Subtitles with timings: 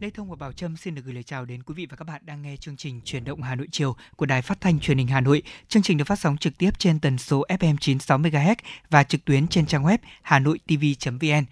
[0.00, 2.04] Lê Thông và Bảo Trâm xin được gửi lời chào đến quý vị và các
[2.04, 4.98] bạn đang nghe chương trình Chuyển động Hà Nội chiều của Đài Phát thanh Truyền
[4.98, 5.42] hình Hà Nội.
[5.68, 8.54] Chương trình được phát sóng trực tiếp trên tần số FM 96 MHz
[8.90, 11.44] và trực tuyến trên trang web hanoitv.vn.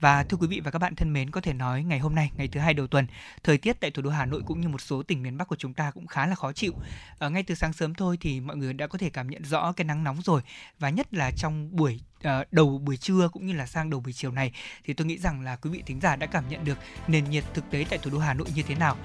[0.00, 2.30] Và thưa quý vị và các bạn thân mến, có thể nói ngày hôm nay,
[2.36, 3.06] ngày thứ hai đầu tuần,
[3.42, 5.56] thời tiết tại thủ đô Hà Nội cũng như một số tỉnh miền Bắc của
[5.56, 6.72] chúng ta cũng khá là khó chịu.
[7.18, 9.72] Ở ngay từ sáng sớm thôi thì mọi người đã có thể cảm nhận rõ
[9.72, 10.42] cái nắng nóng rồi
[10.78, 14.12] và nhất là trong buổi uh, đầu buổi trưa cũng như là sang đầu buổi
[14.12, 14.52] chiều này
[14.84, 17.44] thì tôi nghĩ rằng là quý vị thính giả đã cảm nhận được nền nhiệt
[17.54, 18.96] thực tế tại thủ đô Hà Nội như thế nào.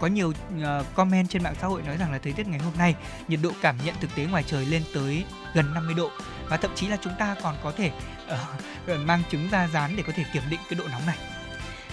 [0.00, 2.72] Có nhiều uh, comment trên mạng xã hội nói rằng là thời tiết ngày hôm
[2.78, 2.94] nay
[3.28, 6.10] nhiệt độ cảm nhận thực tế ngoài trời lên tới gần 50 độ
[6.48, 7.90] và thậm chí là chúng ta còn có thể
[8.88, 11.35] uh, mang trứng ra dán để có thể kiểm định cái độ nóng này.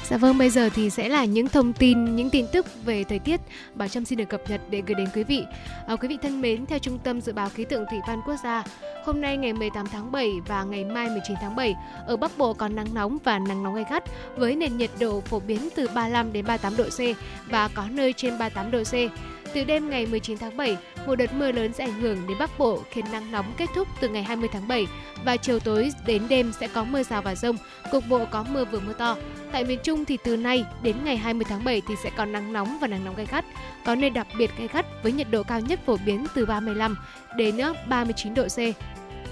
[0.10, 3.20] Dạ vâng, bây giờ thì sẽ là những thông tin, những tin tức về thời
[3.20, 3.42] tiết
[3.74, 5.44] Bảo Trâm xin được cập nhật để gửi đến quý vị.
[5.88, 8.36] À, quý vị thân mến, theo Trung tâm Dự báo Khí tượng Thủy văn Quốc
[8.44, 8.64] gia,
[9.06, 11.76] hôm nay ngày 18 tháng 7 và ngày mai 19 tháng 7,
[12.08, 14.04] ở Bắc Bộ có nắng nóng và nắng nóng gay gắt
[14.38, 17.00] với nền nhiệt độ phổ biến từ 35 đến 38 độ C
[17.50, 18.94] và có nơi trên 38 độ C.
[19.54, 22.60] Từ đêm ngày 19 tháng 7, một đợt mưa lớn sẽ ảnh hưởng đến Bắc
[22.60, 24.88] Bộ khiến nắng nóng kết thúc từ ngày 20 tháng 7
[25.26, 27.58] và chiều tối đến đêm sẽ có mưa rào và rông,
[27.92, 29.18] cục bộ có mưa vừa mưa to.
[29.52, 32.54] Tại miền Trung thì từ nay đến ngày 20 tháng 7 thì sẽ có nắng
[32.54, 33.46] nóng và nắng nóng gay gắt,
[33.86, 36.98] có nơi đặc biệt gay gắt với nhiệt độ cao nhất phổ biến từ 35
[37.38, 37.58] đến
[37.90, 38.58] 39 độ C.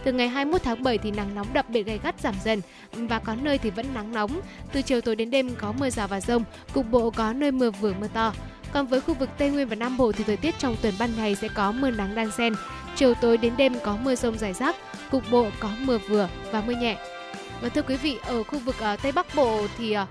[0.04, 2.62] Từ ngày 21 tháng 7 thì nắng nóng đặc biệt gay gắt giảm dần
[2.94, 4.42] và có nơi thì vẫn nắng nóng.
[4.72, 7.72] Từ chiều tối đến đêm có mưa rào và rông, cục bộ có nơi mưa
[7.72, 8.34] vừa mưa to.
[8.74, 11.16] Còn với khu vực Tây Nguyên và Nam Bộ thì thời tiết trong tuần ban
[11.18, 12.54] ngày sẽ có mưa nắng đan xen.
[12.96, 14.76] Chiều tối đến đêm có mưa rông rải rác,
[15.12, 16.98] cục bộ có mưa vừa và mưa nhẹ.
[17.62, 20.08] Và thưa quý vị, ở khu vực uh, Tây Bắc Bộ thì uh,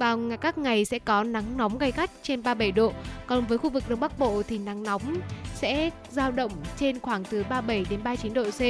[0.00, 2.92] vào các ngày sẽ có nắng nóng gay gắt trên 37 độ.
[3.26, 5.16] Còn với khu vực Đông Bắc Bộ thì nắng nóng
[5.54, 8.60] sẽ dao động trên khoảng từ 37 đến 39 độ C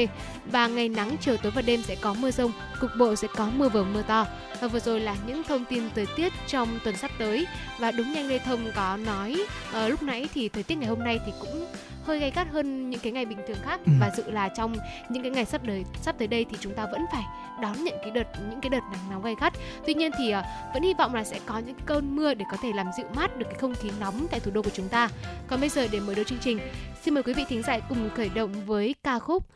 [0.53, 3.51] và ngày nắng chiều tối và đêm sẽ có mưa rông, cục bộ sẽ có
[3.57, 4.27] mưa vừa mưa to.
[4.61, 7.47] Và vừa rồi là những thông tin thời tiết trong tuần sắp tới
[7.79, 11.05] và đúng nhanh Lê Thông có nói uh, lúc nãy thì thời tiết ngày hôm
[11.05, 11.67] nay thì cũng
[12.11, 13.93] hơi gay gắt hơn những cái ngày bình thường khác ừ.
[14.01, 14.75] và dự là trong
[15.11, 17.23] những cái ngày sắp tới sắp tới đây thì chúng ta vẫn phải
[17.63, 19.53] đón nhận cái đợt những cái đợt nắng nóng gay gắt.
[19.87, 20.45] Tuy nhiên thì uh,
[20.75, 23.37] vẫn hy vọng là sẽ có những cơn mưa để có thể làm dịu mát
[23.37, 25.09] được cái không khí nóng tại thủ đô của chúng ta.
[25.47, 26.59] Còn bây giờ để mở đầu chương trình,
[27.03, 29.47] xin mời quý vị thính giả cùng khởi động với ca khúc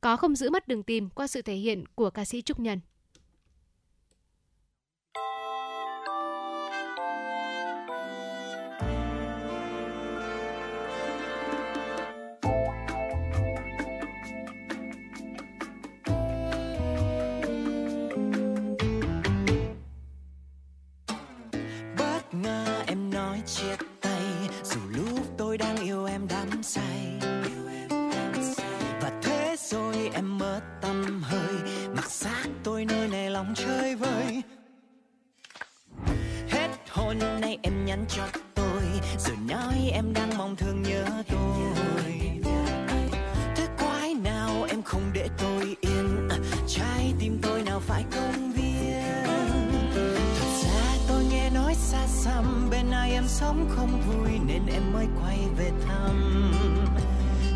[0.00, 2.80] Có không giữ mất đường tìm qua sự thể hiện của ca sĩ Trúc Nhân.
[23.46, 24.22] Chia tay.
[24.64, 27.18] Dù lúc tôi đang yêu em đắm say.
[29.00, 31.54] Và thế rồi em mất tâm hơi.
[31.96, 34.42] Mặc xác tôi nơi này lòng chơi vơi.
[36.48, 38.24] Hết hôm nay em nhắn cho
[38.54, 38.82] tôi.
[39.18, 42.13] Rồi nói em đang mong thương nhớ tôi.
[53.24, 56.52] Bên sóng sống không vui nên em mới quay về thăm.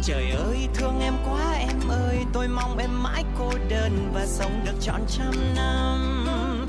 [0.03, 4.63] Trời ơi, thương em quá em ơi, tôi mong em mãi cô đơn và sống
[4.65, 6.68] được trọn trăm năm.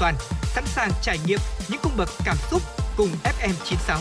[0.00, 1.38] Toàn, sẵn sàng trải nghiệm
[1.70, 2.62] những cung bậc cảm xúc
[2.96, 3.98] cùng FM96.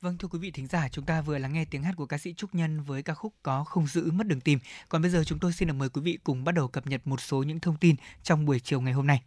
[0.00, 2.18] Vâng thưa quý vị thính giả, chúng ta vừa lắng nghe tiếng hát của ca
[2.18, 4.58] sĩ Trúc Nhân với ca khúc có không giữ mất đường tìm.
[4.88, 7.00] Còn bây giờ chúng tôi xin được mời quý vị cùng bắt đầu cập nhật
[7.04, 9.22] một số những thông tin trong buổi chiều ngày hôm nay.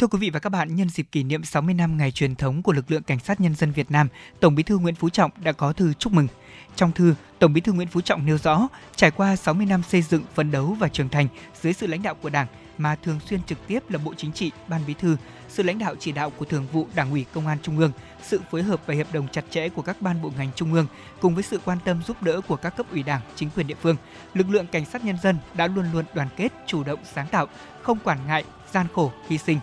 [0.00, 2.62] Thưa quý vị và các bạn, nhân dịp kỷ niệm 60 năm ngày truyền thống
[2.62, 4.08] của lực lượng cảnh sát nhân dân Việt Nam,
[4.40, 6.28] Tổng Bí thư Nguyễn Phú Trọng đã có thư chúc mừng.
[6.76, 10.02] Trong thư, Tổng Bí thư Nguyễn Phú Trọng nêu rõ, trải qua 60 năm xây
[10.02, 11.28] dựng, phấn đấu và trưởng thành
[11.62, 12.46] dưới sự lãnh đạo của Đảng
[12.78, 15.16] mà thường xuyên trực tiếp là Bộ Chính trị, Ban Bí thư,
[15.48, 17.92] sự lãnh đạo chỉ đạo của Thường vụ Đảng ủy Công an Trung ương,
[18.22, 20.86] sự phối hợp và hiệp đồng chặt chẽ của các ban bộ ngành trung ương
[21.20, 23.74] cùng với sự quan tâm giúp đỡ của các cấp ủy Đảng, chính quyền địa
[23.82, 23.96] phương,
[24.34, 27.46] lực lượng cảnh sát nhân dân đã luôn luôn đoàn kết, chủ động sáng tạo,
[27.82, 29.58] không quản ngại gian khổ, hy sinh,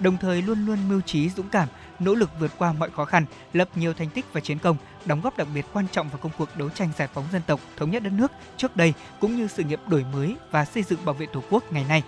[0.00, 1.68] đồng thời luôn luôn mưu trí dũng cảm,
[1.98, 4.76] nỗ lực vượt qua mọi khó khăn, lập nhiều thành tích và chiến công,
[5.08, 7.60] đóng góp đặc biệt quan trọng vào công cuộc đấu tranh giải phóng dân tộc,
[7.76, 11.04] thống nhất đất nước trước đây cũng như sự nghiệp đổi mới và xây dựng
[11.04, 12.02] bảo vệ Tổ quốc ngày nay.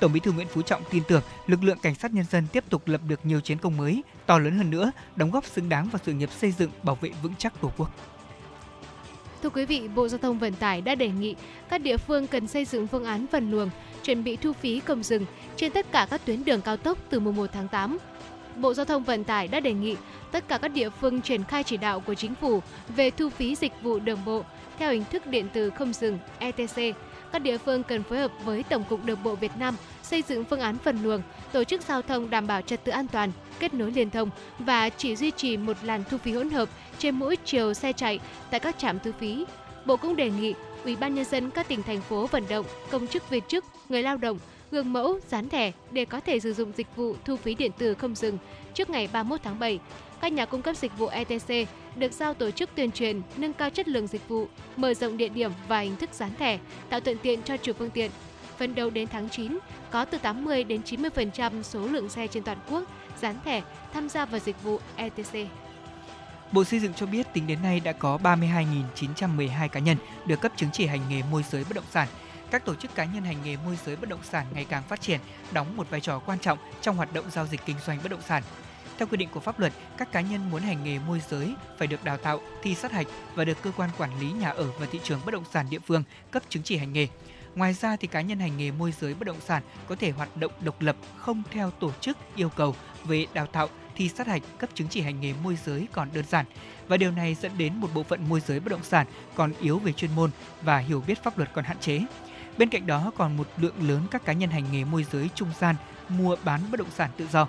[0.00, 2.64] Tổng Bí thư Nguyễn Phú Trọng tin tưởng lực lượng cảnh sát nhân dân tiếp
[2.70, 5.88] tục lập được nhiều chiến công mới, to lớn hơn nữa, đóng góp xứng đáng
[5.88, 7.90] vào sự nghiệp xây dựng bảo vệ vững chắc Tổ quốc.
[9.42, 11.34] Thưa quý vị, Bộ Giao thông Vận tải đã đề nghị
[11.68, 13.70] các địa phương cần xây dựng phương án phân luồng,
[14.02, 15.26] chuẩn bị thu phí công dừng
[15.56, 17.98] trên tất cả các tuyến đường cao tốc từ mùng 1 tháng 8.
[18.60, 19.96] Bộ Giao thông Vận tải đã đề nghị
[20.32, 23.54] tất cả các địa phương triển khai chỉ đạo của chính phủ về thu phí
[23.54, 24.42] dịch vụ đường bộ
[24.78, 26.76] theo hình thức điện tử không dừng ETC.
[27.32, 30.44] Các địa phương cần phối hợp với Tổng cục Đường bộ Việt Nam xây dựng
[30.44, 31.22] phương án phân luồng,
[31.52, 34.88] tổ chức giao thông đảm bảo trật tự an toàn, kết nối liên thông và
[34.88, 36.68] chỉ duy trì một làn thu phí hỗn hợp
[36.98, 38.20] trên mỗi chiều xe chạy
[38.50, 39.44] tại các trạm thu phí.
[39.84, 40.54] Bộ cũng đề nghị
[40.84, 44.02] Ủy ban nhân dân các tỉnh thành phố vận động công chức viên chức, người
[44.02, 44.38] lao động
[44.70, 47.94] gương mẫu, dán thẻ để có thể sử dụng dịch vụ thu phí điện tử
[47.94, 48.38] không dừng
[48.74, 49.78] trước ngày 31 tháng 7.
[50.20, 53.70] Các nhà cung cấp dịch vụ ETC được giao tổ chức tuyên truyền, nâng cao
[53.70, 56.58] chất lượng dịch vụ, mở rộng địa điểm và hình thức dán thẻ,
[56.90, 58.10] tạo thuận tiện cho chủ phương tiện.
[58.58, 59.58] Phấn đấu đến tháng 9,
[59.90, 62.82] có từ 80 đến 90% số lượng xe trên toàn quốc
[63.20, 63.62] dán thẻ
[63.92, 65.48] tham gia vào dịch vụ ETC.
[66.52, 70.52] Bộ Xây dựng cho biết tính đến nay đã có 32.912 cá nhân được cấp
[70.56, 72.08] chứng chỉ hành nghề môi giới bất động sản.
[72.50, 75.00] Các tổ chức cá nhân hành nghề môi giới bất động sản ngày càng phát
[75.00, 75.20] triển,
[75.52, 78.22] đóng một vai trò quan trọng trong hoạt động giao dịch kinh doanh bất động
[78.28, 78.42] sản.
[78.98, 81.88] Theo quy định của pháp luật, các cá nhân muốn hành nghề môi giới phải
[81.88, 84.86] được đào tạo, thi sát hạch và được cơ quan quản lý nhà ở và
[84.86, 87.08] thị trường bất động sản địa phương cấp chứng chỉ hành nghề.
[87.54, 90.36] Ngoài ra thì cá nhân hành nghề môi giới bất động sản có thể hoạt
[90.36, 92.74] động độc lập không theo tổ chức yêu cầu
[93.04, 96.24] về đào tạo, thi sát hạch cấp chứng chỉ hành nghề môi giới còn đơn
[96.28, 96.46] giản
[96.88, 99.78] và điều này dẫn đến một bộ phận môi giới bất động sản còn yếu
[99.78, 100.30] về chuyên môn
[100.62, 102.00] và hiểu biết pháp luật còn hạn chế.
[102.58, 105.48] Bên cạnh đó còn một lượng lớn các cá nhân hành nghề môi giới trung
[105.60, 105.76] gian
[106.08, 107.48] mua bán bất động sản tự do.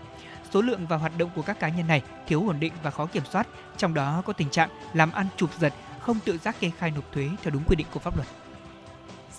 [0.53, 3.05] Số lượng và hoạt động của các cá nhân này thiếu ổn định và khó
[3.05, 3.47] kiểm soát,
[3.77, 7.13] trong đó có tình trạng làm ăn chụp giật, không tự giác kê khai nộp
[7.13, 8.27] thuế theo đúng quy định của pháp luật.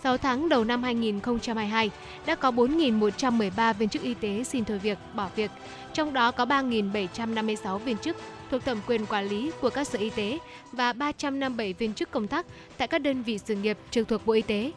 [0.03, 1.91] 6 tháng đầu năm 2022
[2.27, 5.51] đã có 4.113 viên chức y tế xin thôi việc, bỏ việc,
[5.93, 8.17] trong đó có 3.756 viên chức
[8.51, 10.39] thuộc thẩm quyền quản lý của các sở y tế
[10.73, 12.47] và 357 viên chức công tác
[12.77, 14.73] tại các đơn vị sự nghiệp trực thuộc Bộ Y tế.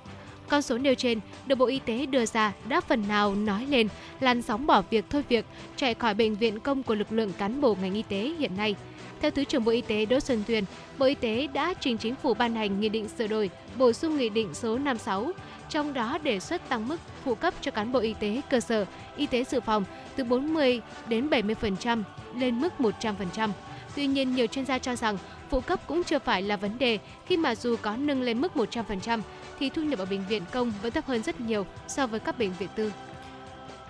[0.51, 3.87] Con số nêu trên được Bộ Y tế đưa ra đã phần nào nói lên
[4.19, 7.61] làn sóng bỏ việc thôi việc chạy khỏi bệnh viện công của lực lượng cán
[7.61, 8.75] bộ ngành y tế hiện nay.
[9.21, 10.63] Theo Thứ trưởng Bộ Y tế Đỗ Xuân Tuyền,
[10.97, 14.17] Bộ Y tế đã trình chính phủ ban hành nghị định sửa đổi, bổ sung
[14.17, 15.31] nghị định số 56,
[15.69, 18.85] trong đó đề xuất tăng mức phụ cấp cho cán bộ y tế cơ sở,
[19.17, 19.83] y tế dự phòng
[20.15, 22.03] từ 40 đến 70%
[22.35, 23.49] lên mức 100%.
[23.95, 25.17] Tuy nhiên, nhiều chuyên gia cho rằng
[25.49, 28.51] phụ cấp cũng chưa phải là vấn đề khi mà dù có nâng lên mức
[28.55, 29.21] 100%
[29.61, 32.39] thì thu nhập ở bệnh viện công vẫn thấp hơn rất nhiều so với các
[32.39, 32.91] bệnh viện tư.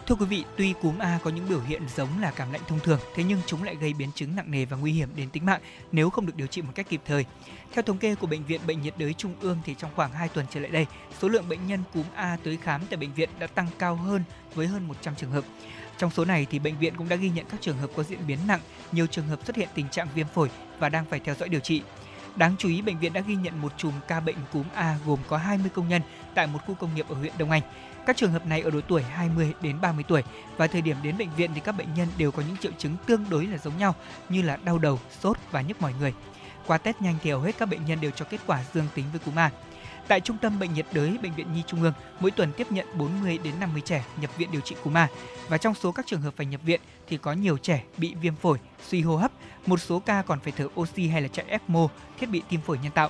[0.08, 2.80] Thưa quý vị, tuy cúm A có những biểu hiện giống là cảm lạnh thông
[2.80, 5.46] thường, thế nhưng chúng lại gây biến chứng nặng nề và nguy hiểm đến tính
[5.46, 5.62] mạng
[5.92, 7.26] nếu không được điều trị một cách kịp thời.
[7.74, 10.30] Theo thống kê của Bệnh viện Bệnh nhiệt đới Trung ương thì trong khoảng 2
[10.30, 10.86] tuần trở lại đây,
[11.20, 14.24] số lượng bệnh nhân cúm A tới khám tại bệnh viện đã tăng cao hơn
[14.56, 15.44] với hơn 100 trường hợp.
[15.98, 18.28] Trong số này thì bệnh viện cũng đã ghi nhận các trường hợp có diễn
[18.28, 18.62] biến nặng,
[18.92, 20.50] nhiều trường hợp xuất hiện tình trạng viêm phổi
[20.80, 21.82] và đang phải theo dõi điều trị.
[22.36, 25.20] Đáng chú ý, bệnh viện đã ghi nhận một chùm ca bệnh cúm A gồm
[25.28, 26.02] có 20 công nhân
[26.34, 27.62] tại một khu công nghiệp ở huyện Đông Anh.
[28.06, 30.24] Các trường hợp này ở độ tuổi 20 đến 30 tuổi
[30.58, 32.96] và thời điểm đến bệnh viện thì các bệnh nhân đều có những triệu chứng
[33.06, 33.96] tương đối là giống nhau
[34.30, 36.14] như là đau đầu, sốt và nhức mỏi người.
[36.68, 39.06] Qua test nhanh thì hầu hết các bệnh nhân đều cho kết quả dương tính
[39.12, 39.52] với cúm A.
[40.08, 42.88] Tại Trung tâm Bệnh nhiệt đới Bệnh viện Nhi Trung ương, mỗi tuần tiếp nhận
[42.98, 45.08] 40 đến 50 trẻ nhập viện điều trị cúm A.
[45.48, 48.36] Và trong số các trường hợp phải nhập viện thì có nhiều trẻ bị viêm
[48.36, 48.58] phổi,
[48.88, 49.32] suy hô hấp,
[49.66, 51.88] một số ca còn phải thở oxy hay là chạy ECMO,
[52.20, 53.10] thiết bị tim phổi nhân tạo.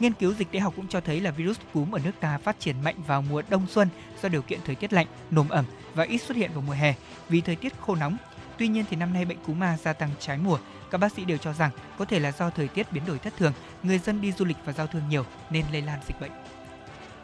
[0.00, 2.60] Nghiên cứu dịch tễ học cũng cho thấy là virus cúm ở nước ta phát
[2.60, 3.88] triển mạnh vào mùa đông xuân
[4.22, 5.64] do điều kiện thời tiết lạnh, nồm ẩm
[5.94, 6.94] và ít xuất hiện vào mùa hè
[7.28, 8.16] vì thời tiết khô nóng.
[8.58, 10.58] Tuy nhiên thì năm nay bệnh cúm A gia tăng trái mùa.
[10.90, 13.36] Các bác sĩ đều cho rằng có thể là do thời tiết biến đổi thất
[13.36, 13.52] thường,
[13.82, 16.32] người dân đi du lịch và giao thương nhiều nên lây lan dịch bệnh.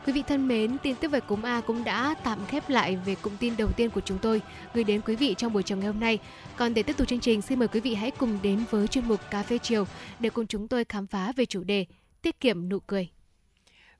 [0.07, 3.15] Quý vị thân mến, tin tức về cúm A cũng đã tạm khép lại về
[3.15, 4.43] cụm tin đầu tiên của chúng tôi
[4.75, 6.19] gửi đến quý vị trong buổi chiều ngày hôm nay.
[6.57, 9.09] Còn để tiếp tục chương trình, xin mời quý vị hãy cùng đến với chuyên
[9.09, 9.87] mục Cà phê chiều
[10.21, 11.87] để cùng chúng tôi khám phá về chủ đề
[12.23, 13.09] tiết kiệm nụ cười.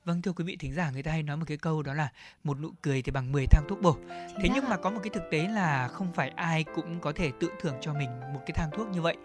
[0.05, 2.09] Vâng thưa quý vị thính giả người ta hay nói một cái câu đó là
[2.43, 3.93] một nụ cười thì bằng 10 thang thuốc bổ.
[3.93, 4.69] Chính Thế nhưng ạ.
[4.69, 7.75] mà có một cái thực tế là không phải ai cũng có thể tự thưởng
[7.81, 9.15] cho mình một cái thang thuốc như vậy.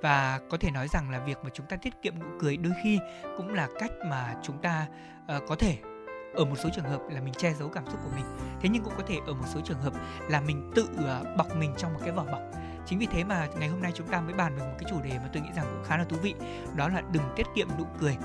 [0.00, 2.72] Và có thể nói rằng là việc mà chúng ta tiết kiệm nụ cười đôi
[2.84, 2.98] khi
[3.36, 4.86] cũng là cách mà chúng ta
[5.26, 5.78] ờ, có thể
[6.34, 8.24] ở một số trường hợp là mình che giấu cảm xúc của mình.
[8.60, 9.92] Thế nhưng cũng có thể ở một số trường hợp
[10.28, 12.40] là mình tự ờ, bọc mình trong một cái vỏ bọc.
[12.86, 15.00] Chính vì thế mà ngày hôm nay chúng ta mới bàn về một cái chủ
[15.02, 16.34] đề mà tôi nghĩ rằng cũng khá là thú vị,
[16.76, 18.16] đó là đừng tiết kiệm nụ cười.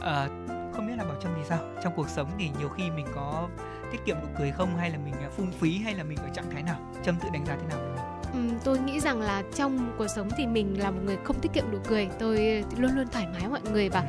[0.00, 0.28] Ờ,
[0.74, 3.48] không biết là bảo trâm thì sao trong cuộc sống thì nhiều khi mình có
[3.92, 6.28] tiết kiệm nụ cười không hay là mình à, phung phí hay là mình ở
[6.34, 8.02] trạng thái nào trâm tự đánh giá thế nào về
[8.34, 11.52] mình tôi nghĩ rằng là trong cuộc sống thì mình là một người không tiết
[11.52, 12.08] kiệm nụ cười.
[12.18, 14.04] Tôi luôn luôn thoải mái mọi người và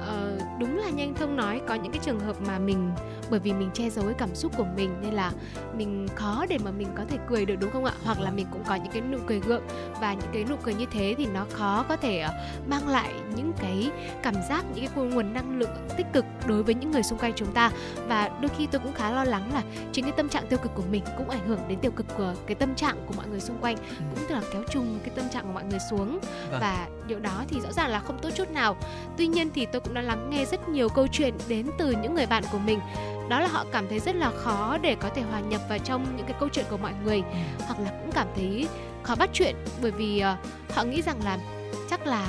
[0.00, 2.90] Ờ, đúng là như anh thông nói có những cái trường hợp mà mình
[3.30, 5.32] bởi vì mình che giấu cái cảm xúc của mình nên là
[5.74, 7.92] mình khó để mà mình có thể cười được đúng không ạ?
[8.04, 9.62] Hoặc là mình cũng có những cái nụ cười gượng.
[10.00, 12.32] Và những cái nụ cười như thế thì nó khó có thể ờ,
[12.66, 13.90] mang lại những cái
[14.22, 17.32] cảm giác những cái nguồn năng lượng tích cực đối với những người xung quanh
[17.36, 17.70] chúng ta.
[18.08, 19.62] Và đôi khi tôi cũng khá lo lắng là
[19.92, 22.34] chính cái tâm trạng tiêu cực của mình cũng ảnh hưởng đến tiêu cực của
[22.46, 25.28] cái tâm trạng của mọi người xung quanh cũng tức là kéo trùng cái tâm
[25.28, 26.18] trạng của mọi người xuống.
[26.50, 26.60] Vâng.
[26.60, 28.76] và điều đó thì rõ ràng là không tốt chút nào.
[29.16, 32.14] Tuy nhiên thì tôi cũng đã lắng nghe rất nhiều câu chuyện đến từ những
[32.14, 32.80] người bạn của mình
[33.28, 36.16] đó là họ cảm thấy rất là khó để có thể hòa nhập vào trong
[36.16, 37.22] những cái câu chuyện của mọi người
[37.66, 38.68] hoặc là cũng cảm thấy
[39.02, 40.36] khó bắt chuyện bởi vì ờ,
[40.74, 41.38] họ nghĩ rằng là
[41.90, 42.26] chắc là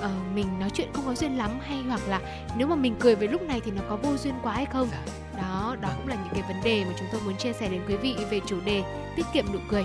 [0.00, 2.20] ờ, mình nói chuyện không có duyên lắm hay hoặc là
[2.56, 4.88] nếu mà mình cười với lúc này thì nó có vô duyên quá hay không
[4.92, 5.02] Dạ.
[5.42, 5.96] đó đó Vâng.
[5.98, 8.16] cũng là những cái vấn đề mà chúng tôi muốn chia sẻ đến quý vị
[8.30, 8.82] về chủ đề
[9.16, 9.84] tiết kiệm nụ cười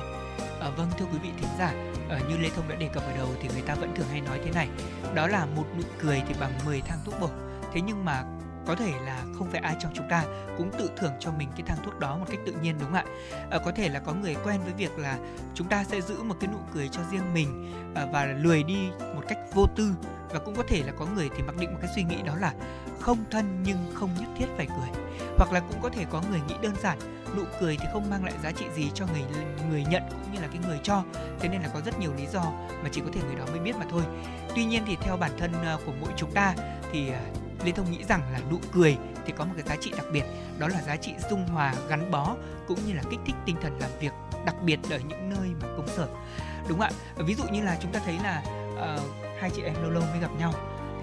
[0.61, 1.73] À, vâng thưa quý vị thính giả,
[2.09, 4.21] ờ, như Lê Thông đã đề cập ở đầu thì người ta vẫn thường hay
[4.21, 4.67] nói thế này,
[5.13, 7.29] đó là một nụ cười thì bằng 10 thang thuốc bổ.
[7.73, 8.23] Thế nhưng mà
[8.69, 10.23] có thể là không phải ai trong chúng ta
[10.57, 12.93] cũng tự thưởng cho mình cái thang thuốc đó một cách tự nhiên đúng không
[12.93, 13.05] ạ?
[13.49, 15.17] à, có thể là có người quen với việc là
[15.55, 18.89] chúng ta sẽ giữ một cái nụ cười cho riêng mình à, và lười đi
[19.15, 19.91] một cách vô tư.
[20.29, 22.35] Và cũng có thể là có người thì mặc định một cái suy nghĩ đó
[22.35, 22.53] là
[22.99, 25.03] không thân nhưng không nhất thiết phải cười.
[25.37, 26.99] Hoặc là cũng có thể có người nghĩ đơn giản
[27.37, 29.21] nụ cười thì không mang lại giá trị gì cho người
[29.69, 31.03] người nhận cũng như là cái người cho.
[31.39, 32.41] Thế nên là có rất nhiều lý do
[32.83, 34.03] mà chỉ có thể người đó mới biết mà thôi.
[34.55, 36.55] Tuy nhiên thì theo bản thân ờ, của mỗi chúng ta
[36.91, 37.11] thì
[37.65, 40.23] Lê Thông nghĩ rằng là nụ cười thì có một cái giá trị đặc biệt
[40.59, 42.35] đó là giá trị dung hòa gắn bó
[42.67, 44.11] cũng như là kích thích tinh thần làm việc
[44.45, 46.07] đặc biệt ở những nơi mà công sở.
[46.69, 49.01] Đúng ạ ví dụ như là chúng ta thấy là uh,
[49.39, 50.53] hai chị em lâu lâu mới gặp nhau.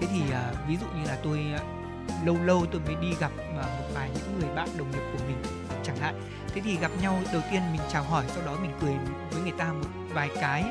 [0.01, 3.31] Thế thì uh, ví dụ như là tôi uh, lâu lâu tôi mới đi gặp
[3.49, 5.43] uh, một vài những người bạn đồng nghiệp của mình
[5.83, 6.21] chẳng hạn.
[6.53, 8.93] Thế thì gặp nhau đầu tiên mình chào hỏi sau đó mình cười
[9.31, 10.63] với người ta một vài cái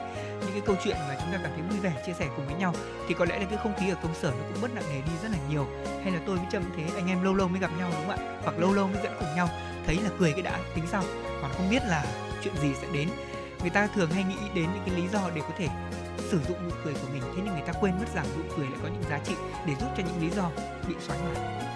[0.57, 2.75] cái câu chuyện mà chúng ta cảm thấy vui vẻ, chia sẻ cùng với nhau,
[3.09, 5.01] thì có lẽ là cái không khí ở công sở nó cũng bớt nặng nề
[5.01, 5.67] đi rất là nhiều.
[6.03, 8.11] Hay là tôi với trâm thế, anh em lâu lâu mới gặp nhau đúng không
[8.11, 8.39] ạ?
[8.43, 9.49] Hoặc lâu lâu mới dẫn cùng nhau,
[9.87, 11.03] thấy là cười cái đã, tính sau.
[11.43, 12.05] Còn không biết là
[12.43, 13.09] chuyện gì sẽ đến.
[13.61, 15.69] Người ta thường hay nghĩ đến những cái lý do để có thể
[16.31, 18.67] sử dụng nụ cười của mình, thế nhưng người ta quên mất rằng nụ cười
[18.67, 19.35] lại có những giá trị
[19.67, 20.51] để giúp cho những lý do
[20.89, 21.76] bị xóa nhòa.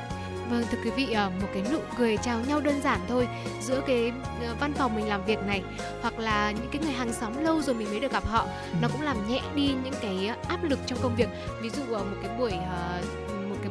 [0.50, 3.28] Vâng, thưa quý vị, ờ, một cái nụ cười chào nhau đơn giản thôi
[3.60, 4.12] giữa cái
[4.46, 5.62] ờ, văn phòng mình làm việc này
[6.02, 8.46] hoặc là những cái người hàng xóm lâu rồi mình mới được gặp họ,
[8.80, 11.28] nó cũng làm nhẹ đi những cái áp lực trong công việc.
[11.62, 13.00] Ví dụ một cái buổi ờ,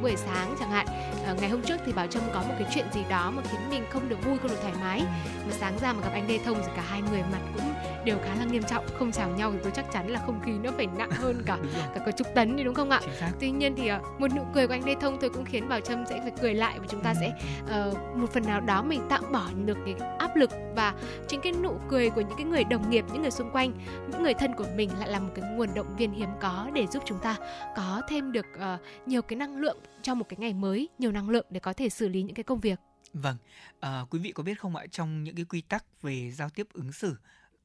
[0.01, 0.88] buổi sáng chẳng hạn,
[1.25, 3.62] ờ, ngày hôm trước thì Bảo Trâm có một cái chuyện gì đó mà khiến
[3.70, 5.03] mình không được vui, không được thoải mái.
[5.48, 7.74] Mà sáng ra mà gặp anh Lê Thông thì cả hai người mặt cũng
[8.06, 10.51] đều khá là nghiêm trọng, không chào nhau thì tôi chắc chắn là không khí
[10.63, 11.58] nó phải nặng hơn cả
[11.96, 13.00] cả có chục tấn đi đúng không ạ?
[13.39, 15.79] Tuy nhiên thì ờ, một nụ cười của anh Lê Thông thôi cũng khiến Bảo
[15.79, 17.32] Trâm sẽ phải cười lại và chúng ta sẽ
[17.70, 19.96] ờ, một phần nào đó mình tạm bỏ được cái
[20.30, 20.94] áp lực và
[21.28, 23.74] chính cái nụ cười của những cái người đồng nghiệp những người xung quanh
[24.12, 26.88] những người thân của mình lại là một cái nguồn động viên hiếm có để
[26.88, 27.38] giúp chúng ta
[27.76, 31.30] có thêm được uh, nhiều cái năng lượng trong một cái ngày mới nhiều năng
[31.30, 32.80] lượng để có thể xử lý những cái công việc
[33.14, 33.38] Vâng,
[33.80, 36.68] à, quý vị có biết không ạ, trong những cái quy tắc về giao tiếp
[36.74, 37.16] ứng xử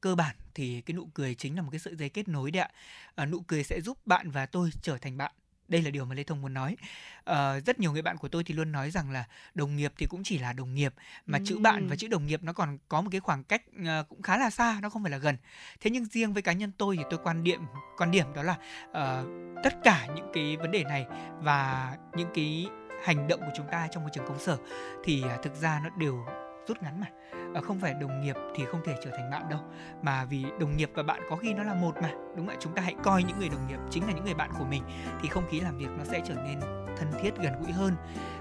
[0.01, 2.61] cơ bản thì cái nụ cười chính là một cái sợi dây kết nối đấy
[2.61, 2.69] ạ.
[3.15, 5.31] À, nụ cười sẽ giúp bạn và tôi trở thành bạn.
[5.67, 6.77] Đây là điều mà Lê Thông muốn nói.
[7.23, 10.05] À, rất nhiều người bạn của tôi thì luôn nói rằng là đồng nghiệp thì
[10.05, 10.93] cũng chỉ là đồng nghiệp
[11.25, 11.43] mà ừ.
[11.47, 14.21] chữ bạn và chữ đồng nghiệp nó còn có một cái khoảng cách uh, cũng
[14.21, 15.37] khá là xa, nó không phải là gần.
[15.81, 17.61] Thế nhưng riêng với cá nhân tôi thì tôi quan điểm
[17.97, 18.57] quan điểm đó là
[18.89, 19.27] uh,
[19.63, 21.05] tất cả những cái vấn đề này
[21.41, 22.67] và những cái
[23.05, 24.57] hành động của chúng ta trong môi trường công sở
[25.03, 26.25] thì uh, thực ra nó đều
[26.67, 27.07] rút ngắn mà
[27.55, 29.59] À, không phải đồng nghiệp thì không thể trở thành bạn đâu,
[30.01, 32.55] mà vì đồng nghiệp và bạn có khi nó là một mà, đúng ạ?
[32.59, 34.83] Chúng ta hãy coi những người đồng nghiệp chính là những người bạn của mình,
[35.21, 36.59] thì không khí làm việc nó sẽ trở nên
[36.97, 37.95] thân thiết, gần gũi hơn.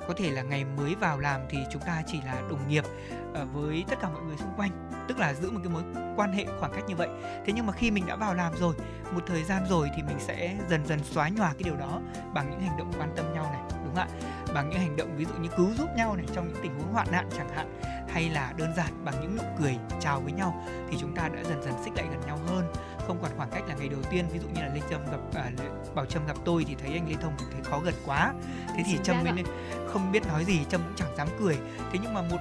[0.09, 2.85] Có thể là ngày mới vào làm thì chúng ta chỉ là đồng nghiệp
[3.53, 4.71] với tất cả mọi người xung quanh
[5.09, 5.83] tức là giữ một cái mối
[6.17, 7.09] quan hệ khoảng cách như vậy.
[7.47, 8.75] Thế nhưng mà khi mình đã vào làm rồi
[9.15, 12.01] một thời gian rồi thì mình sẽ dần dần xóa nhòa cái điều đó
[12.35, 14.09] bằng những hành động quan tâm nhau này đúng không ạ?
[14.55, 16.93] Bằng những hành động ví dụ như cứu giúp nhau này trong những tình huống
[16.93, 20.65] hoạn nạn chẳng hạn hay là đơn giản bằng những nụ cười chào với nhau
[20.91, 22.73] thì chúng ta đã dần dần xích lại gần nhau hơn.
[23.07, 25.21] Không còn khoảng cách là ngày đầu tiên ví dụ như là lê trâm gặp
[25.35, 25.51] à,
[25.95, 28.33] bảo trâm gặp tôi thì thấy anh lê thông thấy khó gần quá.
[28.77, 29.45] Thế thì trâm mới
[29.89, 31.59] không biết nói gì trâm cũng chẳng dám cười.
[31.93, 32.39] Thế nhưng mà một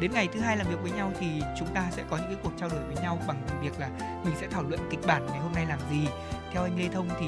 [0.00, 2.36] đến ngày thứ hai làm việc với nhau thì chúng ta sẽ có những cái
[2.42, 3.88] cuộc trao đổi với nhau bằng việc là
[4.24, 6.08] mình sẽ thảo luận kịch bản ngày hôm nay làm gì.
[6.52, 7.26] Theo anh lê thông thì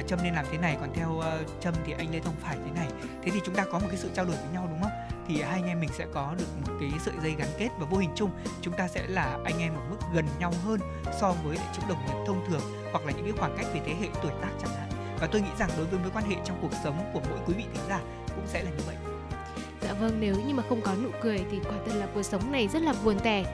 [0.00, 1.24] uh, trâm nên làm thế này còn theo uh,
[1.60, 2.88] trâm thì anh lê thông phải thế này.
[3.22, 4.92] Thế thì chúng ta có một cái sự trao đổi với nhau đúng không?
[5.28, 7.86] Thì hai anh em mình sẽ có được một cái sợi dây gắn kết và
[7.90, 8.30] vô hình chung.
[8.60, 10.80] Chúng ta sẽ là anh em ở mức gần nhau hơn
[11.20, 12.60] so với lại những đồng nghiệp thông thường
[12.92, 14.88] hoặc là những cái khoảng cách về thế hệ tuổi tác chẳng hạn.
[15.20, 17.54] Và tôi nghĩ rằng đối với mối quan hệ trong cuộc sống của mỗi quý
[17.54, 18.00] vị thính giả
[18.34, 19.13] cũng sẽ là như vậy.
[19.84, 22.52] Dạ vâng, nếu như mà không có nụ cười thì quả thật là cuộc sống
[22.52, 23.44] này rất là buồn tẻ.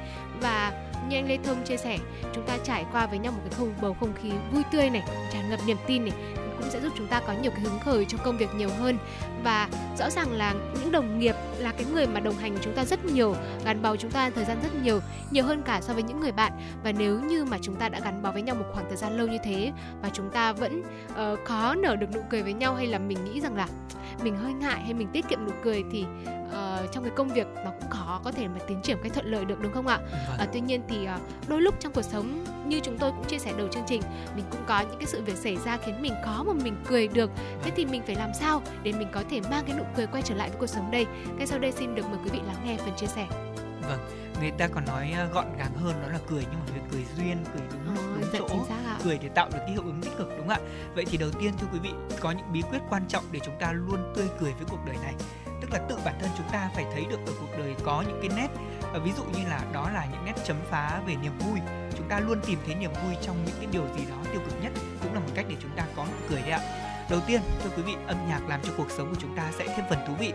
[0.41, 0.73] Và
[1.09, 1.99] như anh Lê Thông chia sẻ,
[2.35, 5.03] chúng ta trải qua với nhau một cái không bầu không khí vui tươi này,
[5.33, 6.13] tràn ngập niềm tin này
[6.61, 8.99] cũng sẽ giúp chúng ta có nhiều cái hứng khởi trong công việc nhiều hơn
[9.45, 9.69] và
[9.99, 13.05] rõ ràng là những đồng nghiệp là cái người mà đồng hành chúng ta rất
[13.05, 16.21] nhiều gắn bó chúng ta thời gian rất nhiều nhiều hơn cả so với những
[16.21, 16.53] người bạn
[16.85, 19.17] và nếu như mà chúng ta đã gắn bó với nhau một khoảng thời gian
[19.17, 22.75] lâu như thế và chúng ta vẫn uh, có nở được nụ cười với nhau
[22.75, 23.69] hay là mình nghĩ rằng là
[24.23, 26.05] mình hơi ngại hay mình tiết kiệm nụ cười thì
[26.47, 29.27] uh, trong cái công việc nó cũng khó có thể mà tiến triển cái thuận
[29.27, 29.99] lợi được đúng không ạ?
[29.99, 30.41] Vâng.
[30.43, 33.39] Uh, tuy nhiên thì uh, đôi lúc trong cuộc sống như chúng tôi cũng chia
[33.39, 34.03] sẻ đầu chương trình
[34.37, 37.09] mình cũng có những cái sự việc xảy ra khiến mình khó mà mình cười
[37.09, 37.31] được.
[37.63, 40.23] Thế thì mình phải làm sao để mình có thể mang cái nụ cười quay
[40.23, 41.07] trở lại với cuộc sống đây?
[41.37, 43.27] Ngay sau đây xin được mời quý vị lắng nghe phần chia sẻ.
[43.89, 44.01] Vâng
[44.41, 47.45] người ta còn nói gọn gàng hơn đó là cười nhưng mà phải cười duyên
[47.55, 48.57] cười đúng lúc đúng dạ, chỗ.
[49.05, 50.59] cười để tạo được cái hiệu ứng tích cực đúng không ạ?
[50.95, 53.55] Vậy thì đầu tiên thưa quý vị có những bí quyết quan trọng để chúng
[53.61, 55.15] ta luôn tươi cười với cuộc đời này.
[55.61, 58.19] Tức là tự bản thân chúng ta phải thấy được ở cuộc đời có những
[58.23, 58.49] cái nét
[59.05, 61.61] ví dụ như là đó là những nét chấm phá về niềm vui
[62.11, 64.73] ta luôn tìm thấy niềm vui trong những cái điều gì đó tiêu cực nhất
[65.03, 66.61] cũng là một cách để chúng ta có nụ cười đấy ạ.
[67.11, 69.67] Đầu tiên thưa quý vị âm nhạc làm cho cuộc sống của chúng ta sẽ
[69.67, 70.33] thêm phần thú vị.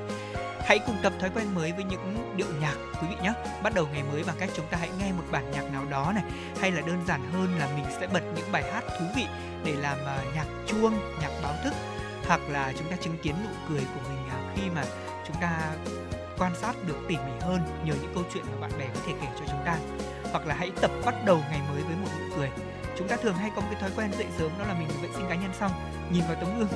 [0.60, 3.34] Hãy cùng tập thói quen mới với những điệu nhạc quý vị nhé.
[3.64, 6.12] Bắt đầu ngày mới bằng cách chúng ta hãy nghe một bản nhạc nào đó
[6.16, 6.24] này
[6.62, 9.26] hay là đơn giản hơn là mình sẽ bật những bài hát thú vị
[9.66, 11.74] để làm uh, nhạc chuông, nhạc báo thức
[12.28, 14.84] hoặc là chúng ta chứng kiến nụ cười của mình uh, khi mà
[15.28, 15.60] chúng ta
[16.38, 19.14] quan sát được tỉ mỉ hơn nhờ những câu chuyện mà bạn bè có thể
[19.22, 19.78] kể cho chúng ta
[20.36, 22.50] hoặc là hãy tập bắt đầu ngày mới với một nụ cười.
[22.98, 25.10] Chúng ta thường hay có một cái thói quen dậy sớm đó là mình vệ
[25.16, 25.72] sinh cá nhân xong
[26.12, 26.68] nhìn vào tấm gương.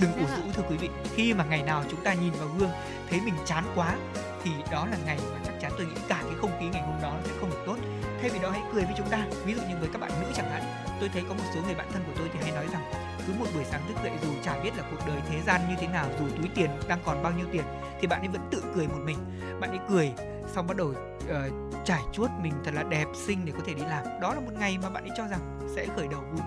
[0.00, 2.70] Đừng ủ rũ thưa quý vị khi mà ngày nào chúng ta nhìn vào gương
[3.10, 3.96] thấy mình chán quá
[4.44, 7.02] thì đó là ngày mà chắc chắn tôi nghĩ cả cái không khí ngày hôm
[7.02, 7.76] đó nó sẽ không được tốt.
[8.20, 10.26] Thay vì đó hãy cười với chúng ta ví dụ như với các bạn nữ
[10.34, 10.62] chẳng hạn.
[11.00, 12.82] Tôi thấy có một số người bạn thân của tôi thì hay nói rằng
[13.26, 15.74] cứ một buổi sáng thức dậy dù chả biết là cuộc đời thế gian như
[15.80, 17.64] thế nào dù túi tiền đang còn bao nhiêu tiền
[18.00, 19.18] thì bạn ấy vẫn tự cười một mình.
[19.60, 20.12] Bạn ấy cười
[20.54, 23.82] xong bắt đầu uh, trải chuốt mình thật là đẹp xinh để có thể đi
[23.82, 24.20] làm.
[24.20, 26.40] Đó là một ngày mà bạn ấy cho rằng sẽ khởi đầu vui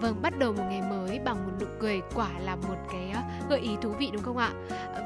[0.00, 3.14] vâng, bắt đầu một ngày mới bằng một nụ cười quả là một cái
[3.50, 4.52] gợi ý thú vị đúng không ạ?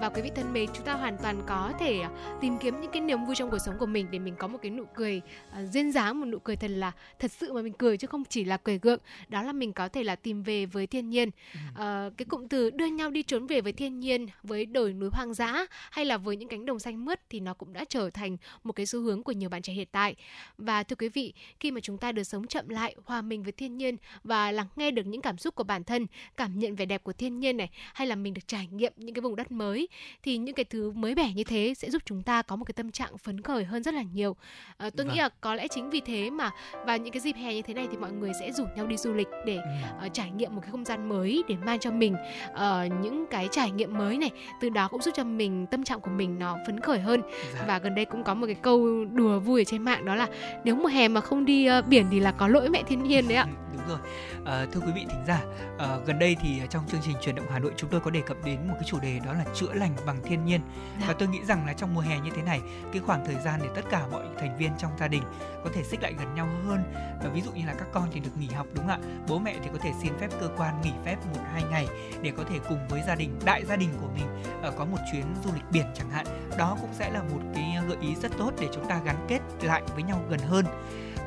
[0.01, 2.01] Và quý vị thân mến, chúng ta hoàn toàn có thể
[2.41, 4.59] tìm kiếm những cái niềm vui trong cuộc sống của mình để mình có một
[4.63, 7.73] cái nụ cười uh, duyên dáng, một nụ cười thật là thật sự mà mình
[7.73, 9.01] cười chứ không chỉ là cười gượng.
[9.29, 11.29] Đó là mình có thể là tìm về với thiên nhiên.
[11.29, 11.77] Uh,
[12.17, 15.35] cái cụm từ đưa nhau đi trốn về với thiên nhiên, với đồi núi hoang
[15.35, 18.37] dã hay là với những cánh đồng xanh mướt thì nó cũng đã trở thành
[18.65, 20.15] một cái xu hướng của nhiều bạn trẻ hiện tại.
[20.59, 23.53] Và thưa quý vị, khi mà chúng ta được sống chậm lại, hòa mình với
[23.53, 26.77] thiên nhiên và lắng nghe nghe được những cảm xúc của bản thân cảm nhận
[26.77, 29.37] vẻ đẹp của thiên nhiên này hay là mình được trải nghiệm những cái vùng
[29.37, 29.89] đất mới
[30.23, 32.73] thì những cái thứ mới mẻ như thế sẽ giúp chúng ta có một cái
[32.73, 34.37] tâm trạng phấn khởi hơn rất là nhiều
[34.77, 35.15] à, tôi vâng.
[35.15, 36.51] nghĩ là có lẽ chính vì thế mà
[36.87, 38.97] vào những cái dịp hè như thế này thì mọi người sẽ rủ nhau đi
[38.97, 40.07] du lịch để ừ.
[40.07, 42.17] uh, trải nghiệm một cái không gian mới để mang cho mình
[42.51, 42.59] uh,
[43.03, 46.11] những cái trải nghiệm mới này từ đó cũng giúp cho mình tâm trạng của
[46.11, 47.23] mình nó phấn khởi hơn
[47.55, 47.65] dạ.
[47.67, 50.29] và gần đây cũng có một cái câu đùa vui ở trên mạng đó là
[50.65, 53.29] nếu mùa hè mà không đi uh, biển thì là có lỗi mẹ thiên nhiên
[53.29, 53.99] đấy ạ đúng rồi
[54.45, 55.43] à, thưa quý vị thính giả
[55.79, 58.21] à, gần đây thì trong chương trình truyền động Hà Nội chúng tôi có đề
[58.21, 60.61] cập đến một cái chủ đề đó là chữa lành bằng thiên nhiên.
[61.01, 61.07] Dạ.
[61.09, 62.61] và tôi nghĩ rằng là trong mùa hè như thế này
[62.93, 65.23] cái khoảng thời gian để tất cả mọi thành viên trong gia đình
[65.65, 66.83] có thể xích lại gần nhau hơn.
[67.23, 69.25] Và ví dụ như là các con thì được nghỉ học đúng không ạ?
[69.29, 71.87] Bố mẹ thì có thể xin phép cơ quan nghỉ phép một hai ngày
[72.23, 74.27] để có thể cùng với gia đình đại gia đình của mình
[74.69, 76.27] uh, có một chuyến du lịch biển chẳng hạn.
[76.59, 79.41] Đó cũng sẽ là một cái gợi ý rất tốt để chúng ta gắn kết
[79.63, 80.65] lại với nhau gần hơn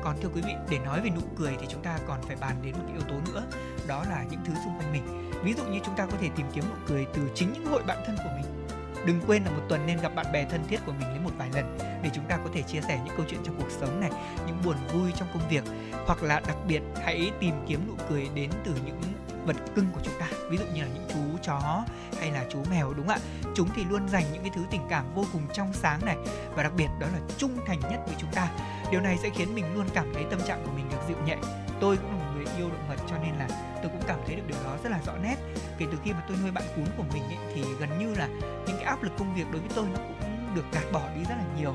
[0.04, 2.56] còn thưa quý vị, để nói về nụ cười thì chúng ta còn phải bàn
[2.62, 3.42] đến một cái yếu tố nữa,
[3.86, 5.30] đó là những thứ xung quanh mình.
[5.44, 7.82] Ví dụ như chúng ta có thể tìm kiếm nụ cười từ chính những hội
[7.86, 8.66] bạn thân của mình.
[9.06, 11.30] Đừng quên là một tuần nên gặp bạn bè thân thiết của mình đến một
[11.38, 14.00] vài lần để chúng ta có thể chia sẻ những câu chuyện trong cuộc sống
[14.00, 14.10] này,
[14.46, 15.64] những buồn vui trong công việc.
[16.06, 19.00] Hoặc là đặc biệt, hãy tìm kiếm nụ cười đến từ những
[19.46, 20.26] vật cưng của chúng ta.
[20.50, 21.84] Ví dụ như là những chú chó
[22.20, 23.50] hay là chú mèo, đúng không ạ?
[23.54, 26.16] Chúng thì luôn dành những cái thứ tình cảm vô cùng trong sáng này.
[26.54, 28.48] Và đặc biệt, đó là trung thành nhất với chúng ta
[28.90, 31.36] điều này sẽ khiến mình luôn cảm thấy tâm trạng của mình được dịu nhẹ.
[31.80, 33.48] Tôi cũng là một người yêu động vật cho nên là
[33.82, 35.36] tôi cũng cảm thấy được điều đó rất là rõ nét.
[35.78, 38.28] Kể từ khi mà tôi nuôi bạn cún của mình ấy, thì gần như là
[38.66, 41.24] những cái áp lực công việc đối với tôi nó cũng được gạt bỏ đi
[41.24, 41.74] rất là nhiều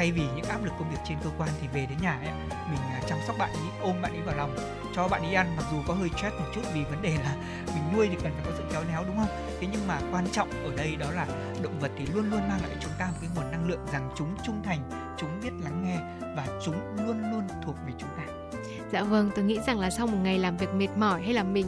[0.00, 2.32] thay vì những áp lực công việc trên cơ quan thì về đến nhà ấy,
[2.70, 4.56] mình à, chăm sóc bạn ấy ôm bạn ấy vào lòng
[4.94, 7.36] cho bạn ấy ăn mặc dù có hơi stress một chút vì vấn đề là
[7.66, 9.28] mình nuôi thì cần phải có sự khéo léo đúng không?
[9.60, 11.26] Thế nhưng mà quan trọng ở đây đó là
[11.62, 13.86] động vật thì luôn luôn mang lại cho chúng ta một cái nguồn năng lượng
[13.92, 15.98] rằng chúng trung thành chúng biết lắng nghe
[16.36, 18.39] và chúng luôn luôn thuộc về chúng ta.
[18.92, 21.42] Dạ vâng, tôi nghĩ rằng là sau một ngày làm việc mệt mỏi hay là
[21.42, 21.66] mình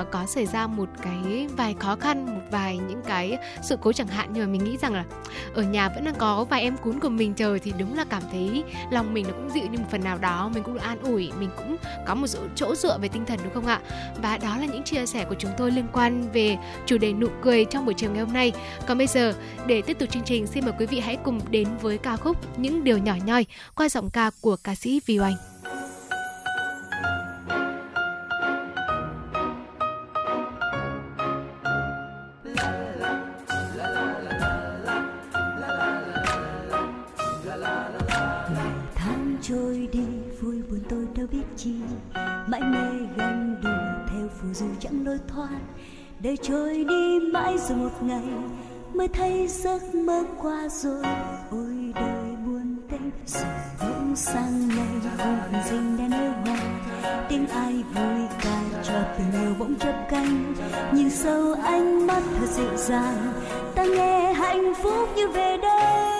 [0.00, 3.92] uh, có xảy ra một cái vài khó khăn, một vài những cái sự cố
[3.92, 5.04] chẳng hạn nhưng mà mình nghĩ rằng là
[5.54, 8.22] ở nhà vẫn đang có vài em cún của mình chờ thì đúng là cảm
[8.32, 10.98] thấy lòng mình nó cũng dịu như một phần nào đó, mình cũng được an
[11.02, 13.80] ủi, mình cũng có một chỗ dựa về tinh thần đúng không ạ?
[14.22, 16.56] Và đó là những chia sẻ của chúng tôi liên quan về
[16.86, 18.52] chủ đề nụ cười trong buổi chiều ngày hôm nay.
[18.86, 19.34] Còn bây giờ,
[19.66, 22.58] để tiếp tục chương trình, xin mời quý vị hãy cùng đến với ca khúc
[22.58, 25.18] Những điều nhỏ nhoi qua giọng ca của ca sĩ Vi
[41.64, 41.70] chi.
[42.46, 45.58] Mãi mê ganh đùa theo phù du chẳng lối thoát.
[46.20, 48.28] Đời trôi đi mãi rồi một ngày,
[48.94, 51.04] mới thấy giấc mơ qua rồi.
[51.50, 53.44] Ôi đời buồn tênh rồi
[53.80, 56.58] bỗng sang ngày hồn dinh đã nêu hoa.
[57.28, 60.54] Tiếng ai vui ca cho tình yêu bỗng chớp cánh.
[60.92, 63.32] Nhìn sâu ánh mắt thật dịu dàng,
[63.74, 66.19] ta nghe hạnh phúc như về đây.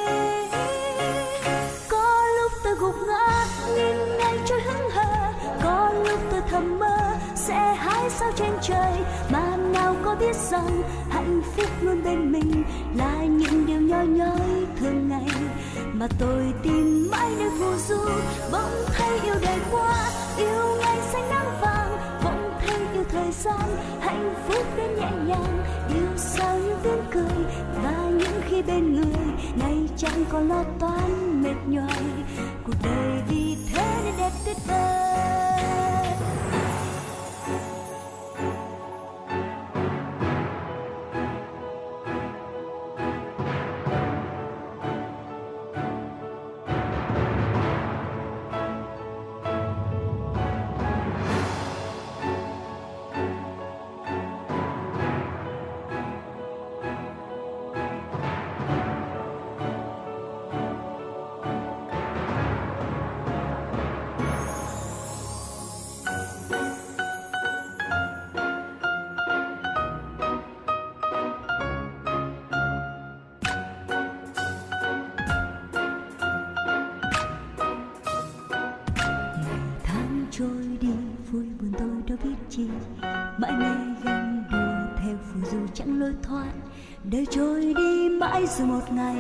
[10.10, 12.64] Có biết rằng hạnh phúc luôn bên mình
[12.96, 15.26] là những điều nhỏ nhói thường ngày.
[15.92, 18.10] Mà tôi tìm mãi nơi phù du,
[18.52, 22.20] bỗng thấy yêu đời qua yêu ngày xanh nắng vàng.
[22.24, 27.44] Bỗng thấy yêu thời gian, hạnh phúc đến nhẹ nhàng, yêu sao những tiếng cười.
[27.82, 29.22] Và những khi bên người
[29.56, 32.04] nay chẳng còn lo toan, mệt nhoài.
[32.66, 35.89] Cuộc đời vì thế nên đẹp tuyệt vời.
[88.60, 89.16] Rồi một ngày,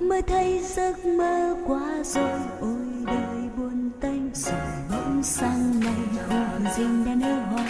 [0.00, 6.72] mới thấy giấc mơ quá rồi ôi, đời buồn tênh rồi bỗng sang ngày hồn
[6.76, 7.66] dinh đã nở hoa.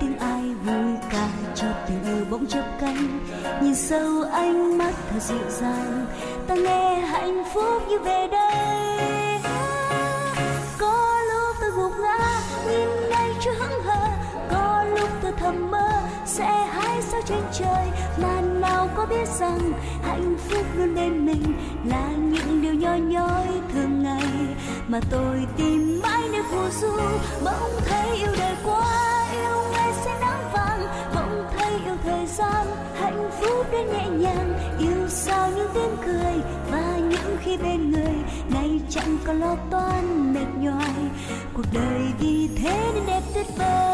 [0.00, 3.20] Tiếng ai vui ca cho tình yêu bỗng chớp cánh.
[3.62, 6.06] Nhìn sâu ánh mắt thật dịu dàng,
[6.46, 8.63] ta nghe hạnh phúc như về đây.
[19.04, 21.42] Có biết rằng hạnh phúc luôn bên mình
[21.84, 24.56] là những điều nhỏ nhói thường ngày.
[24.88, 26.96] Mà tôi tìm mãi nơi phù du
[27.44, 30.80] bỗng thấy yêu đời quá yêu ngày sẽ nắng vàng,
[31.14, 32.66] bỗng thấy yêu thời gian
[33.00, 34.54] hạnh phúc đến nhẹ nhàng.
[34.78, 36.34] Yêu sao những tiếng cười
[36.70, 38.14] và những khi bên người
[38.48, 40.94] ngày chẳng còn lo toan mệt nhoài.
[41.54, 43.93] Cuộc đời vì thế nên đẹp tuyệt vời.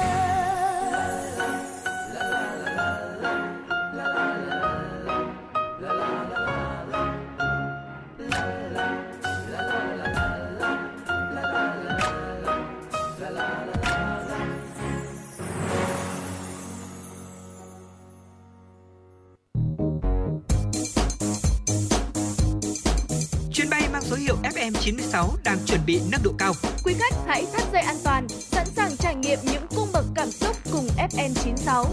[24.11, 26.53] Số hiệu FM96 đang chuẩn bị nâng độ cao.
[26.83, 30.31] Quý khách hãy thắt dây an toàn, sẵn sàng trải nghiệm những cung bậc cảm
[30.31, 31.85] xúc cùng FN96.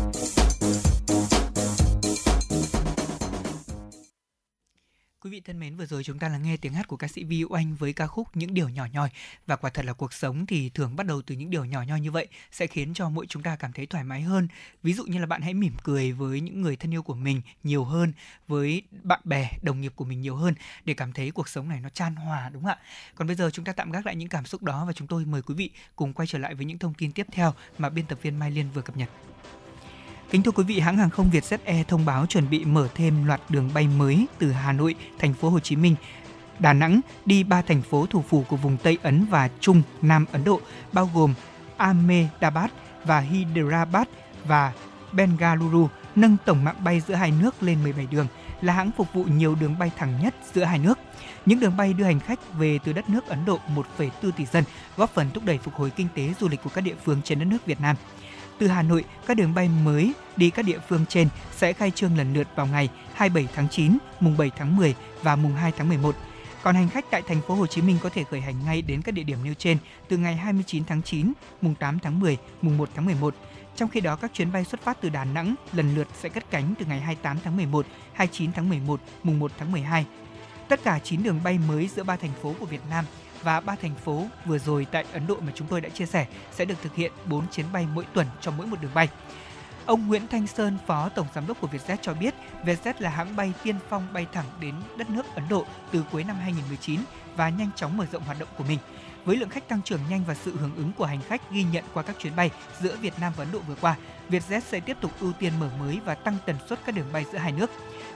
[5.28, 7.24] Quý vị thân mến, vừa rồi chúng ta là nghe tiếng hát của ca sĩ
[7.24, 9.08] Vi Oanh với ca khúc Những điều nhỏ nhoi
[9.46, 12.00] và quả thật là cuộc sống thì thường bắt đầu từ những điều nhỏ nhoi
[12.00, 14.48] như vậy sẽ khiến cho mỗi chúng ta cảm thấy thoải mái hơn.
[14.82, 17.42] Ví dụ như là bạn hãy mỉm cười với những người thân yêu của mình
[17.64, 18.12] nhiều hơn,
[18.46, 21.80] với bạn bè, đồng nghiệp của mình nhiều hơn để cảm thấy cuộc sống này
[21.80, 22.78] nó chan hòa đúng không ạ?
[23.14, 25.24] Còn bây giờ chúng ta tạm gác lại những cảm xúc đó và chúng tôi
[25.24, 28.06] mời quý vị cùng quay trở lại với những thông tin tiếp theo mà biên
[28.06, 29.08] tập viên Mai Liên vừa cập nhật.
[30.30, 33.26] Kính thưa quý vị, hãng hàng không Vietjet Air thông báo chuẩn bị mở thêm
[33.26, 35.94] loạt đường bay mới từ Hà Nội, thành phố Hồ Chí Minh,
[36.58, 40.24] Đà Nẵng đi ba thành phố thủ phủ của vùng Tây Ấn và Trung Nam
[40.32, 40.60] Ấn Độ,
[40.92, 41.34] bao gồm
[41.76, 42.70] Ahmedabad
[43.04, 44.06] và Hyderabad
[44.44, 44.72] và
[45.12, 48.26] Bengaluru, nâng tổng mạng bay giữa hai nước lên 17 đường,
[48.60, 50.98] là hãng phục vụ nhiều đường bay thẳng nhất giữa hai nước.
[51.46, 53.58] Những đường bay đưa hành khách về từ đất nước Ấn Độ
[53.98, 54.64] 1,4 tỷ dân,
[54.96, 57.38] góp phần thúc đẩy phục hồi kinh tế du lịch của các địa phương trên
[57.38, 57.96] đất nước Việt Nam.
[58.58, 62.16] Từ Hà Nội, các đường bay mới đi các địa phương trên sẽ khai trương
[62.16, 65.88] lần lượt vào ngày 27 tháng 9, mùng 7 tháng 10 và mùng 2 tháng
[65.88, 66.14] 11.
[66.62, 69.02] Còn hành khách tại thành phố Hồ Chí Minh có thể khởi hành ngay đến
[69.02, 72.78] các địa điểm nêu trên từ ngày 29 tháng 9, mùng 8 tháng 10, mùng
[72.78, 73.34] 1 tháng 11.
[73.76, 76.50] Trong khi đó, các chuyến bay xuất phát từ Đà Nẵng lần lượt sẽ cất
[76.50, 80.06] cánh từ ngày 28 tháng 11, 29 tháng 11, mùng 1 tháng 12.
[80.68, 83.04] Tất cả 9 đường bay mới giữa ba thành phố của Việt Nam
[83.42, 86.26] và ba thành phố vừa rồi tại Ấn Độ mà chúng tôi đã chia sẻ
[86.52, 89.08] sẽ được thực hiện 4 chuyến bay mỗi tuần cho mỗi một đường bay.
[89.86, 93.36] Ông Nguyễn Thanh Sơn, Phó Tổng Giám đốc của Vietjet cho biết, Vietjet là hãng
[93.36, 97.00] bay tiên phong bay thẳng đến đất nước Ấn Độ từ cuối năm 2019
[97.36, 98.78] và nhanh chóng mở rộng hoạt động của mình.
[99.24, 101.84] Với lượng khách tăng trưởng nhanh và sự hưởng ứng của hành khách ghi nhận
[101.94, 103.96] qua các chuyến bay giữa Việt Nam và Ấn Độ vừa qua,
[104.30, 107.24] Vietjet sẽ tiếp tục ưu tiên mở mới và tăng tần suất các đường bay
[107.32, 107.70] giữa hai nước.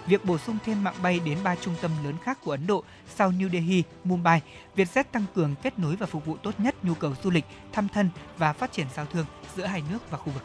[0.06, 2.84] Việc bổ sung thêm mạng bay đến ba trung tâm lớn khác của Ấn Độ
[3.14, 4.40] sau New Delhi, Mumbai,
[4.76, 7.88] Vietjet tăng cường kết nối và phục vụ tốt nhất nhu cầu du lịch, thăm
[7.88, 10.42] thân và phát triển giao thương giữa hai nước và khu vực.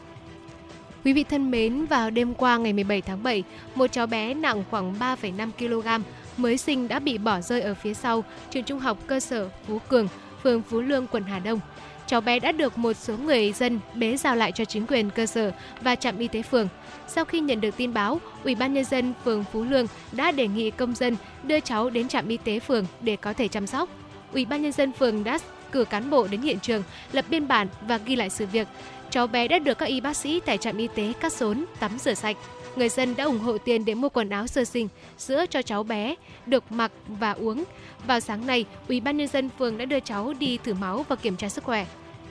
[1.04, 3.44] Quý vị thân mến, vào đêm qua ngày 17 tháng 7,
[3.74, 6.04] một cháu bé nặng khoảng 3,5 kg
[6.36, 9.78] mới sinh đã bị bỏ rơi ở phía sau trường trung học cơ sở Phú
[9.88, 10.08] Cường,
[10.42, 11.60] phường Phú Lương, quận Hà Đông.
[12.08, 15.26] Cháu bé đã được một số người dân bế giao lại cho chính quyền cơ
[15.26, 16.68] sở và trạm y tế phường.
[17.08, 20.48] Sau khi nhận được tin báo, Ủy ban nhân dân phường Phú Lương đã đề
[20.48, 23.88] nghị công dân đưa cháu đến trạm y tế phường để có thể chăm sóc.
[24.32, 25.38] Ủy ban nhân dân phường đã
[25.72, 28.68] cử cán bộ đến hiện trường, lập biên bản và ghi lại sự việc.
[29.10, 31.98] Cháu bé đã được các y bác sĩ tại trạm y tế cắt rốn, tắm
[31.98, 32.36] rửa sạch.
[32.76, 35.82] Người dân đã ủng hộ tiền để mua quần áo sơ sinh, sữa cho cháu
[35.82, 36.14] bé
[36.46, 37.64] được mặc và uống.
[38.06, 41.16] Vào sáng nay, Ủy ban nhân dân phường đã đưa cháu đi thử máu và
[41.16, 41.86] kiểm tra sức khỏe.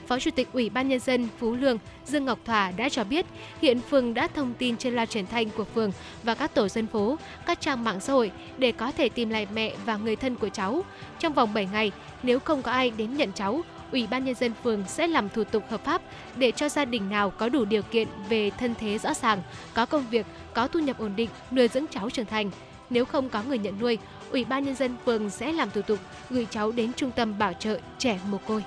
[0.06, 3.26] Phó Chủ tịch Ủy ban nhân dân Phú Lương Dương Ngọc Thỏa đã cho biết,
[3.62, 6.86] hiện phường đã thông tin trên loa truyền thanh của phường và các tổ dân
[6.86, 10.36] phố, các trang mạng xã hội để có thể tìm lại mẹ và người thân
[10.36, 10.82] của cháu.
[11.18, 13.60] Trong vòng 7 ngày, nếu không có ai đến nhận cháu,
[13.92, 16.02] Ủy ban nhân dân phường sẽ làm thủ tục hợp pháp
[16.36, 19.42] để cho gia đình nào có đủ điều kiện về thân thế rõ ràng,
[19.74, 22.50] có công việc, có thu nhập ổn định nuôi dưỡng cháu trưởng thành.
[22.90, 23.98] Nếu không có người nhận nuôi,
[24.30, 25.98] Ủy ban nhân dân phường sẽ làm thủ tục
[26.30, 28.64] gửi cháu đến trung tâm bảo trợ trẻ mồ côi.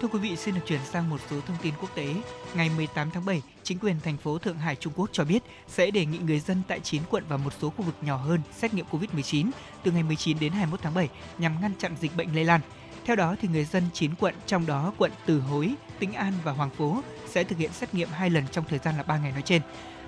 [0.00, 2.14] Thưa quý vị, xin được chuyển sang một số thông tin quốc tế.
[2.54, 5.90] Ngày 18 tháng 7, chính quyền thành phố Thượng Hải Trung Quốc cho biết sẽ
[5.90, 8.74] đề nghị người dân tại 9 quận và một số khu vực nhỏ hơn xét
[8.74, 9.50] nghiệm COVID-19
[9.82, 12.60] từ ngày 19 đến 21 tháng 7 nhằm ngăn chặn dịch bệnh lây lan.
[13.04, 16.52] Theo đó, thì người dân 9 quận, trong đó quận Từ Hối, Tĩnh An và
[16.52, 19.32] Hoàng Phố sẽ thực hiện xét nghiệm hai lần trong thời gian là 3 ngày
[19.32, 19.62] nói trên.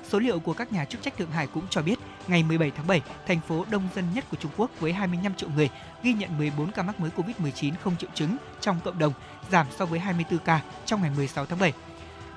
[0.08, 2.86] Số liệu của các nhà chức trách Thượng Hải cũng cho biết, ngày 17 tháng
[2.86, 5.68] 7, thành phố đông dân nhất của Trung Quốc với 25 triệu người
[6.02, 9.12] ghi nhận 14 ca mắc mới COVID-19 không triệu chứng trong cộng đồng,
[9.50, 11.72] giảm so với 24 ca trong ngày 16 tháng 7.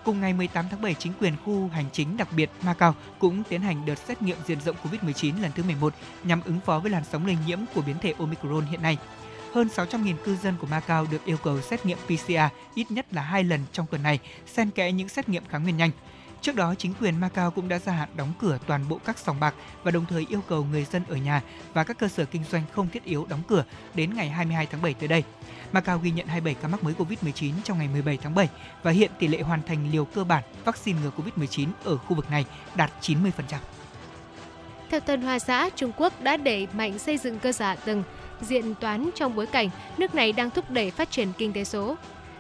[0.04, 3.62] Cùng ngày 18 tháng 7, chính quyền khu hành chính đặc biệt Macau cũng tiến
[3.62, 5.94] hành đợt xét nghiệm diện rộng COVID-19 lần thứ 11
[6.24, 8.98] nhằm ứng phó với làn sóng lây nhiễm của biến thể Omicron hiện nay.
[9.54, 13.22] Hơn 600.000 cư dân của Macau được yêu cầu xét nghiệm PCR ít nhất là
[13.22, 15.92] hai lần trong tuần này, xen kẽ những xét nghiệm kháng nguyên nhanh.
[16.42, 19.40] Trước đó, chính quyền Macau cũng đã gia hạn đóng cửa toàn bộ các sòng
[19.40, 21.42] bạc và đồng thời yêu cầu người dân ở nhà
[21.74, 24.82] và các cơ sở kinh doanh không thiết yếu đóng cửa đến ngày 22 tháng
[24.82, 25.24] 7 tới đây.
[25.72, 28.50] Macau ghi nhận 27 ca mắc mới COVID-19 trong ngày 17 tháng 7
[28.84, 32.32] và hiện tỷ lệ hoàn thành liều cơ bản vaccine ngừa COVID-19 ở khu vực
[32.32, 33.32] này đạt 90%.
[34.90, 38.04] Theo Tân Hoa Xã, Trung Quốc đã đẩy mạnh xây dựng cơ sở hạ tầng
[38.42, 41.96] diện toán trong bối cảnh nước này đang thúc đẩy phát triển kinh tế số.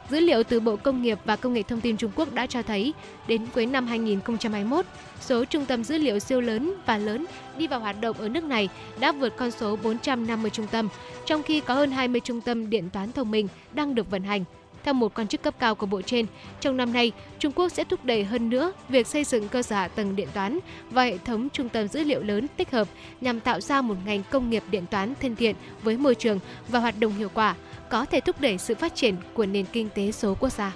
[0.10, 2.62] Dữ liệu từ Bộ Công nghiệp và Công nghệ Thông tin Trung Quốc đã cho
[2.62, 2.94] thấy,
[3.28, 4.86] đến cuối năm 2021,
[5.22, 7.26] số trung tâm dữ liệu siêu lớn và lớn
[7.58, 10.90] đi vào hoạt động ở nước này đã vượt con số 450 trung tâm,
[11.26, 14.44] trong khi có hơn 20 trung tâm điện toán thông minh đang được vận hành.
[14.84, 16.26] Theo một quan chức cấp cao của bộ trên,
[16.60, 19.76] trong năm nay, Trung Quốc sẽ thúc đẩy hơn nữa việc xây dựng cơ sở
[19.76, 20.60] hạ tầng điện toán
[20.90, 22.88] và hệ thống trung tâm dữ liệu lớn tích hợp
[23.22, 26.80] nhằm tạo ra một ngành công nghiệp điện toán thân thiện với môi trường và
[26.80, 27.56] hoạt động hiệu quả,
[27.90, 30.72] có thể thúc đẩy sự phát triển của nền kinh tế số quốc gia.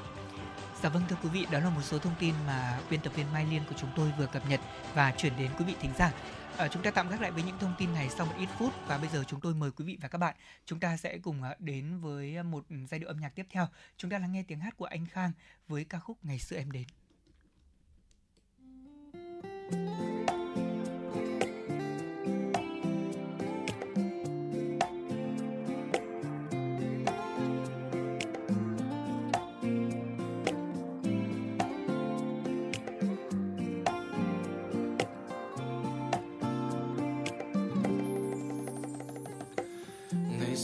[0.84, 3.26] Dạ vâng thưa quý vị, đó là một số thông tin mà biên tập viên
[3.34, 4.60] Mai Liên của chúng tôi vừa cập nhật
[4.94, 6.12] và chuyển đến quý vị thính giả.
[6.58, 8.74] À, chúng ta tạm gác lại với những thông tin này sau một ít phút
[8.88, 10.36] và bây giờ chúng tôi mời quý vị và các bạn
[10.66, 13.68] chúng ta sẽ cùng ờ, đến với ờ, một giai điệu âm nhạc tiếp theo.
[13.98, 15.32] Chúng ta lắng nghe tiếng hát của anh Khang
[15.68, 16.86] với ca khúc Ngày xưa em đến.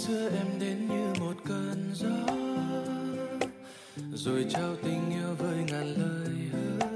[0.07, 2.33] Xưa em đến như một cơn gió,
[4.13, 6.87] rồi trao tình yêu với ngàn lời hứa,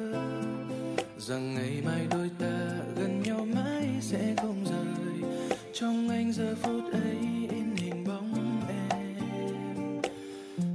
[1.17, 5.29] rằng ngày mai đôi ta gần nhau mãi sẽ không rời.
[5.73, 7.17] Trong anh giờ phút ấy,
[7.49, 10.01] in hình bóng em,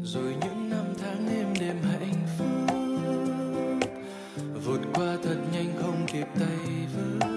[0.05, 2.77] rồi những năm tháng êm đềm hạnh phúc,
[4.64, 7.31] vụt qua thật nhanh không kịp tay với,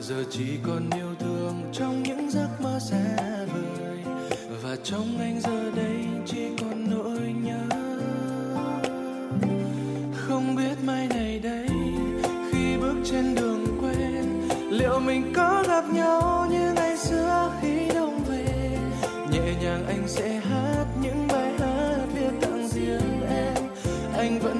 [0.00, 3.39] giờ chỉ còn yêu thương trong những giấc mơ xa
[4.70, 7.66] và trong anh giờ đây chỉ còn nỗi nhớ.
[10.14, 11.68] Không biết mai này đây,
[12.52, 18.24] khi bước trên đường quen, liệu mình có gặp nhau như ngày xưa khi đông
[18.28, 18.78] về?
[19.32, 23.54] Nhẹ nhàng anh sẽ hát những bài hát viết tặng riêng em.
[24.16, 24.59] Anh vẫn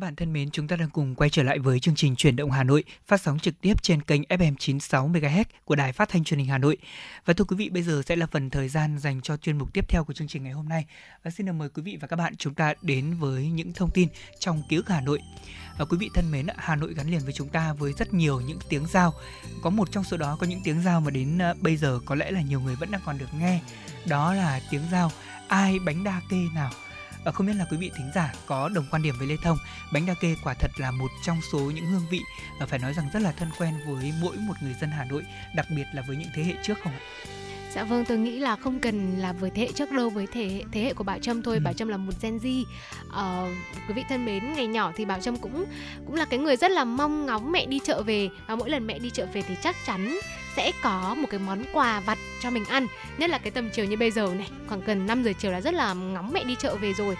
[0.00, 2.36] các bạn thân mến, chúng ta đang cùng quay trở lại với chương trình Chuyển
[2.36, 6.08] động Hà Nội, phát sóng trực tiếp trên kênh FM 96 MHz của Đài Phát
[6.08, 6.76] thanh Truyền hình Hà Nội.
[7.24, 9.72] Và thưa quý vị, bây giờ sẽ là phần thời gian dành cho chuyên mục
[9.72, 10.84] tiếp theo của chương trình ngày hôm nay.
[11.24, 13.90] Và xin được mời quý vị và các bạn chúng ta đến với những thông
[13.94, 15.20] tin trong ký ức Hà Nội.
[15.78, 18.40] Và quý vị thân mến, Hà Nội gắn liền với chúng ta với rất nhiều
[18.40, 19.14] những tiếng giao.
[19.62, 22.14] Có một trong số đó có những tiếng giao mà đến ờ, bây giờ có
[22.14, 23.60] lẽ là nhiều người vẫn đang còn được nghe.
[24.06, 25.10] Đó là tiếng giao
[25.48, 26.70] ai bánh đa kê nào
[27.24, 29.58] và không biết là quý vị thính giả có đồng quan điểm với Lê Thông,
[29.92, 32.20] bánh đa kê quả thật là một trong số những hương vị
[32.60, 35.22] ờ, phải nói rằng rất là thân quen với mỗi một người dân Hà Nội,
[35.54, 37.00] đặc biệt là với những thế hệ trước không ạ?
[37.74, 40.48] Dạ vâng, tôi nghĩ là không cần là với thế hệ trước đâu, với thế
[40.48, 41.56] hệ, thế hệ của Bảo Trâm thôi.
[41.56, 41.60] Ừ.
[41.64, 42.64] Bảo Trâm là một Gen Z.
[43.10, 43.48] Ờ,
[43.88, 45.64] quý vị thân mến, ngày nhỏ thì Bảo Trâm cũng
[46.06, 48.86] cũng là cái người rất là mong ngóng mẹ đi chợ về và mỗi lần
[48.86, 50.18] mẹ đi chợ về thì chắc chắn
[50.56, 52.86] sẽ có một cái món quà vặt cho mình ăn.
[53.18, 55.60] Nhất là cái tầm chiều như bây giờ này, khoảng gần 5 giờ chiều là
[55.60, 57.16] rất là ngóng mẹ đi chợ về rồi.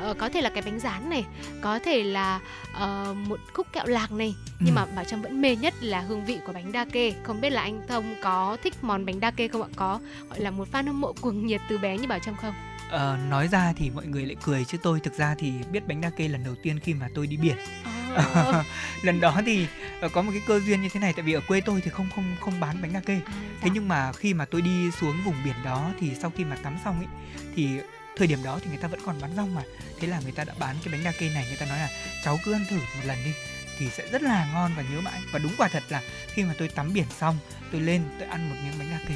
[0.00, 1.24] Ờ, có thể là cái bánh rán này,
[1.60, 2.40] có thể là
[2.72, 4.78] ờ, một khúc kẹo lạc này, nhưng Ừ.
[4.78, 7.14] mà Bảo Trâm vẫn mê nhất là hương vị của bánh đa kê.
[7.22, 9.68] Không biết là anh Thông có thích món bánh đa kê không ạ?
[9.76, 12.54] Có gọi là một fan hâm mộ cuồng nhiệt từ bé như Bảo Trâm không?
[12.90, 16.00] Ờ, nói ra thì mọi người lại cười chứ tôi thực ra thì biết bánh
[16.00, 17.56] đa kê lần đầu tiên khi mà tôi đi biển.
[18.16, 18.64] À,
[19.02, 19.66] lần đó thì
[20.12, 22.06] có một cái cơ duyên như thế này tại vì ở quê tôi thì không
[22.14, 23.20] không không bán bánh đa kê.
[23.60, 26.56] Thế nhưng mà khi mà tôi đi xuống vùng biển đó thì sau khi mà
[26.62, 27.06] tắm xong ấy
[27.56, 27.68] thì
[28.16, 29.62] thời điểm đó thì người ta vẫn còn bán rong mà.
[30.00, 31.88] Thế là người ta đã bán cái bánh đa kê này, người ta nói là,
[32.24, 33.32] cháu cứ ăn thử một lần đi,
[33.78, 35.20] thì sẽ rất là ngon và nhớ mãi.
[35.32, 37.38] Và đúng quả thật là khi mà tôi tắm biển xong,
[37.72, 39.14] tôi lên, tôi ăn một miếng bánh đa kê.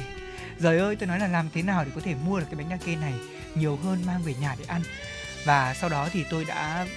[0.59, 2.69] Rồi ơi, tôi nói là làm thế nào để có thể mua được cái bánh
[2.69, 3.13] đa kê này?
[3.55, 4.81] Nhiều hơn mang về nhà để ăn.
[5.45, 6.87] Và sau đó thì tôi đã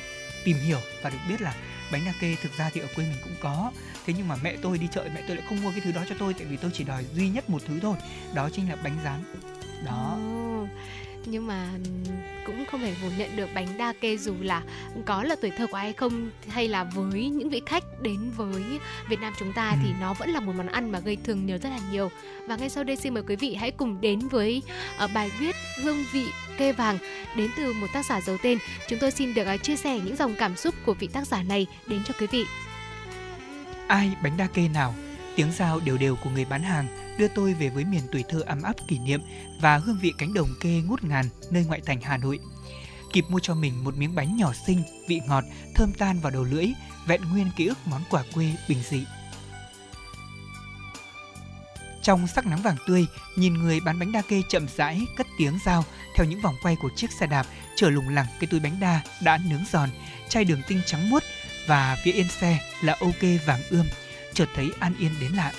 [0.45, 1.55] tìm hiểu và được biết là
[1.93, 3.73] bánh đa kê thực ra thì ở quê mình cũng có.
[4.07, 6.05] Thế nhưng mà mẹ tôi đi chợ, mẹ tôi lại không mua cái thứ đó
[6.09, 7.97] cho tôi, tại vì tôi chỉ đòi duy nhất một thứ thôi.
[8.35, 9.25] Đó chính là bánh rán.
[9.85, 10.17] Đó.
[10.17, 10.67] Ừ
[11.31, 11.69] nhưng mà
[12.47, 14.63] cũng không thể phủ nhận được bánh đa kê dù là
[15.07, 18.63] có là tuổi thơ của ai không hay là với những vị khách đến với
[19.09, 19.77] Việt Nam chúng ta Ừ.
[19.83, 22.11] thì nó vẫn là một món ăn mà gây thương nhớ rất là nhiều.
[22.47, 24.63] Và ngay sau đây xin mời quý vị hãy cùng đến với
[24.99, 26.27] ờ, bài viết hương vị
[26.59, 26.99] kê vàng
[27.37, 28.59] đến từ một tác giả giấu tên.
[28.89, 31.43] Chúng tôi xin được ờ, chia sẻ những dòng cảm xúc của vị tác giả
[31.43, 32.45] này đến cho quý vị.
[33.87, 34.95] Ai bánh đa kê nào
[35.39, 38.43] tiếng giao đều đều của người bán hàng đưa tôi về với miền tuổi thơ
[38.47, 39.21] ấm áp kỷ niệm
[39.61, 42.39] và hương vị cánh đồng kê ngút ngàn nơi ngoại thành Hà Nội.
[43.13, 46.45] Kịp mua cho mình một miếng bánh nhỏ xinh, vị ngọt, thơm tan vào đầu
[46.45, 46.67] lưỡi,
[47.07, 49.05] vẹn nguyên ký ức món quà quê bình dị.
[52.03, 55.59] Trong sắc nắng vàng tươi, nhìn người bán bánh đa kê chậm rãi cất tiếng
[55.65, 55.85] giao
[56.15, 59.01] theo những vòng quay của chiếc xe đạp chở lủng lẳng cái túi bánh đa
[59.23, 59.91] đã nướng giòn,
[60.29, 61.23] chai đường tinh trắng muốt
[61.67, 63.87] và phía yên xe là ok vàng ươm,
[64.39, 65.53] chợt thấy an yên đến lạ.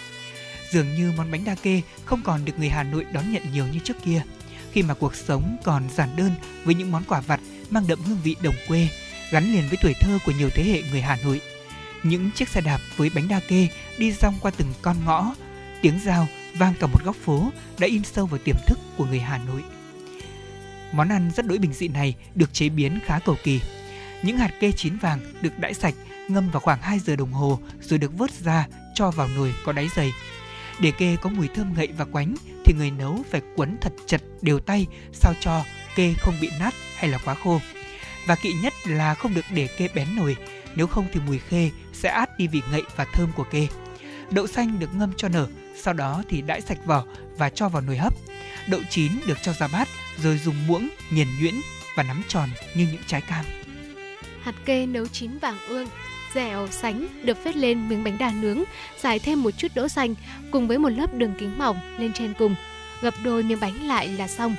[0.72, 3.68] Dường như món bánh đa kê không còn được người Hà Nội đón nhận nhiều
[3.68, 4.22] như trước kia,
[4.72, 6.32] khi mà cuộc sống còn giản đơn
[6.64, 8.88] với những món quà vặt mang đậm hương vị đồng quê,
[9.32, 11.42] gắn liền với tuổi thơ của nhiều thế hệ người Hà Nội.
[12.04, 13.68] Những chiếc xe đạp với bánh đa kê
[13.98, 15.36] đi rong qua từng con ngõ,
[15.82, 16.28] tiếng giao
[16.58, 19.64] vang cả một góc phố đã in sâu vào tiềm thức của người Hà Nội.
[20.92, 23.62] Món ăn rất đỗi bình dị này được chế biến khá cầu kỳ.
[24.24, 25.94] Những hạt kê chín vàng được đãi sạch,
[26.30, 29.72] ngâm vào khoảng 2 giờ đồng hồ rồi được vớt ra cho vào nồi có
[29.72, 30.14] đáy dày.
[30.80, 34.22] Để kê có mùi thơm ngậy và quánh thì người nấu phải quấn thật chặt
[34.42, 35.64] đều tay sao cho
[35.96, 37.60] kê không bị nát hay là quá khô.
[38.26, 40.36] Và kỵ nhất là không được để kê bén nồi,
[40.76, 43.68] nếu không thì mùi khê sẽ át đi vị ngậy và thơm của kê.
[44.32, 45.48] Đậu xanh được ngâm cho nở,
[45.82, 47.04] sau đó thì đãi sạch vỏ
[47.38, 48.14] và cho vào nồi hấp.
[48.68, 51.54] Đậu chín được cho ra bát rồi dùng muỗng nghiền nhuyễn
[51.96, 53.46] và nắm tròn như những trái cam.
[54.42, 55.88] Hạt kê nấu chín vàng ương,
[56.36, 58.64] dẻo sánh được phết lên miếng bánh đa nướng,
[59.02, 60.16] dài thêm một chút đỗ xanh
[60.52, 62.56] cùng với một lớp đường kính mỏng lên trên cùng.
[63.02, 64.56] Gập đôi miếng bánh lại là xong.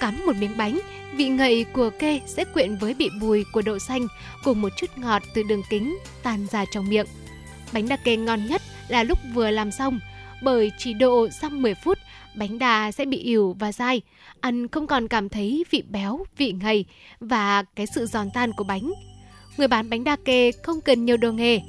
[0.00, 0.80] Cắm một miếng bánh,
[1.14, 4.06] vị ngậy của kê sẽ quyện với vị bùi của đậu xanh
[4.44, 7.06] cùng một chút ngọt từ đường kính tan ra trong miệng.
[7.72, 10.00] Bánh đa kê ngon nhất là lúc vừa làm xong,
[10.42, 11.98] bởi chỉ độ xong 10 phút,
[12.36, 14.02] bánh đa sẽ bị ỉu và dai,
[14.40, 16.84] ăn không còn cảm thấy vị béo, vị ngậy
[17.20, 18.92] và cái sự giòn tan của bánh.
[19.58, 21.60] Người bán bánh đa kê không cần nhiều đồ nghề,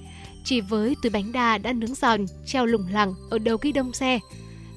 [0.44, 3.94] chỉ với túi bánh đa đã nướng giòn, treo lủng lẳng ở đầu ghi đông
[3.94, 4.20] xe.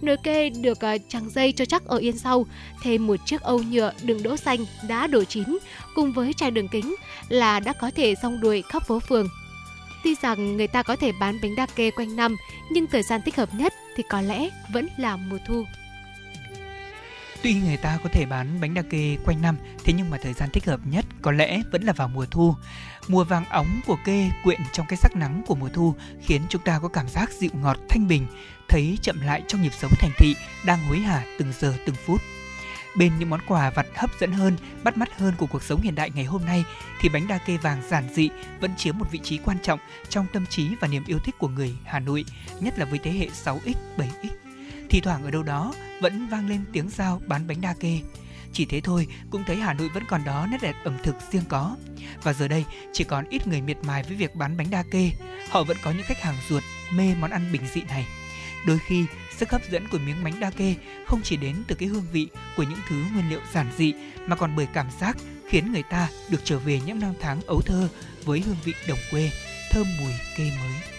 [0.03, 2.47] Nồi kê được ờ, trắng dây cho chắc ở yên sau,
[2.83, 5.59] thêm một chiếc âu nhựa đựng đỗ xanh đã đổ chín
[5.95, 6.95] cùng với chai đường kính
[7.29, 9.29] là đã có thể xong đuổi khắp phố phường.
[10.05, 12.37] Tuy rằng người ta có thể bán bánh đa kê quanh năm,
[12.71, 15.65] nhưng thời gian thích hợp nhất thì có lẽ vẫn là mùa thu.
[17.43, 20.33] Tuy người ta có thể bán bánh đa kê quanh năm, thế nhưng mà thời
[20.33, 22.55] gian thích hợp nhất có lẽ vẫn là vào mùa thu.
[23.09, 26.63] Mùa vàng óng của kê quyện trong cái sắc nắng của mùa thu khiến chúng
[26.65, 28.27] ta có cảm giác dịu ngọt thanh bình,
[28.69, 30.35] thấy chậm lại trong nhịp sống thành thị
[30.65, 32.21] đang hối hả từng giờ từng phút.
[32.97, 35.95] Bên những món quà vặt hấp dẫn hơn, bắt mắt hơn của cuộc sống hiện
[35.95, 36.65] đại ngày hôm nay
[37.01, 38.31] thì bánh đa kê vàng giản dị
[38.61, 39.79] vẫn chiếm một vị trí quan trọng
[40.09, 42.25] trong tâm trí và niềm yêu thích của người Hà Nội,
[42.61, 44.42] nhất là với thế hệ 6X, 7X.
[44.93, 48.01] Thì thoảng ở đâu đó vẫn vang lên tiếng giao bán bánh đa kê.
[48.53, 51.43] Chỉ thế thôi cũng thấy Hà Nội vẫn còn đó nét đẹp ẩm thực riêng
[51.49, 51.77] có.
[52.23, 55.11] Và giờ đây chỉ còn ít người miệt mài với việc bán bánh đa kê.
[55.51, 56.63] Họ vẫn có những khách hàng ruột
[56.93, 58.07] mê món ăn bình dị này.
[58.67, 59.05] Đôi khi
[59.37, 60.75] sức hấp dẫn của miếng bánh đa kê
[61.07, 63.95] không chỉ đến từ cái hương vị của những thứ nguyên liệu giản dị
[64.27, 65.17] mà còn bởi cảm giác
[65.49, 67.89] khiến người ta được trở về những năm tháng ấu thơ
[68.25, 69.31] với hương vị đồng quê,
[69.71, 70.92] thơm mùi cây mới.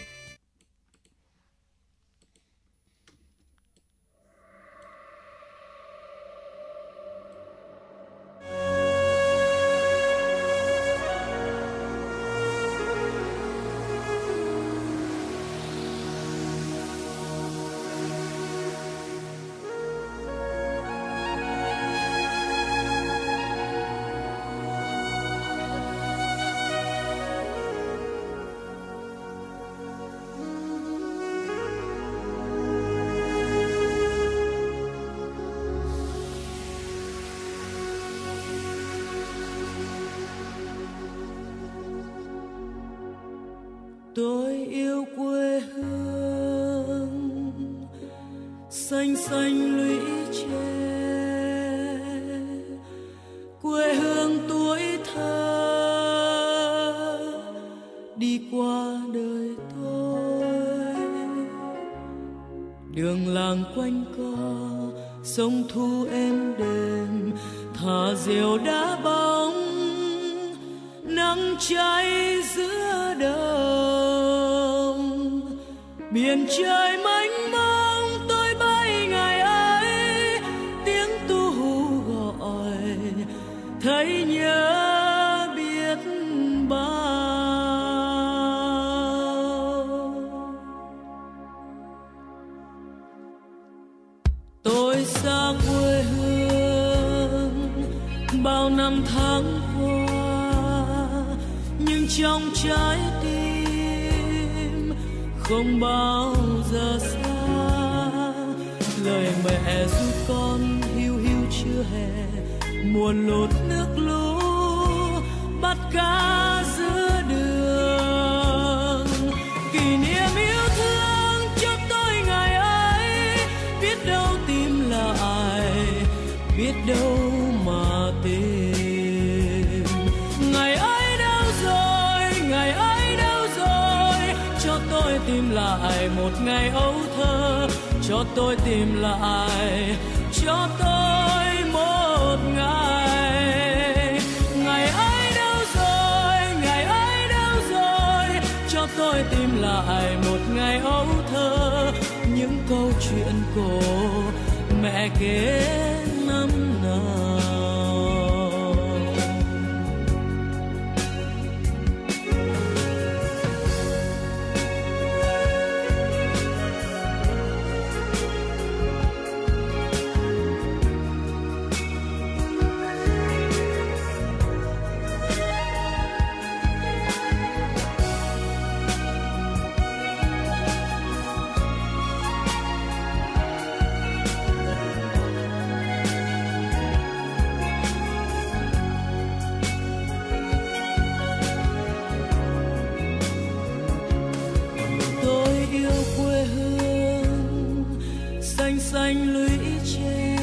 [198.93, 200.37] Xanh lũy tre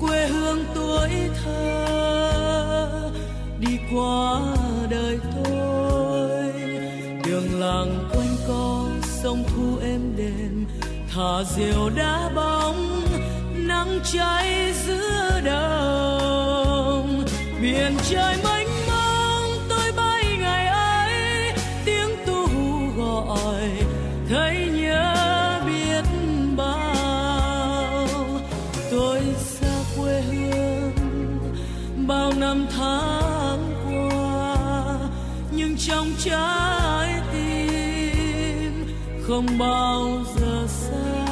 [0.00, 1.10] quê hương tuổi
[1.44, 3.10] thơ,
[3.60, 4.40] đi qua
[4.90, 6.52] đời tôi.
[7.26, 10.66] Đường làng quanh co, sông thu êm đềm,
[11.14, 13.02] thả diều đá bóng,
[13.54, 14.43] nắng cháy
[39.46, 41.26] không bao giờ xa.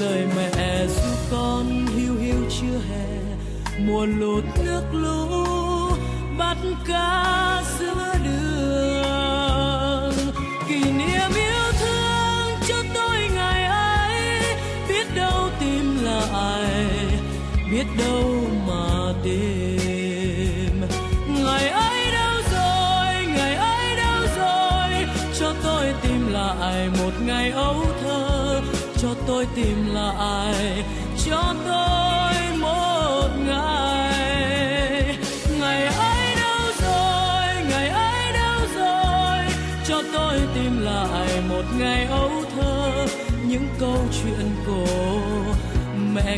[0.00, 3.06] Lời mẹ ru con hiu hiu chưa hè
[3.86, 4.44] mùa lụt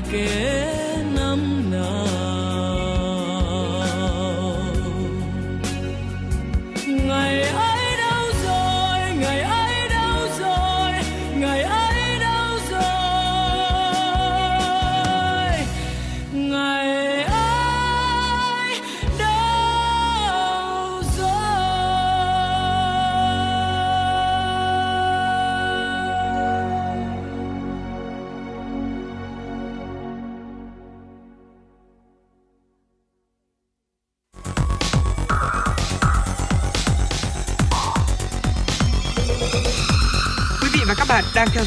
[0.00, 0.87] mẹ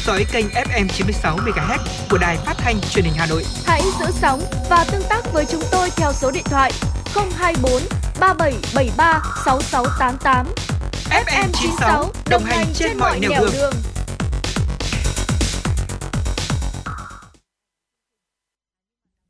[0.06, 1.78] dõi kênh FM 96 MHz
[2.10, 3.44] của đài phát thanh truyền hình Hà Nội.
[3.64, 4.40] Hãy giữ sóng
[4.70, 6.72] và tương tác với chúng tôi theo số điện thoại
[7.14, 7.82] 024
[8.20, 10.46] 3773 6688.
[11.10, 13.72] FM 96 đồng hành trên mọi nẻo đường.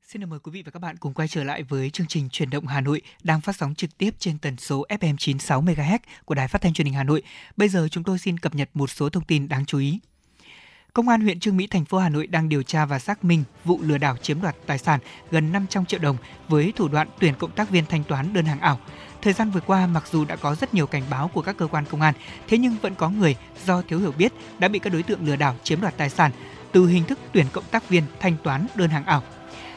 [0.09, 2.29] Xin được mời quý vị và các bạn cùng quay trở lại với chương trình
[2.29, 5.99] Truyền động Hà Nội đang phát sóng trực tiếp trên tần số FM 96 MHz
[6.25, 7.23] của Đài Phát thanh Truyền hình Hà Nội.
[7.57, 10.01] Bây giờ chúng tôi xin cập nhật một số thông tin đáng chú ý.
[10.95, 13.45] Công an huyện Trương Mỹ, thành phố Hà Nội đang điều tra và xác minh
[13.65, 16.17] vụ lừa đảo chiếm đoạt tài sản gần 500 triệu đồng
[16.49, 18.79] với thủ đoạn tuyển cộng tác viên thanh toán đơn hàng ảo.
[19.23, 21.67] Thời gian vừa qua, mặc dù đã có rất nhiều cảnh báo của các cơ
[21.67, 22.15] quan công an,
[22.49, 25.37] thế nhưng vẫn có người do thiếu hiểu biết đã bị các đối tượng lừa
[25.37, 26.31] đảo chiếm đoạt tài sản
[26.73, 29.23] từ hình thức tuyển cộng tác viên thanh toán đơn hàng ảo.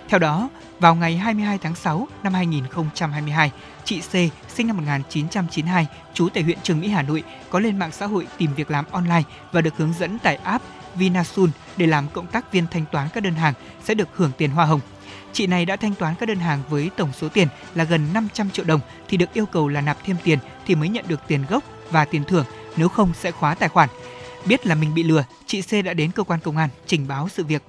[0.10, 0.50] Theo đó,
[0.80, 3.52] vào ngày 22 tháng 6 năm 2022,
[3.84, 4.12] chị C,
[4.56, 8.28] sinh năm 1992, trú tại huyện Trường Mỹ, Hà Nội, có lên mạng xã hội
[8.38, 10.64] tìm việc làm online và được hướng dẫn tải app
[10.96, 14.52] Vinasun để làm cộng tác viên thanh toán các đơn hàng sẽ được hưởng tiền
[14.52, 14.82] hoa hồng.
[15.34, 18.50] Chị này đã thanh toán các đơn hàng với tổng số tiền là gần 500
[18.50, 21.46] triệu đồng thì được yêu cầu là nạp thêm tiền thì mới nhận được tiền
[21.50, 22.46] gốc và tiền thưởng,
[22.78, 23.90] nếu không sẽ khóa tài khoản.
[24.46, 27.30] Biết là mình bị lừa, chị C đã đến cơ quan công an trình báo
[27.30, 27.64] sự việc.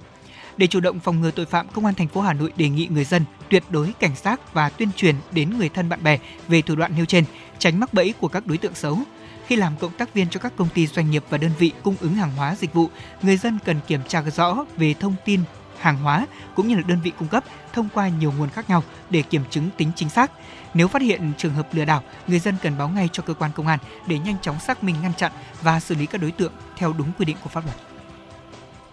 [0.57, 2.87] Để chủ động phòng ngừa tội phạm, Công an thành phố Hà Nội đề nghị
[2.91, 6.17] người dân tuyệt đối cảnh giác và tuyên truyền đến người thân bạn bè
[6.47, 7.23] về thủ đoạn nêu trên,
[7.59, 8.99] tránh mắc bẫy của các đối tượng xấu.
[9.47, 11.95] Khi làm cộng tác viên cho các công ty doanh nghiệp và đơn vị cung
[11.99, 12.89] ứng hàng hóa dịch vụ,
[13.21, 15.41] người dân cần kiểm tra rõ về thông tin
[15.77, 17.43] hàng hóa cũng như là đơn vị cung cấp
[17.73, 20.31] thông qua nhiều nguồn khác nhau để kiểm chứng tính chính xác.
[20.73, 23.51] Nếu phát hiện trường hợp lừa đảo, người dân cần báo ngay cho cơ quan
[23.55, 25.31] công an để nhanh chóng xác minh ngăn chặn
[25.61, 27.77] và xử lý các đối tượng theo đúng quy định của pháp luật.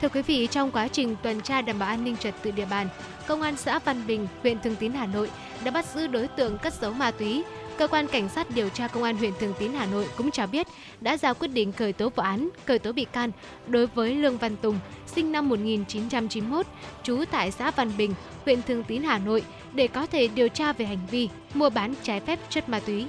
[0.02, 2.66] Thưa quý vị, trong quá trình tuần tra đảm bảo an ninh trật tự địa
[2.66, 2.88] bàn,
[3.26, 5.30] Công an xã Văn Bình, huyện Thường Tín, Hà Nội
[5.64, 7.44] đã bắt giữ đối tượng cất giấu ma túy.
[7.78, 10.46] Cơ quan Cảnh sát điều tra Công an huyện Thường Tín, Hà Nội cũng cho
[10.46, 10.66] biết
[11.00, 13.30] đã ra quyết định khởi tố vụ án, khởi tố bị can
[13.66, 16.66] đối với Lương Văn Tùng, sinh năm 1991,
[17.02, 18.14] trú tại xã Văn Bình,
[18.44, 21.94] huyện Thường Tín, Hà Nội để có thể điều tra về hành vi mua bán
[22.02, 23.06] trái phép chất ma túy.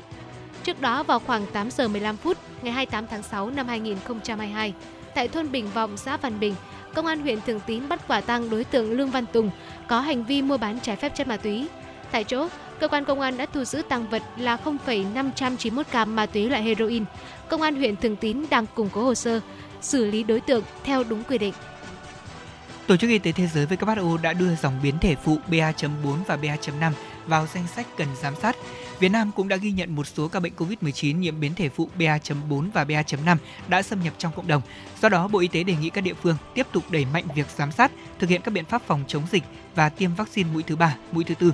[0.63, 4.73] Trước đó vào khoảng 8 giờ 15 phút ngày 28 tháng 6 năm 2022,
[5.15, 6.55] tại thôn Bình Vọng, xã Văn Bình,
[6.93, 9.49] Công an huyện Thường Tín bắt quả tang đối tượng Lương Văn Tùng
[9.87, 11.67] có hành vi mua bán trái phép chất ma túy.
[12.11, 12.47] Tại chỗ,
[12.79, 16.63] cơ quan công an đã thu giữ tăng vật là 0,591 gam ma túy loại
[16.63, 17.03] heroin.
[17.49, 19.39] Công an huyện Thường Tín đang củng cố hồ sơ,
[19.81, 21.53] xử lý đối tượng theo đúng quy định.
[22.87, 26.37] Tổ chức Y tế Thế giới WHO đã đưa dòng biến thể phụ BA.4 và
[26.37, 26.91] BA.5
[27.27, 28.55] vào danh sách cần giám sát.
[28.99, 31.89] Việt Nam cũng đã ghi nhận một số ca bệnh COVID-19 nhiễm biến thể phụ
[31.99, 34.61] BA.4 và BA.5 đã xâm nhập trong cộng đồng.
[35.01, 37.47] Do đó, Bộ Y tế đề nghị các địa phương tiếp tục đẩy mạnh việc
[37.55, 39.43] giám sát, thực hiện các biện pháp phòng chống dịch
[39.75, 41.51] và tiêm vaccine mũi thứ ba, mũi thứ tư.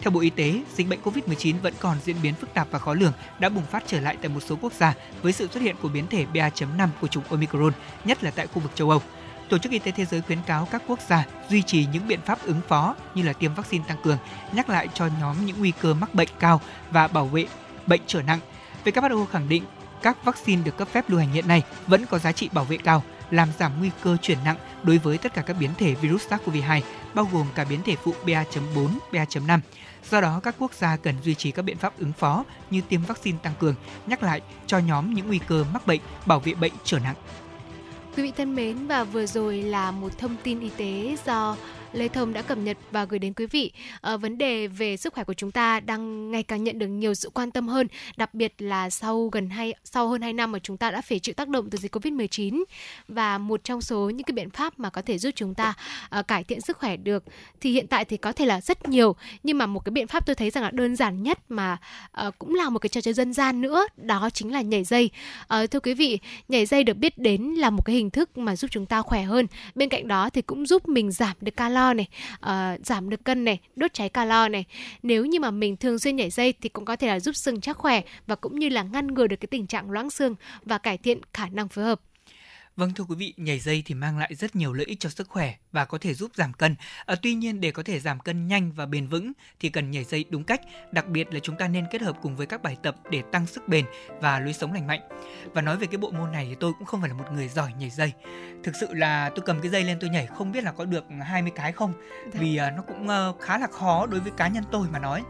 [0.00, 2.94] Theo Bộ Y tế, dịch bệnh COVID-19 vẫn còn diễn biến phức tạp và khó
[2.94, 5.76] lường, đã bùng phát trở lại tại một số quốc gia với sự xuất hiện
[5.82, 7.72] của biến thể BA.5 của chủng Omicron,
[8.04, 9.02] nhất là tại khu vực châu Âu.
[9.48, 12.20] Tổ chức Y tế Thế giới khuyến cáo các quốc gia duy trì những biện
[12.20, 14.18] pháp ứng phó như là tiêm vaccine tăng cường,
[14.52, 17.46] nhắc lại cho nhóm những nguy cơ mắc bệnh cao và bảo vệ
[17.86, 18.40] bệnh trở nặng.
[18.84, 19.64] WHO khẳng định
[20.02, 22.76] các vaccine được cấp phép lưu hành hiện nay vẫn có giá trị bảo vệ
[22.76, 26.28] cao, làm giảm nguy cơ chuyển nặng đối với tất cả các biến thể virus
[26.28, 26.80] SARS-CoV-2,
[27.14, 29.60] bao gồm cả biến thể phụ BA.4, BA.5.
[30.10, 33.02] Do đó, các quốc gia cần duy trì các biện pháp ứng phó như tiêm
[33.02, 33.74] vaccine tăng cường,
[34.06, 37.16] nhắc lại cho nhóm những nguy cơ mắc bệnh, bảo vệ bệnh trở nặng.
[38.16, 41.56] Quý vị thân mến và vừa rồi là một thông tin y tế do
[41.96, 43.72] Lê Thông đã cập nhật và gửi đến quý vị.
[44.00, 47.14] À, vấn đề về sức khỏe của chúng ta đang ngày càng nhận được nhiều
[47.14, 50.58] sự quan tâm hơn, đặc biệt là sau gần hai sau hơn 2 năm mà
[50.58, 52.64] chúng ta đã phải chịu tác động từ dịch Covid-19
[53.08, 55.74] và một trong số những cái biện pháp mà có thể giúp chúng ta
[56.10, 57.24] à, cải thiện sức khỏe được
[57.60, 60.26] thì hiện tại thì có thể là rất nhiều nhưng mà một cái biện pháp
[60.26, 61.76] tôi thấy rằng là đơn giản nhất mà
[62.12, 65.10] à, cũng là một cái trò chơi dân gian nữa đó chính là nhảy dây.
[65.48, 66.18] À, thưa quý vị,
[66.48, 69.22] nhảy dây được biết đến là một cái hình thức mà giúp chúng ta khỏe
[69.22, 69.46] hơn.
[69.74, 72.08] Bên cạnh đó thì cũng giúp mình giảm được calo này,
[72.46, 74.64] uh, giảm được cân này, đốt cháy calo này.
[75.02, 77.60] Nếu như mà mình thường xuyên nhảy dây thì cũng có thể là giúp xương
[77.60, 80.34] chắc khỏe và cũng như là ngăn ngừa được cái tình trạng loãng xương
[80.64, 82.00] và cải thiện khả năng phối hợp.
[82.76, 85.28] Vâng thưa quý vị, nhảy dây thì mang lại rất nhiều lợi ích cho sức
[85.28, 86.74] khỏe và có thể giúp giảm cân.
[87.06, 90.04] À, tuy nhiên để có thể giảm cân nhanh và bền vững thì cần nhảy
[90.04, 90.60] dây đúng cách,
[90.92, 93.46] đặc biệt là chúng ta nên kết hợp cùng với các bài tập để tăng
[93.46, 93.84] sức bền
[94.20, 95.00] và lối sống lành mạnh.
[95.54, 97.48] Và nói về cái bộ môn này thì tôi cũng không phải là một người
[97.48, 98.12] giỏi nhảy dây.
[98.64, 101.04] Thực sự là tôi cầm cái dây lên tôi nhảy không biết là có được
[101.22, 101.92] 20 cái không
[102.32, 102.40] dạ.
[102.40, 105.22] vì uh, nó cũng uh, khá là khó đối với cá nhân tôi mà nói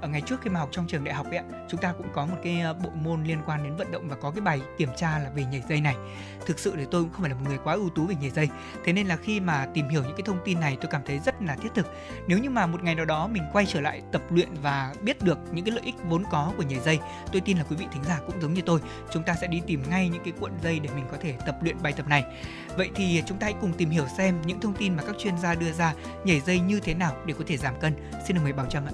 [0.00, 2.26] ở ngày trước khi mà học trong trường đại học ấy chúng ta cũng có
[2.26, 4.88] một cái ờ, bộ môn liên quan đến vận động và có cái bài kiểm
[4.96, 5.96] tra là về nhảy dây này.
[6.46, 8.30] Thực sự thì tôi cũng không phải là một người quá ưu tú về nhảy
[8.30, 8.48] dây.
[8.84, 11.18] Thế nên là khi mà tìm hiểu những cái thông tin này, tôi cảm thấy
[11.18, 11.86] rất là thiết thực.
[12.26, 15.22] Nếu như mà một ngày nào đó mình quay trở lại tập luyện và biết
[15.22, 16.98] được những cái lợi ích vốn có của nhảy dây,
[17.32, 18.80] tôi tin là quý vị thính giả cũng giống như tôi,
[19.12, 21.56] chúng ta sẽ đi tìm ngay những cái cuộn dây để mình có thể tập
[21.62, 22.24] luyện bài tập này.
[22.76, 25.38] Vậy thì chúng ta hãy cùng tìm hiểu xem những thông tin mà các chuyên
[25.38, 25.94] gia đưa ra
[26.24, 27.94] nhảy dây như thế nào để có thể giảm cân.
[28.26, 28.92] Xin được mời bảo trâm ạ.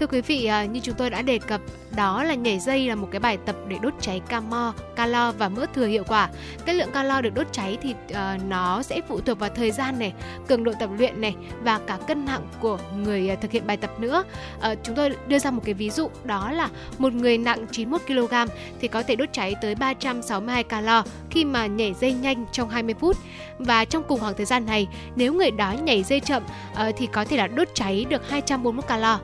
[0.00, 1.60] Thưa quý vị, à, như chúng tôi đã đề cập,
[1.96, 5.48] đó là nhảy dây là một cái bài tập để đốt cháy calo, calo và
[5.48, 6.28] mỡ thừa hiệu quả.
[6.66, 8.16] Cái lượng calo được đốt cháy thì uh,
[8.48, 10.12] nó sẽ phụ thuộc vào thời gian này,
[10.48, 13.76] cường độ tập luyện này và cả cân nặng của người à, thực hiện bài
[13.76, 14.24] tập nữa.
[14.58, 18.00] Uh, chúng tôi đưa ra một cái ví dụ đó là một người nặng 91
[18.06, 18.34] kg
[18.80, 22.94] thì có thể đốt cháy tới 362 calo khi mà nhảy dây nhanh trong 20
[23.00, 23.16] phút.
[23.58, 26.42] Và trong cùng khoảng thời gian này, nếu người đó nhảy dây chậm
[26.72, 29.20] uh, thì có thể là đốt cháy được 241 calo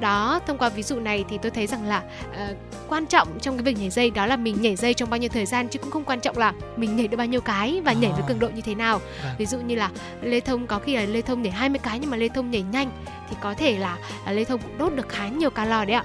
[0.00, 2.56] đó thông qua ví dụ này thì tôi thấy rằng là uh,
[2.88, 5.28] quan trọng trong cái việc nhảy dây đó là mình nhảy dây trong bao nhiêu
[5.28, 7.92] thời gian chứ cũng không quan trọng là mình nhảy được bao nhiêu cái và
[7.92, 9.34] nhảy với cường độ như thế nào à.
[9.38, 9.90] ví dụ như là
[10.22, 12.62] lê thông có khi là lê thông nhảy 20 cái nhưng mà lê thông nhảy
[12.62, 12.90] nhanh
[13.30, 13.96] thì có thể là,
[14.26, 16.04] là lê thông cũng đốt được khá nhiều calo đấy ạ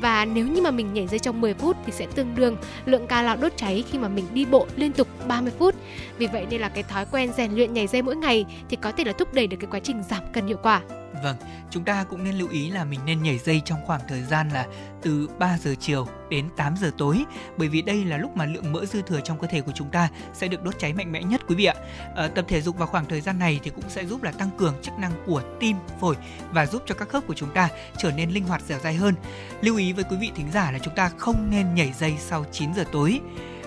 [0.00, 2.56] và nếu như mà mình nhảy dây trong 10 phút thì sẽ tương đương
[2.86, 5.74] lượng calo đốt cháy khi mà mình đi bộ liên tục 30 phút.
[6.18, 8.92] Vì vậy nên là cái thói quen rèn luyện nhảy dây mỗi ngày thì có
[8.92, 10.82] thể là thúc đẩy được cái quá trình giảm cân hiệu quả.
[11.22, 11.36] Vâng,
[11.70, 14.48] chúng ta cũng nên lưu ý là mình nên nhảy dây trong khoảng thời gian
[14.48, 14.66] là
[15.02, 17.24] từ 3 giờ chiều đến 8 giờ tối
[17.56, 19.90] bởi vì đây là lúc mà lượng mỡ dư thừa trong cơ thể của chúng
[19.90, 21.74] ta sẽ được đốt cháy mạnh mẽ nhất quý vị ạ.
[22.16, 24.50] À, tập thể dục vào khoảng thời gian này thì cũng sẽ giúp là tăng
[24.58, 26.16] cường chức năng của tim, phổi
[26.52, 29.14] và giúp cho các khớp của chúng ta trở nên linh hoạt dẻo dai hơn.
[29.60, 32.44] Lưu ý với quý vị thính giả là chúng ta không nên nhảy dây sau
[32.52, 33.20] 9 giờ tối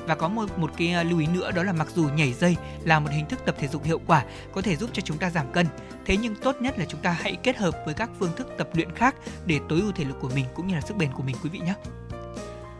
[0.10, 2.56] và có một một cái ờ, lưu ý nữa đó là mặc dù nhảy dây
[2.84, 5.30] là một hình thức tập thể dục hiệu quả có thể giúp cho chúng ta
[5.30, 5.66] giảm cân.
[6.06, 8.70] Thế nhưng tốt nhất là chúng ta hãy kết hợp với các phương thức tập
[8.74, 11.24] luyện khác để tối ưu thể lực của mình cũng như là sức bền của
[11.24, 11.74] mình quý vị nhé.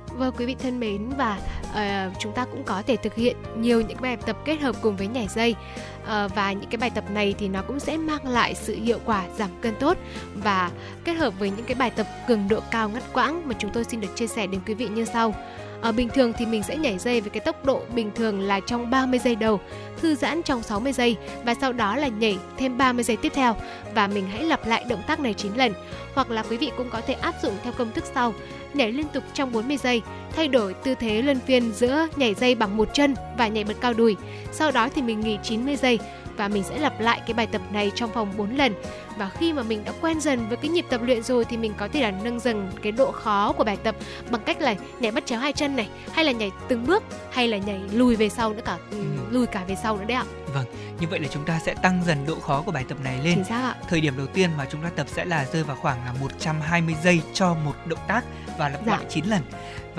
[0.08, 1.40] Vâng quý vị thân mến và
[1.72, 4.96] uh, chúng ta cũng có thể thực hiện nhiều những bài tập kết hợp cùng
[4.96, 5.56] với nhảy dây.
[6.02, 9.00] Uh, và những cái bài tập này thì nó cũng sẽ mang lại sự hiệu
[9.06, 9.98] quả giảm cân tốt
[10.36, 10.72] và
[11.04, 13.84] kết hợp với những cái bài tập cường độ cao ngắt quãng mà chúng tôi
[13.84, 15.34] xin được chia sẻ đến quý vị như sau.
[15.82, 18.60] À, bình thường thì mình sẽ nhảy dây với cái tốc độ bình thường là
[18.60, 19.60] trong 30 giây đầu,
[20.02, 23.56] thư giãn trong 60 giây và sau đó là nhảy thêm 30 giây tiếp theo
[23.96, 25.74] và mình hãy lặp lại động tác này 9 lần.
[26.14, 28.34] Hoặc là quý vị cũng có thể áp dụng theo công thức sau,
[28.74, 30.02] nhảy liên tục trong 40 giây,
[30.36, 33.76] thay đổi tư thế luân phiên giữa nhảy dây bằng một chân và nhảy bật
[33.82, 34.16] cao đùi.
[34.52, 36.00] Sau đó thì mình nghỉ 90 giây
[36.40, 38.74] và mình sẽ lặp lại cái bài tập này trong vòng 4 lần.
[39.18, 41.74] Và khi mà mình đã quen dần với cái nhịp tập luyện rồi thì mình
[41.78, 43.96] có thể là nâng dần cái độ khó của bài tập
[44.32, 47.48] bằng cách là nhảy bắt chéo hai chân này hay là nhảy từng bước hay
[47.48, 48.98] là nhảy lùi về sau nữa cả ừ.
[49.32, 50.24] lùi cả về sau nữa đấy ạ.
[50.54, 50.66] Vâng
[51.00, 53.36] như vậy là chúng ta sẽ tăng dần độ khó của bài tập này lên.
[53.36, 53.76] Chính xác ạ.
[53.90, 56.96] Thời điểm đầu tiên mà chúng ta tập sẽ là rơi vào khoảng là 120
[57.04, 58.26] giây cho một động tác
[58.58, 58.92] và lặp Dạ.
[58.92, 59.42] lại 9 lần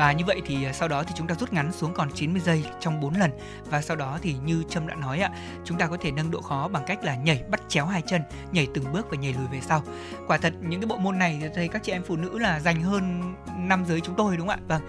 [0.00, 2.40] và như vậy thì à, sau đó thì chúng ta rút ngắn xuống còn 90
[2.40, 3.30] giây trong 4 lần.
[3.70, 5.30] Và sau đó thì như Trâm đã nói ạ,
[5.64, 8.22] chúng ta có thể nâng độ khó bằng cách là nhảy, bắt chéo hai chân,
[8.52, 9.82] nhảy từng bước và nhảy lùi về sau.
[10.26, 12.82] Quả thật, những cái bộ môn này thì các chị em phụ nữ là dành
[12.82, 14.66] hơn nam giới chúng tôi, đúng không ạ?
[14.68, 14.82] Vâng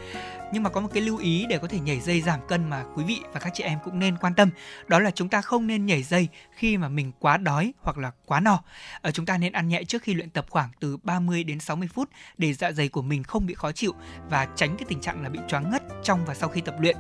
[0.54, 2.84] nhưng mà có một cái lưu ý để có thể nhảy dây giảm cân mà
[2.96, 4.50] quý vị và các chị em cũng nên quan tâm,
[4.88, 8.12] đó là chúng ta không nên nhảy dây khi mà mình quá đói hoặc là
[8.26, 8.64] quá no
[9.02, 11.90] ở chúng ta nên ăn nhẹ trước khi luyện tập khoảng từ 30 đến 60
[11.94, 13.94] phút để dạ dày của mình không bị khó chịu
[14.30, 16.98] và tránh cái tình trạng là bị choáng ngất trong và sau khi tập luyện.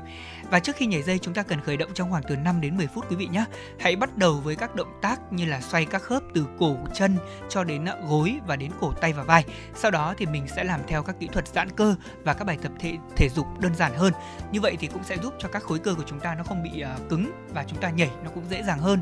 [0.49, 2.77] Và trước khi nhảy dây, chúng ta cần khởi động trong khoảng từ 5 đến
[2.77, 3.45] 10 phút, quý vị nhé.
[3.79, 7.17] Hãy bắt đầu với các động tác như là xoay các khớp từ cổ, chân
[7.49, 9.45] cho đến gối và đến cổ tay và vai.
[9.75, 12.57] Sau đó thì mình sẽ làm theo các kỹ thuật giãn cơ và các bài
[12.61, 14.13] tập thể thể dục đơn giản hơn.
[14.51, 16.63] Như vậy thì cũng sẽ giúp cho các khối cơ của chúng ta nó không
[16.63, 19.01] bị ờ, cứng và chúng ta nhảy nó cũng dễ dàng hơn.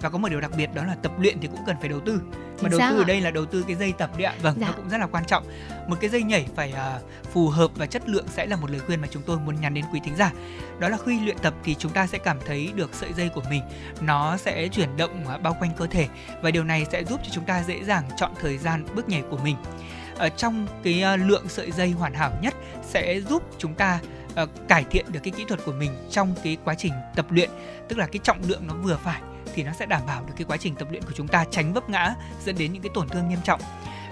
[0.00, 2.00] Và có một điều đặc biệt đó là tập luyện thì cũng cần phải đầu
[2.00, 2.20] tư.
[2.62, 4.34] Mà đầu tư ở đây là đầu tư cái dây tập đấy ạ.
[4.42, 4.66] Vâng, Dạ.
[4.66, 5.44] nó cũng rất là quan trọng.
[5.88, 7.00] Một cái dây nhảy phải ờ,
[7.32, 9.74] phù hợp và chất lượng sẽ là một lời khuyên mà chúng tôi muốn nhắn
[9.74, 10.32] đến quý thính giả.
[10.78, 13.42] Đó là khi luyện tập thì chúng ta sẽ cảm thấy được sợi dây của
[13.50, 13.62] mình
[14.00, 16.08] nó sẽ chuyển động ờ, bao quanh cơ thể
[16.42, 19.22] và điều này sẽ giúp cho chúng ta dễ dàng chọn thời gian bước nhảy
[19.30, 19.56] của mình.
[20.18, 24.00] Ở trong cái ờ, lượng sợi dây hoàn hảo nhất sẽ giúp chúng ta
[24.34, 27.50] ờ, cải thiện được cái kỹ thuật của mình trong cái quá trình tập luyện,
[27.88, 29.20] tức là cái trọng lượng nó vừa phải
[29.54, 31.72] thì nó sẽ đảm bảo được cái quá trình tập luyện của chúng ta tránh
[31.72, 32.14] vấp ngã
[32.44, 33.60] dẫn đến những cái tổn thương nghiêm trọng.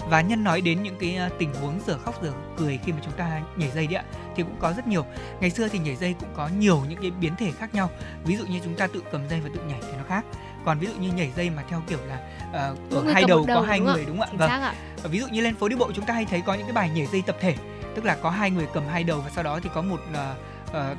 [0.08, 2.98] Và nhân nói đến những cái ờ, tình huống giờ khóc giờ cười khi mà
[3.04, 4.04] chúng ta nhảy dây đấy ạ
[4.36, 5.06] thì cũng có rất nhiều.
[5.40, 7.90] Ngày xưa thì nhảy dây cũng có nhiều những cái biến thể khác nhau.
[8.24, 10.24] Ví dụ như chúng ta tự cầm dây và tự nhảy thì nó khác
[10.64, 12.18] còn ví dụ như nhảy dây mà theo kiểu là
[12.52, 14.36] ờ, Mỗi ở hai đầu một có hai người đúng không ạ?
[14.38, 14.50] Vâng.
[14.50, 14.74] ạ.
[15.02, 16.72] Và ví dụ như lên phố đi bộ chúng ta hay thấy có những cái
[16.72, 17.54] bài nhảy dây tập thể
[17.94, 20.34] tức là có hai người cầm hai đầu và sau đó thì có một ờ,
[20.72, 20.94] ờ,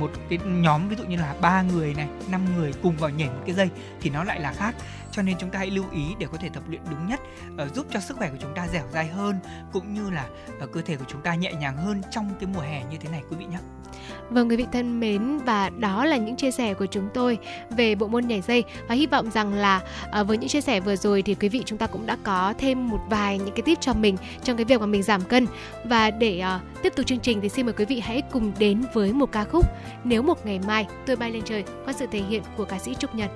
[0.00, 3.28] một cái nhóm ví dụ như là ba người này năm người cùng vào nhảy
[3.28, 3.68] một cái dây
[4.00, 4.74] thì nó lại là khác
[5.18, 7.20] cho nên chúng ta hãy lưu ý để có thể tập luyện đúng nhất
[7.56, 9.36] ờ, giúp cho sức khỏe của chúng ta dẻo dai hơn
[9.72, 10.26] cũng như là
[10.60, 13.08] ờ, cơ thể của chúng ta nhẹ nhàng hơn trong cái mùa hè như thế
[13.10, 13.58] này quý vị nhé
[14.30, 17.38] Vâng quý vị thân mến và đó là những chia sẻ của chúng tôi
[17.70, 18.64] về bộ môn nhảy dây.
[18.88, 21.62] Và hy vọng rằng là ờ, với những chia sẻ vừa rồi thì quý vị
[21.66, 24.64] chúng ta cũng đã có thêm một vài những cái tip cho mình trong cái
[24.64, 25.46] việc mà mình giảm cân.
[25.84, 28.82] Và để ờ, tiếp tục chương trình thì xin mời quý vị hãy cùng đến
[28.92, 29.66] với một ca khúc
[30.04, 32.94] Nếu một ngày mai tôi bay lên trời qua sự thể hiện của ca sĩ
[32.94, 33.30] Trúc Nhật.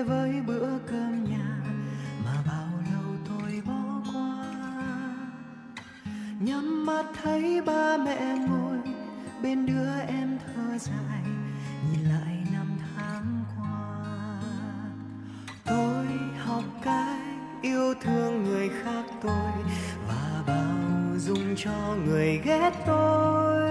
[0.00, 1.56] Về với bữa cơm nhà,
[2.24, 4.44] mà bao lâu tôi bỏ qua.
[6.40, 8.78] Nhắm mắt thấy ba mẹ ngồi,
[9.42, 11.22] bên đứa em thơ dài,
[11.92, 14.40] nhìn lại năm tháng qua.
[15.64, 16.06] Tôi
[16.44, 17.20] học cái
[17.62, 19.52] yêu thương người khác tôi,
[20.08, 23.70] và bao dung cho người ghét tôi.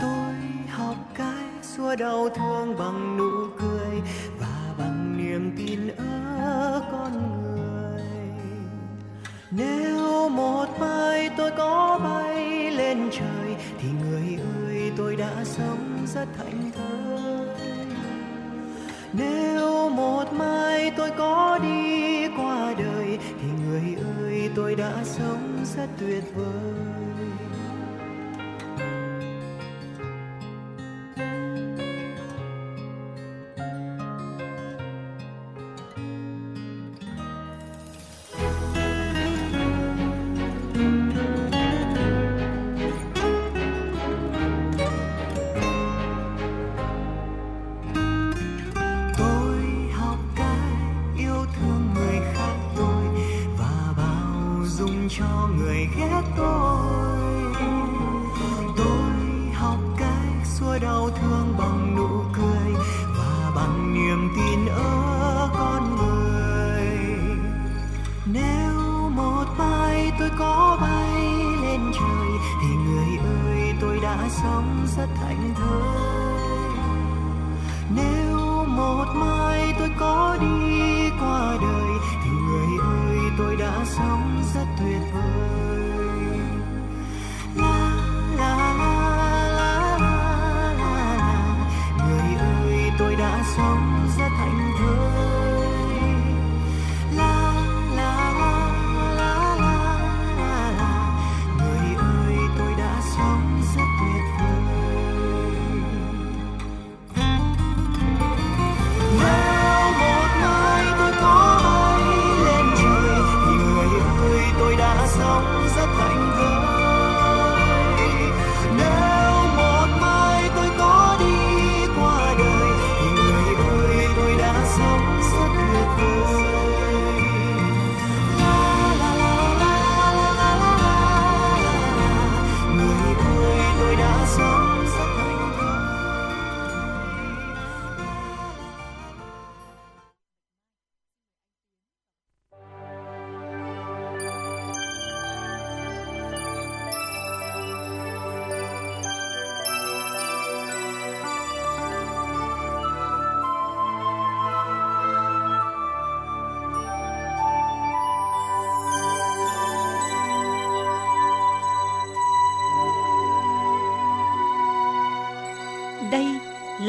[0.00, 0.34] Tôi
[0.68, 4.02] học cái xua đau thương bằng nụ cười
[5.98, 6.06] niềm
[6.38, 7.12] ở con
[7.42, 8.02] người.
[9.50, 16.28] Nếu một mai tôi có bay lên trời, thì người ơi, tôi đã sống rất
[16.38, 17.46] hạnh thơi.
[19.12, 25.86] Nếu một mai tôi có đi qua đời, thì người ơi, tôi đã sống rất
[26.00, 27.01] tuyệt vời.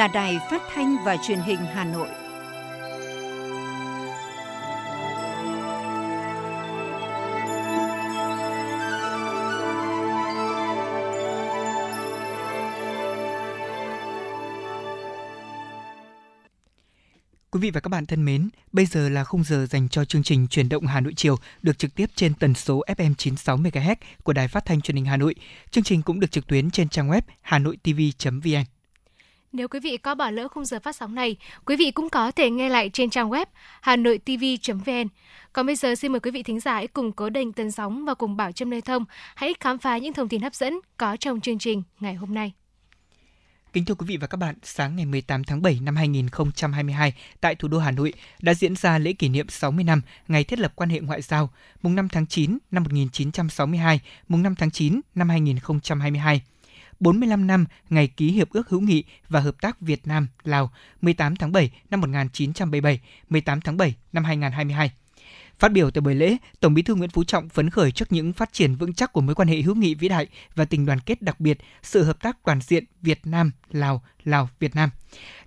[0.04, 2.08] Là Đài Phát thanh và Truyền hình Hà Nội.
[17.51, 20.24] Quý vị và các bạn thân mến, bây giờ là khung giờ dành cho chương
[20.24, 23.95] trình Truyền động Hà Nội chiều được trực tiếp trên tần số FM 96 MHz
[24.24, 25.36] của Đài Phát thanh Truyền hình Hà Nội.
[25.72, 28.72] Chương trình cũng được trực tuyến trên trang web hanoitv.vn.
[29.54, 32.32] Nếu quý vị có bỏ lỡ khung giờ phát sóng này, quý vị cũng có
[32.32, 33.45] thể nghe lại trên trang web
[33.82, 35.08] hanoitv.vn.
[35.54, 38.06] Còn bây giờ xin mời quý vị thính giả hãy cùng cố định tần sóng
[38.06, 41.18] và cùng Bảo Trâm Lê Thông hãy khám phá những thông tin hấp dẫn có
[41.20, 42.54] trong chương trình ngày hôm nay.
[43.74, 47.56] Kính thưa quý vị và các bạn, sáng ngày 18 tháng 7 năm 2022 tại
[47.56, 50.74] thủ đô Hà Nội đã diễn ra lễ kỷ niệm 60 năm ngày thiết lập
[50.76, 51.49] quan hệ ngoại giao,
[51.82, 56.41] mùng 5 tháng 9 năm 1962, mùng 5 tháng 9 năm 2022.
[57.04, 61.36] 45 năm ngày ký Hiệp ước hữu nghị và hợp tác Việt Nam Lào 18
[61.36, 62.99] tháng 7 năm 1977,
[63.30, 64.91] 18 tháng 7 năm 2022.
[65.60, 68.34] Phát biểu tại buổi lễ, Tổng Bí thư Nguyễn Phú Trọng phấn khởi trước những
[68.34, 70.99] phát triển vững chắc của mối quan hệ hữu nghị vĩ đại và tình đoàn
[70.99, 74.89] kết đặc biệt, sự hợp tác toàn diện Việt Nam Lào Lào Việt Nam.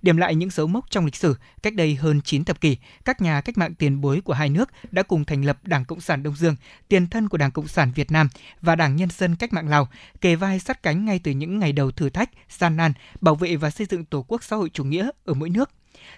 [0.01, 3.21] Điểm lại những dấu mốc trong lịch sử, cách đây hơn 9 thập kỷ, các
[3.21, 6.23] nhà cách mạng tiền bối của hai nước đã cùng thành lập Đảng Cộng sản
[6.23, 6.55] Đông Dương,
[6.87, 8.29] tiền thân của Đảng Cộng sản Việt Nam
[8.61, 9.87] và Đảng Nhân dân Cách mạng Lào,
[10.21, 13.55] kề vai sát cánh ngay từ những ngày đầu thử thách, gian nan, bảo vệ
[13.55, 15.69] và xây dựng Tổ quốc xã hội chủ nghĩa ở mỗi nước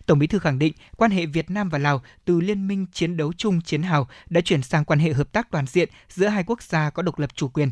[0.06, 3.18] Tổng Bí thư khẳng định quan hệ Việt Nam và Lào từ liên minh chiến
[3.18, 6.44] đấu chung chiến hào đã chuyển sang quan hệ hợp tác toàn diện giữa hai
[6.44, 7.72] quốc gia có độc lập chủ quyền.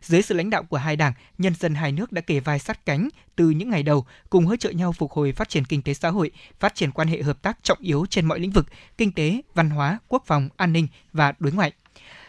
[0.00, 2.86] Dưới sự lãnh đạo của hai đảng, nhân dân hai nước đã kề vai sát
[2.86, 5.94] cánh từ những ngày đầu, cùng hỗ trợ nhau phục hồi phát triển kinh tế
[5.94, 6.30] xã hội,
[6.60, 8.66] phát triển quan hệ hợp tác trọng yếu trên mọi lĩnh vực,
[8.98, 11.72] kinh tế, văn hóa, quốc phòng, an ninh và đối ngoại.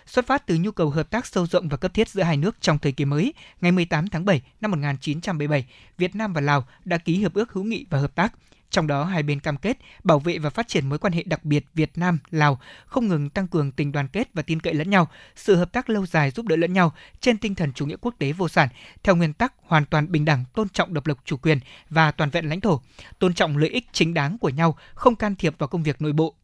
[0.06, 2.58] Xuất phát từ nhu cầu hợp tác sâu rộng và cấp thiết giữa hai nước
[2.62, 5.66] trong thời kỳ mới, ngày 18 tháng 7 năm 1977,
[5.98, 8.34] Việt Nam và Lào đã ký hiệp ước hữu nghị và hợp tác,
[8.70, 11.46] trong đó hai bên cam kết bảo vệ và phát triển mối quan hệ đặc
[11.46, 14.90] biệt Việt Nam Lào, không ngừng tăng cường tình đoàn kết và tin cậy lẫn
[14.90, 17.98] nhau, sự hợp tác lâu dài giúp đỡ lẫn nhau trên tinh thần chủ nghĩa
[18.02, 18.70] quốc tế vô sản,
[19.04, 21.60] theo nguyên tắc hoàn toàn bình đẳng, tôn trọng độc lập chủ quyền
[21.90, 22.82] và toàn vẹn lãnh thổ,
[23.20, 26.14] tôn trọng lợi ích chính đáng của nhau, không can thiệp vào công việc nội
[26.14, 26.36] bộ,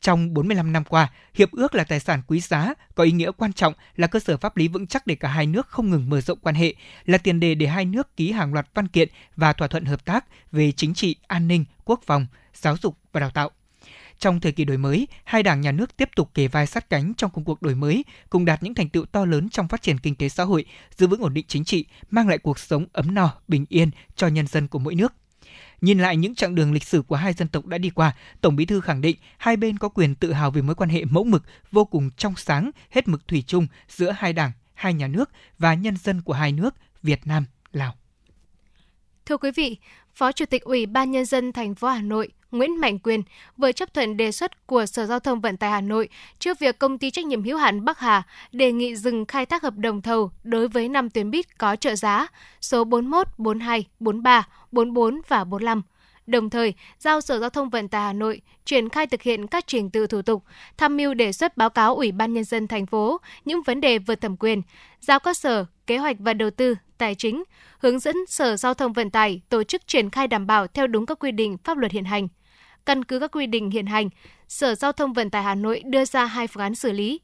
[0.00, 3.52] trong 45 năm qua, hiệp ước là tài sản quý giá, có ý nghĩa quan
[3.52, 6.20] trọng là cơ sở pháp lý vững chắc để cả hai nước không ngừng mở
[6.20, 6.74] rộng quan hệ,
[7.04, 10.04] là tiền đề để hai nước ký hàng loạt văn kiện và thỏa thuận hợp
[10.04, 13.50] tác về chính trị, an ninh, quốc phòng, giáo dục và đào tạo.
[14.18, 17.14] Trong thời kỳ đổi mới, hai đảng nhà nước tiếp tục kề vai sát cánh
[17.14, 19.98] trong công cuộc đổi mới, cùng đạt những thành tựu to lớn trong phát triển
[19.98, 20.64] kinh tế xã hội,
[20.96, 24.26] giữ vững ổn định chính trị, mang lại cuộc sống ấm no, bình yên cho
[24.26, 25.12] nhân dân của mỗi nước.
[25.80, 28.56] Nhìn lại những chặng đường lịch sử của hai dân tộc đã đi qua, Tổng
[28.56, 31.24] Bí thư khẳng định hai bên có quyền tự hào về mối quan hệ mẫu
[31.24, 35.30] mực vô cùng trong sáng, hết mực thủy chung giữa hai đảng, hai nhà nước
[35.58, 37.94] và nhân dân của hai nước Việt Nam, Lào.
[39.26, 39.76] Thưa quý vị,
[40.18, 43.22] Phó Chủ tịch Ủy ban Nhân dân thành phố Hà Nội Nguyễn Mạnh Quyền
[43.56, 46.08] vừa chấp thuận đề xuất của Sở Giao thông Vận tải Hà Nội
[46.38, 49.62] trước việc công ty trách nhiệm hữu hạn Bắc Hà đề nghị dừng khai thác
[49.62, 52.26] hợp đồng thầu đối với 5 tuyến buýt có trợ giá
[52.60, 55.82] số 41, 42, 43, 44 và 45
[56.28, 59.64] đồng thời giao Sở Giao thông Vận tải Hà Nội triển khai thực hiện các
[59.66, 60.44] trình tự thủ tục,
[60.76, 63.98] tham mưu đề xuất báo cáo Ủy ban nhân dân thành phố những vấn đề
[63.98, 64.62] vượt thẩm quyền,
[65.00, 67.44] giao các sở kế hoạch và đầu tư, tài chính
[67.78, 71.06] hướng dẫn Sở Giao thông Vận tải tổ chức triển khai đảm bảo theo đúng
[71.06, 72.28] các quy định pháp luật hiện hành.
[72.86, 74.08] Căn cứ các quy định hiện hành,
[74.48, 77.20] Sở Giao thông Vận tải Hà Nội đưa ra hai phương án xử lý.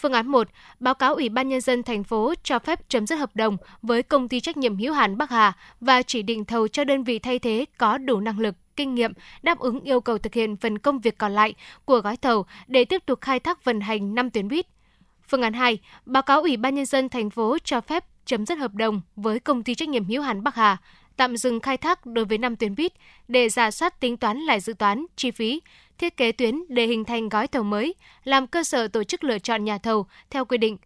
[0.00, 0.48] Phương án 1,
[0.80, 4.02] báo cáo Ủy ban nhân dân thành phố cho phép chấm dứt hợp đồng với
[4.02, 7.18] công ty trách nhiệm hữu hạn Bắc Hà và chỉ định thầu cho đơn vị
[7.18, 10.78] thay thế có đủ năng lực, kinh nghiệm đáp ứng yêu cầu thực hiện phần
[10.78, 14.30] công việc còn lại của gói thầu để tiếp tục khai thác vận hành 5
[14.30, 14.66] tuyến buýt.
[15.28, 18.58] Phương án 2, báo cáo Ủy ban nhân dân thành phố cho phép chấm dứt
[18.58, 20.76] hợp đồng với công ty trách nhiệm hữu hạn Bắc Hà
[21.16, 22.92] tạm dừng khai thác đối với 5 tuyến buýt
[23.28, 25.60] để giả soát tính toán lại dự toán, chi phí,
[25.98, 27.94] thiết kế tuyến để hình thành gói thầu mới,
[28.24, 30.76] làm cơ sở tổ chức lựa chọn nhà thầu theo quy định.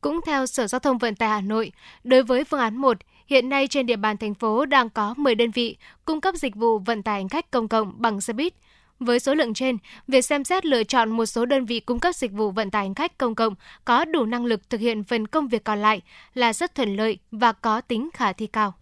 [0.00, 1.72] Cũng theo Sở Giao thông Vận tải Hà Nội,
[2.04, 2.96] đối với phương án 1,
[3.26, 6.54] hiện nay trên địa bàn thành phố đang có 10 đơn vị cung cấp dịch
[6.54, 8.54] vụ vận tải hành khách công cộng bằng xe buýt.
[9.00, 12.14] Với số lượng trên, việc xem xét lựa chọn một số đơn vị cung cấp
[12.14, 13.54] dịch vụ vận tải hành khách công cộng
[13.84, 16.00] có đủ năng lực thực hiện phần công việc còn lại
[16.34, 18.74] là rất thuận lợi và có tính khả thi cao.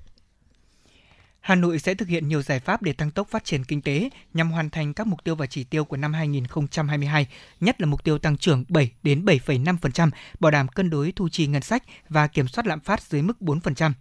[1.42, 4.08] Hà Nội sẽ thực hiện nhiều giải pháp để tăng tốc phát triển kinh tế
[4.34, 7.26] nhằm hoàn thành các mục tiêu và chỉ tiêu của năm 2022,
[7.60, 11.46] nhất là mục tiêu tăng trưởng 7 đến 7,5%, bảo đảm cân đối thu chi
[11.46, 13.92] ngân sách và kiểm soát lạm phát dưới mức 4%.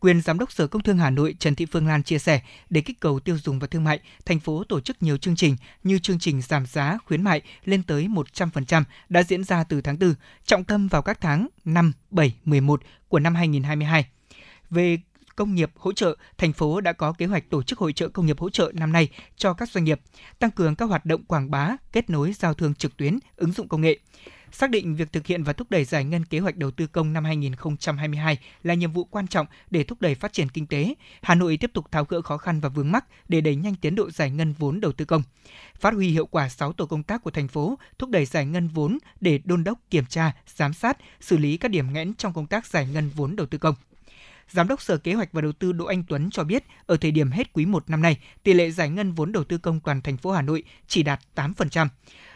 [0.00, 2.80] Quyền Giám đốc Sở Công Thương Hà Nội Trần Thị Phương Lan chia sẻ, để
[2.80, 5.98] kích cầu tiêu dùng và thương mại, thành phố tổ chức nhiều chương trình như
[5.98, 10.14] chương trình giảm giá khuyến mại lên tới 100% đã diễn ra từ tháng 4,
[10.44, 14.06] trọng tâm vào các tháng 5, 7, 11 của năm 2022.
[14.70, 14.98] Về
[15.36, 18.26] công nghiệp hỗ trợ, thành phố đã có kế hoạch tổ chức hội trợ công
[18.26, 20.00] nghiệp hỗ trợ năm nay cho các doanh nghiệp,
[20.38, 23.68] tăng cường các hoạt động quảng bá, kết nối giao thương trực tuyến, ứng dụng
[23.68, 23.98] công nghệ.
[24.52, 27.12] Xác định việc thực hiện và thúc đẩy giải ngân kế hoạch đầu tư công
[27.12, 30.94] năm 2022 là nhiệm vụ quan trọng để thúc đẩy phát triển kinh tế.
[31.22, 33.94] Hà Nội tiếp tục tháo gỡ khó khăn và vướng mắc để đẩy nhanh tiến
[33.94, 35.22] độ giải ngân vốn đầu tư công.
[35.74, 38.68] Phát huy hiệu quả 6 tổ công tác của thành phố, thúc đẩy giải ngân
[38.68, 42.46] vốn để đôn đốc, kiểm tra, giám sát, xử lý các điểm nghẽn trong công
[42.46, 43.74] tác giải ngân vốn đầu tư công.
[44.50, 47.10] Giám đốc Sở Kế hoạch và Đầu tư Đỗ Anh Tuấn cho biết, ở thời
[47.10, 50.02] điểm hết quý 1 năm nay, tỷ lệ giải ngân vốn đầu tư công toàn
[50.02, 51.88] thành phố Hà Nội chỉ đạt 8%.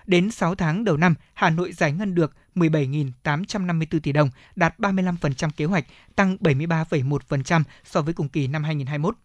[0.06, 5.50] Đến 6 tháng đầu năm, Hà Nội giải ngân được 17.854 tỷ đồng, đạt 35%
[5.56, 5.84] kế hoạch,
[6.16, 9.16] tăng 73,1% so với cùng kỳ năm 2021.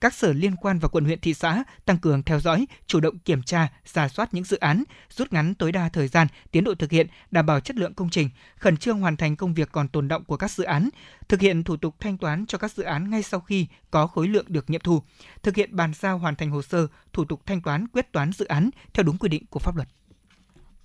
[0.00, 3.18] Các sở liên quan và quận huyện thị xã tăng cường theo dõi, chủ động
[3.18, 6.74] kiểm tra, giả soát những dự án, rút ngắn tối đa thời gian, tiến độ
[6.74, 9.88] thực hiện, đảm bảo chất lượng công trình, khẩn trương hoàn thành công việc còn
[9.88, 10.88] tồn động của các dự án,
[11.28, 14.28] thực hiện thủ tục thanh toán cho các dự án ngay sau khi có khối
[14.28, 15.02] lượng được nghiệm thu,
[15.42, 18.44] thực hiện bàn giao hoàn thành hồ sơ, thủ tục thanh toán quyết toán dự
[18.44, 19.88] án theo đúng quy định của pháp luật.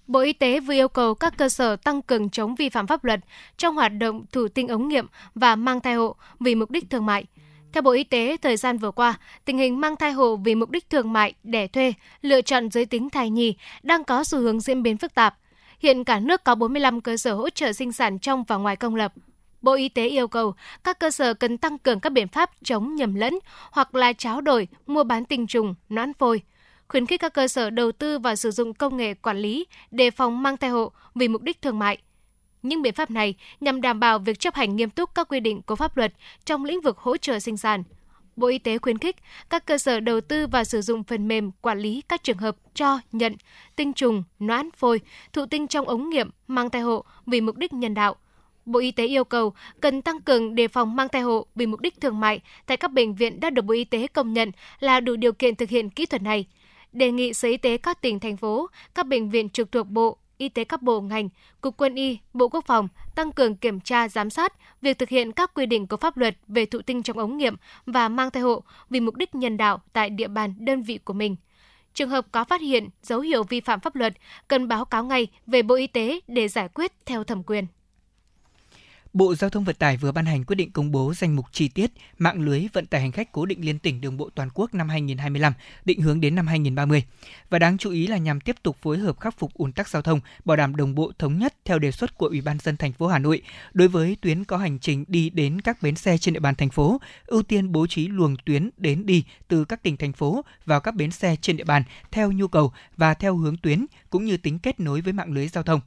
[0.08, 3.04] Bộ Y tế vừa yêu cầu các cơ sở tăng cường chống vi phạm pháp
[3.04, 3.20] luật
[3.58, 7.06] trong hoạt động thủ tinh ống nghiệm và mang thai hộ vì mục đích thương
[7.06, 7.26] mại.
[7.74, 9.14] Theo Bộ Y tế, thời gian vừa qua,
[9.46, 12.86] tình hình mang thai hộ vì mục đích thương mại, đẻ thuê, lựa chọn giới
[12.86, 15.38] tính thai nhi đang có xu hướng diễn biến phức tạp.
[15.80, 18.96] Hiện cả nước có 45 cơ sở hỗ trợ sinh sản trong và ngoài công
[18.96, 19.14] lập.
[19.62, 22.96] Bộ Y tế yêu cầu các cơ sở cần tăng cường các biện pháp chống
[22.96, 23.40] nhầm lẫn
[23.72, 26.42] hoặc là tráo đổi, mua bán tinh trùng, noãn phôi–
[26.94, 30.12] khuyến khích các cơ sở đầu tư và sử dụng công nghệ quản lý đề
[30.12, 31.98] phòng mang thai hộ vì mục đích thương mại.
[32.64, 35.62] Những biện pháp này nhằm đảm bảo việc chấp hành nghiêm túc các quy định
[35.62, 36.14] của pháp luật
[36.46, 37.84] trong lĩnh vực hỗ trợ sinh sản.
[38.36, 39.16] Bộ Y tế khuyến khích
[39.50, 42.56] các cơ sở đầu tư và sử dụng phần mềm quản lý các trường hợp
[42.74, 43.36] cho, nhận,
[43.76, 45.00] tinh trùng, noãn phôi,
[45.34, 48.16] thụ tinh trong ống nghiệm, mang thai hộ vì mục đích nhân đạo.
[48.66, 51.80] Bộ Y tế yêu cầu cần tăng cường đề phòng mang thai hộ vì mục
[51.80, 55.00] đích thương mại tại các bệnh viện đã được Bộ Y tế công nhận là
[55.00, 56.46] đủ điều kiện thực hiện kỹ thuật này–
[56.94, 60.18] đề nghị Sở Y tế các tỉnh, thành phố, các bệnh viện trực thuộc Bộ,
[60.38, 61.30] Y tế các bộ ngành,
[61.62, 65.32] Cục Quân y, Bộ Quốc phòng tăng cường kiểm tra giám sát việc thực hiện
[65.32, 67.56] các quy định của pháp luật về thụ tinh trong ống nghiệm
[67.86, 71.14] và mang thai hộ vì mục đích nhân đạo tại địa bàn đơn vị của
[71.14, 71.36] mình.
[71.94, 74.14] Trường hợp có phát hiện dấu hiệu vi phạm pháp luật
[74.48, 77.68] cần báo cáo ngay về Bộ Y tế để giải quyết theo thẩm quyền.
[79.14, 81.68] Bộ Giao thông Vận tải vừa ban hành quyết định công bố danh mục chi
[81.68, 84.74] tiết mạng lưới vận tải hành khách cố định liên tỉnh đường bộ toàn quốc
[84.74, 85.54] năm 2025,
[85.86, 87.04] định hướng đến năm 2030.
[87.50, 90.02] Và đáng chú ý là nhằm tiếp tục phối hợp khắc phục ùn tắc giao
[90.02, 92.94] thông, bảo đảm đồng bộ thống nhất theo đề xuất của Ủy ban dân thành
[92.94, 93.42] phố Hà Nội
[93.74, 96.70] đối với tuyến có hành trình đi đến các bến xe trên địa bàn thành
[96.70, 100.80] phố, ưu tiên bố trí luồng tuyến đến đi từ các tỉnh thành phố vào
[100.80, 104.38] các bến xe trên địa bàn theo nhu cầu và theo hướng tuyến cũng như
[104.38, 105.82] tính kết nối với mạng lưới giao thông.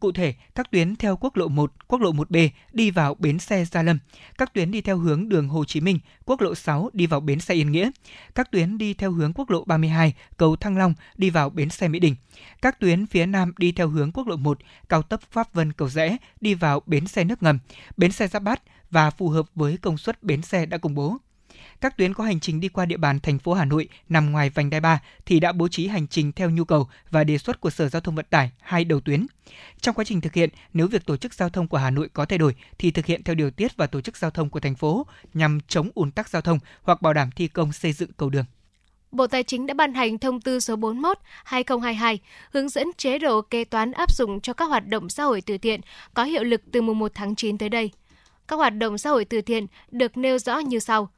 [0.00, 3.64] Cụ thể, các tuyến theo quốc lộ 1, quốc lộ 1B đi vào bến xe
[3.64, 3.98] Gia Lâm,
[4.38, 7.40] các tuyến đi theo hướng đường Hồ Chí Minh, quốc lộ 6 đi vào bến
[7.40, 7.90] xe Yên Nghĩa,
[8.34, 11.88] các tuyến đi theo hướng quốc lộ 32, cầu Thăng Long đi vào bến xe
[11.88, 12.16] Mỹ Đình,
[12.62, 15.88] các tuyến phía Nam đi theo hướng quốc lộ 1, cao tốc Pháp Vân Cầu
[15.88, 17.58] Rẽ đi vào bến xe nước ngầm,
[17.96, 21.18] bến xe Giáp Bát và phù hợp với công suất bến xe đã công bố
[21.80, 24.50] các tuyến có hành trình đi qua địa bàn thành phố Hà Nội nằm ngoài
[24.50, 27.60] vành đai 3 thì đã bố trí hành trình theo nhu cầu và đề xuất
[27.60, 29.26] của Sở Giao thông Vận tải hai đầu tuyến.
[29.80, 32.24] Trong quá trình thực hiện, nếu việc tổ chức giao thông của Hà Nội có
[32.24, 34.74] thay đổi thì thực hiện theo điều tiết và tổ chức giao thông của thành
[34.74, 38.30] phố nhằm chống ùn tắc giao thông hoặc bảo đảm thi công xây dựng cầu
[38.30, 38.44] đường.
[39.10, 42.18] Bộ Tài chính đã ban hành thông tư số 41/2022
[42.52, 45.58] hướng dẫn chế độ kế toán áp dụng cho các hoạt động xã hội từ
[45.58, 45.80] thiện
[46.14, 47.90] có hiệu lực từ mùng 1 tháng 9 tới đây.
[48.48, 51.10] Các hoạt động xã hội từ thiện được nêu rõ như sau: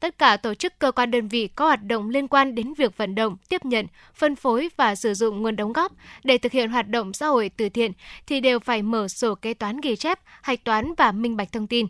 [0.00, 2.96] tất cả tổ chức cơ quan đơn vị có hoạt động liên quan đến việc
[2.96, 5.92] vận động, tiếp nhận, phân phối và sử dụng nguồn đóng góp
[6.24, 7.92] để thực hiện hoạt động xã hội từ thiện
[8.26, 11.66] thì đều phải mở sổ kế toán ghi chép, hạch toán và minh bạch thông
[11.66, 11.86] tin.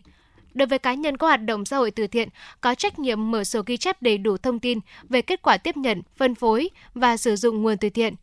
[0.55, 2.29] Đối với cá nhân có hoạt động xã hội từ thiện,
[2.61, 4.79] có trách nhiệm mở sổ ghi chép đầy đủ thông tin
[5.09, 8.15] về kết quả tiếp nhận, phân phối và sử dụng nguồn từ thiện.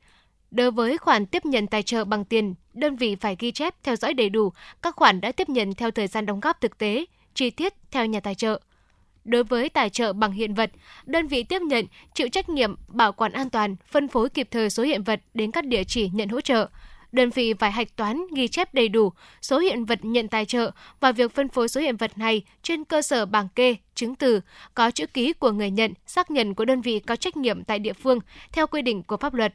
[0.52, 3.96] Đối với khoản tiếp nhận tài trợ bằng tiền, đơn vị phải ghi chép theo
[3.96, 4.52] dõi đầy đủ
[4.82, 8.06] các khoản đã tiếp nhận theo thời gian đóng góp thực tế, chi tiết theo
[8.06, 8.60] nhà tài trợ.
[9.28, 10.72] Đối với tài trợ bằng hiện vật,
[11.06, 14.70] đơn vị tiếp nhận chịu trách nhiệm bảo quản an toàn, phân phối kịp thời
[14.70, 16.68] số hiện vật đến các địa chỉ nhận hỗ trợ.
[17.12, 20.72] Đơn vị phải hạch toán, ghi chép đầy đủ số hiện vật nhận tài trợ
[21.00, 24.42] và việc phân phối số hiện vật này trên cơ sở bảng kê, chứng từ,
[24.74, 27.80] có chữ ký của người nhận, xác nhận của đơn vị có trách nhiệm tại
[27.80, 28.20] địa phương
[28.52, 29.54] theo quy định của pháp luật.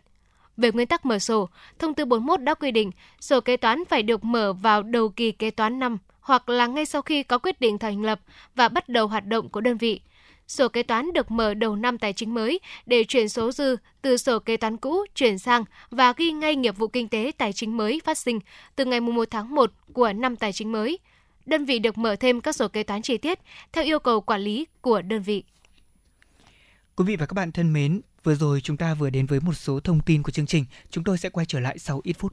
[0.56, 2.90] Về nguyên tắc mở sổ, thông tư 41 đã quy định
[3.20, 6.86] sổ kế toán phải được mở vào đầu kỳ kế toán năm hoặc là ngay
[6.86, 8.20] sau khi có quyết định thành lập
[8.54, 10.00] và bắt đầu hoạt động của đơn vị.
[10.48, 14.16] Sổ kế toán được mở đầu năm tài chính mới để chuyển số dư từ
[14.16, 17.76] sổ kế toán cũ chuyển sang và ghi ngay nghiệp vụ kinh tế tài chính
[17.76, 18.40] mới phát sinh
[18.76, 20.98] từ ngày 1 tháng 1 của năm tài chính mới.
[21.46, 23.38] đơn vị được mở thêm các sổ kế toán chi tiết
[23.72, 25.44] theo yêu cầu quản lý của đơn vị.
[26.96, 29.54] Quý vị và các bạn thân mến, vừa rồi chúng ta vừa đến với một
[29.54, 30.64] số thông tin của chương trình.
[30.90, 32.32] Chúng tôi sẽ quay trở lại sau ít phút.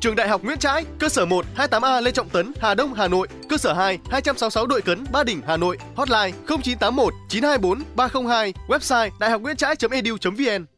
[0.00, 3.08] Trường Đại học Nguyễn Trãi, cơ sở 1 28A Lê Trọng Tấn, Hà Đông, Hà
[3.08, 8.52] Nội, cơ sở 2 266 Đội Cấn, Ba Đình, Hà Nội, hotline 0981 924 302,
[8.68, 10.77] website đạihocnguyentrai.edu.vn.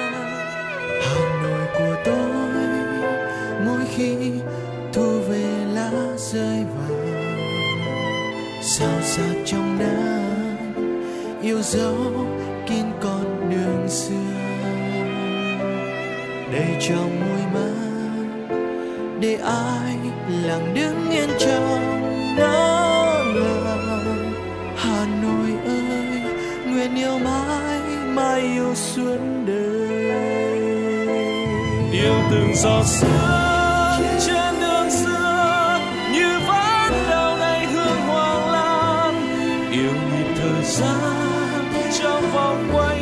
[1.01, 2.65] Hà Nội của tôi,
[3.65, 4.15] mỗi khi
[4.93, 7.11] thu về lá rơi vàng
[8.61, 11.95] sao xa trong nắng yêu dấu
[12.67, 14.15] kín con đường xưa.
[16.53, 18.55] Đầy trong môi mắt
[19.19, 19.95] để ai
[20.43, 21.79] lặng đứng yên trong
[22.37, 22.91] nắng
[23.35, 24.33] ngàn
[24.75, 26.21] Hà Nội ơi,
[26.65, 27.81] nguyện yêu mãi
[28.15, 29.17] mãi yêu suốt
[29.47, 30.50] đời
[32.01, 33.09] yêu từng giọt sương
[34.25, 35.79] trên đường xưa
[36.13, 39.13] như vẫn đâu đây hương hoàng lan.
[39.71, 42.99] Yêu nhịp thời gian trong vòng quay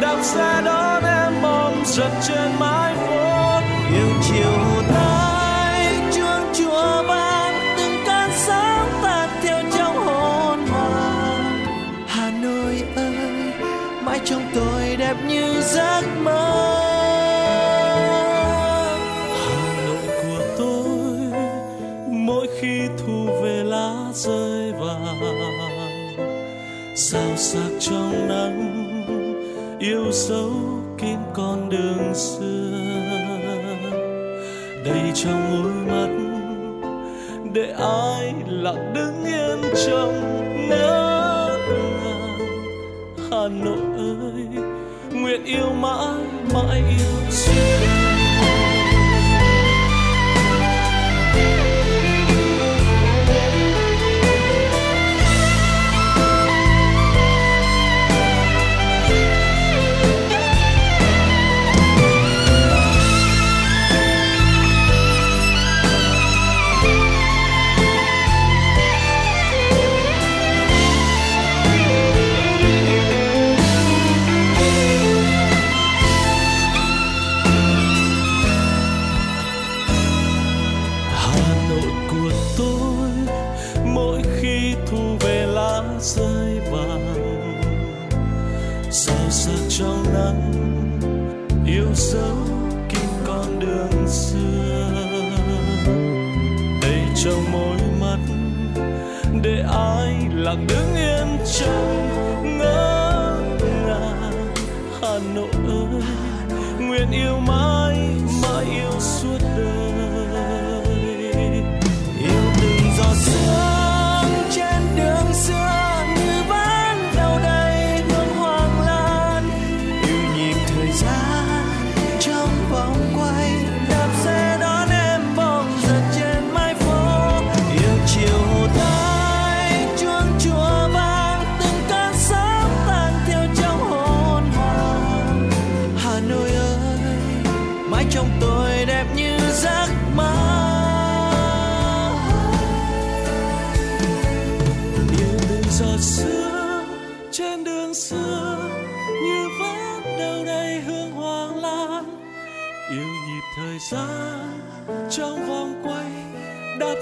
[0.00, 2.79] đạp xe đón em mong giật trên mái
[27.80, 29.06] trong nắng,
[29.78, 30.50] yêu dấu
[30.98, 32.70] kín con đường xưa.
[34.84, 36.10] Đầy trong môi mắt,
[37.52, 40.14] để ai lặng đứng yên trong
[40.68, 41.48] ngỡ
[42.04, 42.38] ngàng
[43.30, 44.64] Hà Nội ơi,
[45.12, 46.24] nguyện yêu mãi
[46.54, 47.99] mãi yêu xưa
[88.92, 90.52] sao sắc trong nắng
[91.66, 92.36] yêu dấu
[92.88, 94.90] kín con đường xưa.
[96.82, 98.18] Đầy trong môi mắt
[99.42, 102.08] để ai lặng đứng yên trong
[102.58, 103.36] ngỡ
[103.86, 104.52] ngàng.
[105.02, 106.02] Hà Nội ơi,
[106.80, 107.79] nguyện yêu mãi.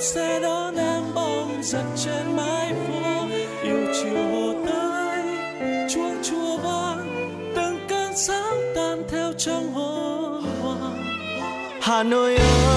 [0.09, 3.29] Sẽ xe đón em bom giật trên mái phố.
[3.63, 5.23] Yêu chiều hồ tới
[5.91, 11.05] chuông chùa vang, từng cơn sáng tan theo trong hồ hoàng.
[11.81, 12.68] Hà Nội ơi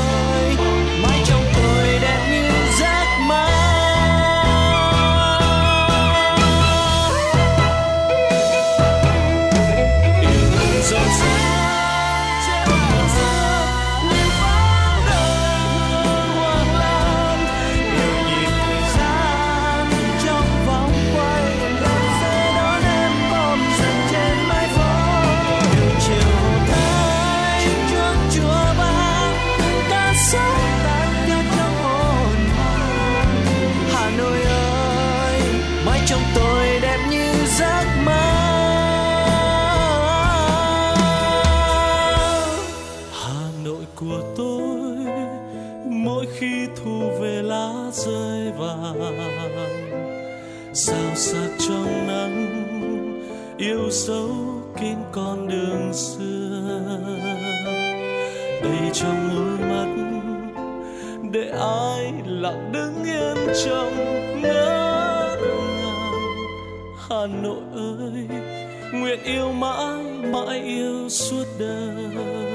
[59.02, 59.90] trong đôi mắt,
[61.32, 63.96] để ai lặng đứng yên trong
[64.42, 66.12] ngỡ ngàng
[67.10, 68.28] Hà Nội ơi,
[68.94, 72.51] nguyện yêu mãi mãi yêu suốt đời.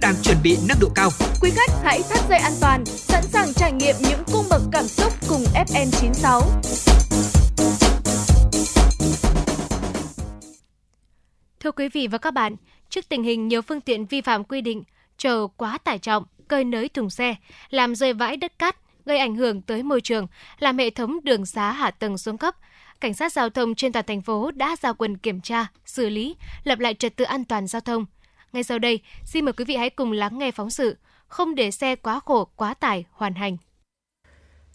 [0.00, 1.10] Đang chuẩn bị nâng độ cao.
[1.40, 4.84] Quý khách hãy thắt dây an toàn, sẵn sàng trải nghiệm những cung bậc cảm
[4.84, 6.42] xúc cùng FN96.
[11.60, 12.56] Thưa quý vị và các bạn,
[12.90, 14.82] trước tình hình nhiều phương tiện vi phạm quy định
[15.18, 17.34] chở quá tải trọng, cơi nới thùng xe,
[17.70, 20.26] làm rơi vãi đất cát, gây ảnh hưởng tới môi trường,
[20.58, 22.56] làm hệ thống đường xá hạ tầng xuống cấp,
[23.00, 26.36] cảnh sát giao thông trên toàn thành phố đã ra quân kiểm tra, xử lý,
[26.64, 28.06] lập lại trật tự an toàn giao thông.
[28.52, 30.96] Ngay sau đây, xin mời quý vị hãy cùng lắng nghe phóng sự
[31.26, 33.56] Không để xe quá khổ, quá tải, hoàn hành.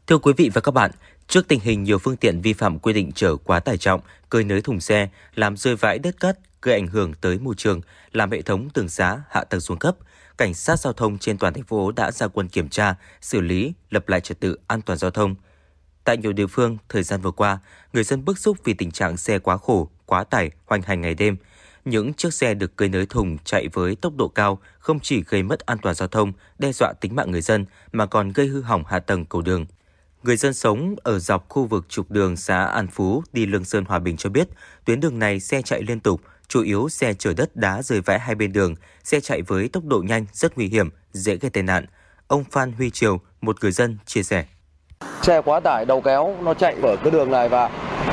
[0.08, 0.92] Thưa quý vị và các bạn,
[1.28, 4.44] trước tình hình nhiều phương tiện vi phạm quy định chở quá tải trọng, cơi
[4.44, 7.82] nới thùng xe, làm rơi vãi đất cát, gây ảnh hưởng tới môi trường,
[8.12, 9.96] làm hệ thống tường xá hạ tầng xuống cấp,
[10.38, 13.74] cảnh sát giao thông trên toàn thành phố đã ra quân kiểm tra, xử lý,
[13.90, 15.36] lập lại trật tự an toàn giao thông.
[16.04, 17.60] Tại nhiều địa phương, thời gian vừa qua,
[17.94, 21.14] người dân bức xúc vì tình trạng xe quá khổ, quá tải, hoành hành ngày
[21.16, 21.38] đêm.
[21.86, 25.44] Những chiếc xe được cơi nới thùng chạy với tốc độ cao không chỉ gây
[25.44, 28.62] mất an toàn giao thông, đe dọa tính mạng người dân mà còn gây hư
[28.62, 29.66] hỏng hạ tầng cầu đường.
[30.24, 33.86] Người dân sống ở dọc khu vực trục đường xã An Phú đi Lương Sơn
[33.86, 34.48] Hòa Bình cho biết,
[34.86, 38.20] tuyến đường này xe chạy liên tục, chủ yếu xe chở đất đá rơi vãi
[38.20, 41.64] hai bên đường, xe chạy với tốc độ nhanh rất nguy hiểm, dễ gây tai
[41.64, 41.86] nạn.
[42.28, 44.46] Ông Phan Huy Triều, một người dân chia sẻ
[45.22, 47.70] xe quá tải đầu kéo nó chạy ở cái đường này và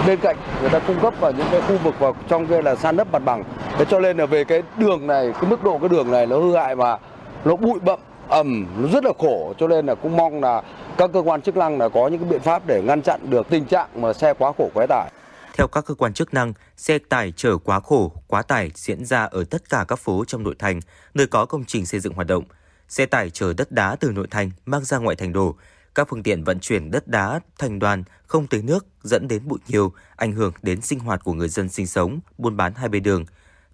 [0.07, 2.75] bên cạnh người ta cung cấp vào những cái khu vực vào trong kia là
[2.75, 3.45] san lấp mặt bằng
[3.79, 6.39] thế cho nên là về cái đường này cái mức độ cái đường này nó
[6.39, 6.97] hư hại mà
[7.45, 10.63] nó bụi bậm ẩm nó rất là khổ cho nên là cũng mong là
[10.97, 13.47] các cơ quan chức năng là có những cái biện pháp để ngăn chặn được
[13.51, 15.11] tình trạng mà xe quá khổ quá tải
[15.57, 19.25] Theo các cơ quan chức năng, xe tải chở quá khổ, quá tải diễn ra
[19.25, 20.81] ở tất cả các phố trong nội thành,
[21.15, 22.45] nơi có công trình xây dựng hoạt động.
[22.89, 25.55] Xe tải chở đất đá từ nội thành mang ra ngoại thành đổ.
[26.01, 29.59] Các phương tiện vận chuyển đất đá thành đoàn không tưới nước dẫn đến bụi
[29.69, 33.03] nhiều, ảnh hưởng đến sinh hoạt của người dân sinh sống, buôn bán hai bên
[33.03, 33.25] đường.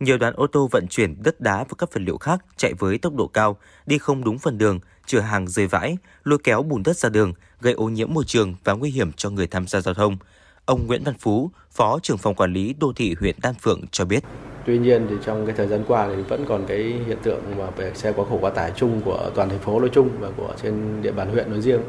[0.01, 2.99] Nhiều đoàn ô tô vận chuyển đất đá và các vật liệu khác chạy với
[2.99, 6.83] tốc độ cao, đi không đúng phần đường, chở hàng rơi vãi, lôi kéo bùn
[6.83, 9.81] đất ra đường, gây ô nhiễm môi trường và nguy hiểm cho người tham gia
[9.81, 10.17] giao thông.
[10.65, 14.05] Ông Nguyễn Văn Phú, Phó trưởng phòng quản lý đô thị huyện Đan Phượng cho
[14.05, 14.25] biết.
[14.67, 17.71] Tuy nhiên thì trong cái thời gian qua thì vẫn còn cái hiện tượng mà
[17.71, 20.55] về xe quá khổ quá tải chung của toàn thành phố nói chung và của
[20.63, 21.81] trên địa bàn huyện nói riêng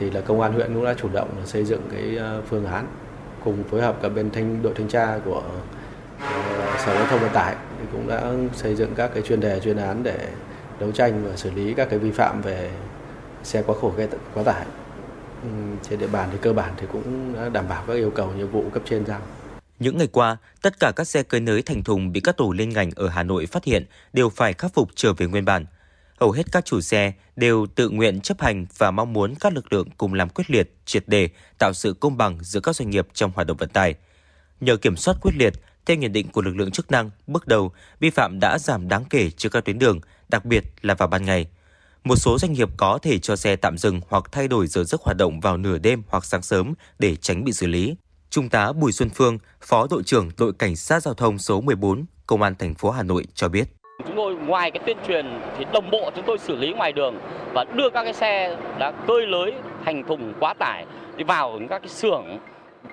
[0.00, 2.86] thì là công an huyện cũng đã chủ động xây dựng cái ờ, phương án
[3.44, 5.42] cùng phối hợp cả bên thanh đội thanh tra của
[6.20, 9.60] ờ, sở giao thông vận tải thì cũng đã xây dựng các cái chuyên đề
[9.60, 10.28] chuyên án để
[10.80, 12.70] đấu tranh và xử lý các cái vi phạm về
[13.42, 13.92] xe quá khổ
[14.34, 14.66] quá tải
[15.82, 18.50] trên địa bàn thì cơ bản thì cũng đã đảm bảo các yêu cầu nhiệm
[18.50, 19.20] vụ cấp trên giao
[19.78, 22.68] Những ngày qua, tất cả các xe cơi nới thành thùng bị các tổ liên
[22.68, 25.66] ngành ở Hà Nội phát hiện đều phải khắc phục trở về nguyên bản.
[26.20, 29.72] Hầu hết các chủ xe đều tự nguyện chấp hành và mong muốn các lực
[29.72, 31.28] lượng cùng làm quyết liệt, triệt đề,
[31.58, 33.94] tạo sự công bằng giữa các doanh nghiệp trong hoạt động vận tải.
[34.60, 35.52] Nhờ kiểm soát quyết liệt,
[35.86, 39.04] theo nhận định của lực lượng chức năng, bước đầu vi phạm đã giảm đáng
[39.10, 41.46] kể trên các tuyến đường, đặc biệt là vào ban ngày.
[42.04, 45.00] Một số doanh nghiệp có thể cho xe tạm dừng hoặc thay đổi giờ giấc
[45.00, 47.96] hoạt động vào nửa đêm hoặc sáng sớm để tránh bị xử lý.
[48.30, 52.04] Trung tá Bùi Xuân Phương, Phó đội trưởng đội cảnh sát giao thông số 14,
[52.26, 53.79] Công an thành phố Hà Nội cho biết.
[54.06, 55.26] Chúng tôi ngoài cái tuyên truyền
[55.58, 57.14] thì đồng bộ chúng tôi xử lý ngoài đường
[57.54, 59.52] và đưa các cái xe đã cơi lưới
[59.84, 60.84] thành thùng quá tải
[61.16, 62.38] đi vào những các cái xưởng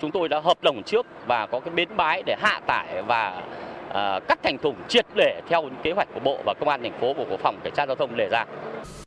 [0.02, 3.44] chúng tôi đã hợp đồng trước và có cái bến bãi để hạ tải và
[3.90, 6.84] à, cắt thành thùng triệt để theo những kế hoạch của bộ và công an
[6.84, 8.46] thành phố của phòng cảnh sát giao thông đề ra.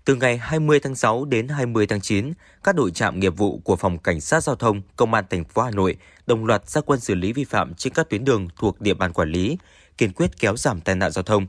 [0.04, 2.32] Từ ngày 20 tháng 6 đến 20 tháng 9,
[2.64, 5.62] các đội trạm nghiệp vụ của phòng cảnh sát giao thông công an thành phố
[5.62, 5.96] Hà Nội
[6.26, 9.12] đồng loạt ra quân xử lý vi phạm trên các tuyến đường thuộc địa bàn
[9.12, 9.58] quản lý,
[9.98, 11.46] kiên quyết kéo giảm tai nạn giao thông.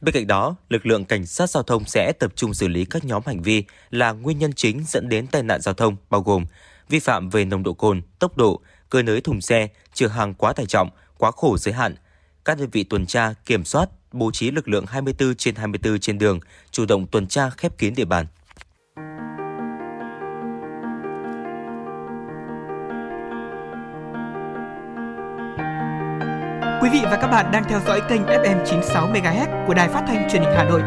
[0.00, 3.04] Bên cạnh đó, lực lượng cảnh sát giao thông sẽ tập trung xử lý các
[3.04, 6.44] nhóm hành vi là nguyên nhân chính dẫn đến tai nạn giao thông bao gồm
[6.88, 8.60] vi phạm về nồng độ cồn, tốc độ,
[8.90, 11.94] cơi nới thùng xe, chở hàng quá tải trọng, quá khổ giới hạn.
[12.44, 16.18] Các đơn vị tuần tra, kiểm soát, bố trí lực lượng 24 trên 24 trên
[16.18, 16.40] đường,
[16.70, 18.26] chủ động tuần tra khép kín địa bàn.
[26.82, 30.04] Quý vị và các bạn đang theo dõi kênh FM 96 MHz của Đài Phát
[30.06, 30.82] thanh Truyền hình Hà Nội.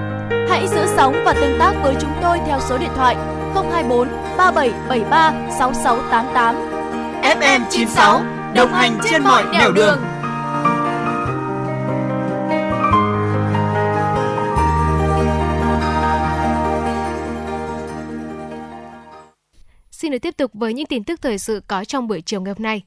[0.49, 3.15] Hãy giữ sóng và tương tác với chúng tôi theo số điện thoại
[3.53, 4.07] 024
[4.37, 6.55] 3773 6688.
[7.21, 8.21] FM 96
[8.55, 9.99] đồng hành trên mọi nẻo đường.
[19.91, 22.53] Xin được tiếp tục với những tin tức thời sự có trong buổi chiều ngày
[22.57, 22.83] hôm nay.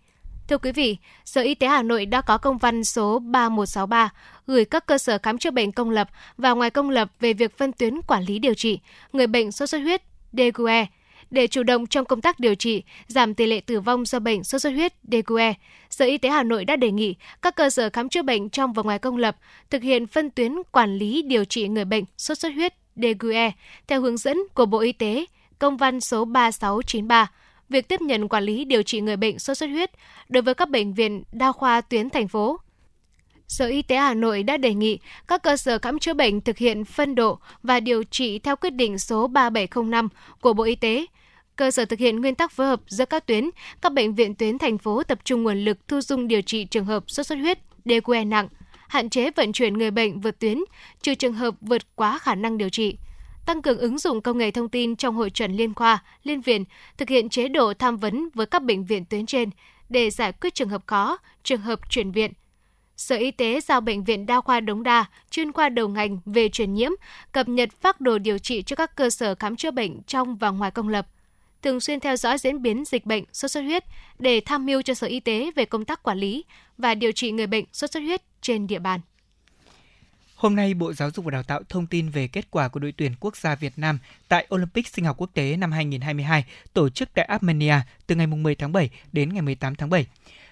[0.52, 4.10] Thưa quý vị, Sở Y tế Hà Nội đã có công văn số 3163
[4.46, 7.58] gửi các cơ sở khám chữa bệnh công lập và ngoài công lập về việc
[7.58, 8.78] phân tuyến quản lý điều trị
[9.12, 10.02] người bệnh sốt xuất huyết
[10.32, 10.86] DQE
[11.30, 14.44] để chủ động trong công tác điều trị, giảm tỷ lệ tử vong do bệnh
[14.44, 15.54] sốt xuất huyết DQE,
[15.90, 18.72] Sở Y tế Hà Nội đã đề nghị các cơ sở khám chữa bệnh trong
[18.72, 19.36] và ngoài công lập
[19.70, 23.50] thực hiện phân tuyến quản lý điều trị người bệnh sốt xuất huyết DQE
[23.86, 25.24] theo hướng dẫn của Bộ Y tế,
[25.58, 27.30] công văn số 3693
[27.72, 29.90] việc tiếp nhận quản lý điều trị người bệnh sốt xuất huyết
[30.28, 32.58] đối với các bệnh viện đa khoa tuyến thành phố.
[33.48, 36.58] Sở Y tế Hà Nội đã đề nghị các cơ sở khám chữa bệnh thực
[36.58, 40.08] hiện phân độ và điều trị theo quyết định số 3705
[40.40, 41.06] của Bộ Y tế.
[41.56, 43.50] Cơ sở thực hiện nguyên tắc phối hợp giữa các tuyến,
[43.82, 46.84] các bệnh viện tuyến thành phố tập trung nguồn lực thu dung điều trị trường
[46.84, 48.48] hợp sốt xuất huyết, DQE nặng,
[48.88, 50.58] hạn chế vận chuyển người bệnh vượt tuyến,
[51.02, 52.96] trừ trường hợp vượt quá khả năng điều trị
[53.46, 56.64] tăng cường ứng dụng công nghệ thông tin trong hội chuẩn liên khoa, liên viện,
[56.96, 59.50] thực hiện chế độ tham vấn với các bệnh viện tuyến trên
[59.88, 62.32] để giải quyết trường hợp khó, trường hợp chuyển viện.
[62.96, 66.48] Sở Y tế giao Bệnh viện Đa khoa Đống Đa, chuyên khoa đầu ngành về
[66.48, 66.90] truyền nhiễm,
[67.32, 70.50] cập nhật phác đồ điều trị cho các cơ sở khám chữa bệnh trong và
[70.50, 71.06] ngoài công lập
[71.62, 73.84] thường xuyên theo dõi diễn biến dịch bệnh sốt xuất huyết
[74.18, 76.44] để tham mưu cho Sở Y tế về công tác quản lý
[76.78, 79.00] và điều trị người bệnh sốt xuất huyết trên địa bàn.
[80.42, 82.92] Hôm nay, Bộ Giáo dục và Đào tạo thông tin về kết quả của đội
[82.96, 83.98] tuyển quốc gia Việt Nam
[84.28, 87.74] tại Olympic sinh học quốc tế năm 2022 tổ chức tại Armenia
[88.06, 90.06] từ ngày 10 tháng 7 đến ngày 18 tháng 7.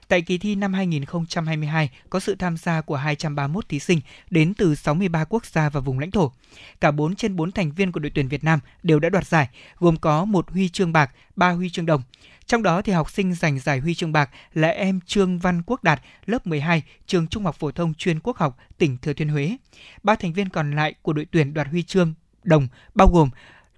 [0.09, 4.01] Tại kỳ thi năm 2022 có sự tham gia của 231 thí sinh
[4.31, 6.33] đến từ 63 quốc gia và vùng lãnh thổ.
[6.81, 9.49] Cả 4 trên 4 thành viên của đội tuyển Việt Nam đều đã đoạt giải,
[9.79, 12.03] gồm có một huy chương bạc, 3 huy chương đồng.
[12.51, 15.85] Trong đó thì học sinh giành giải huy chương bạc là em Trương Văn Quốc
[15.85, 19.57] Đạt, lớp 12, trường Trung học phổ thông chuyên Quốc học, tỉnh Thừa Thiên Huế.
[20.03, 23.31] Ba thành viên còn lại của đội tuyển đoạt huy chương đồng bao gồm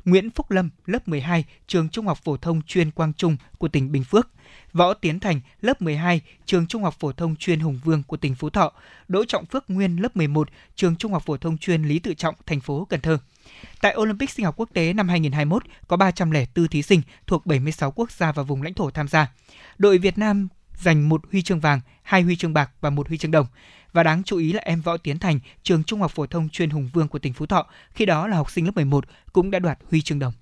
[0.05, 3.93] Nguyễn Phúc Lâm, lớp 12, trường Trung học phổ thông chuyên Quang Trung của tỉnh
[3.93, 4.29] Bình Phước,
[4.73, 8.35] Võ Tiến Thành, lớp 12, trường Trung học phổ thông chuyên Hùng Vương của tỉnh
[8.35, 8.73] Phú Thọ,
[9.09, 12.35] Đỗ Trọng Phước Nguyên, lớp 11, trường Trung học phổ thông chuyên Lý Tự Trọng,
[12.47, 13.19] thành phố Cần Thơ.
[13.81, 18.11] Tại Olympic sinh học quốc tế năm 2021 có 304 thí sinh thuộc 76 quốc
[18.11, 19.33] gia và vùng lãnh thổ tham gia.
[19.79, 23.19] Đội Việt Nam giành một huy chương vàng, hai huy chương bạc và một huy
[23.19, 23.47] chương đồng.
[23.93, 26.71] Và đáng chú ý là em Võ Tiến Thành, trường Trung học phổ thông chuyên
[26.71, 29.59] Hùng Vương của tỉnh Phú Thọ, khi đó là học sinh lớp 11 cũng đã
[29.59, 30.33] đoạt huy chương đồng.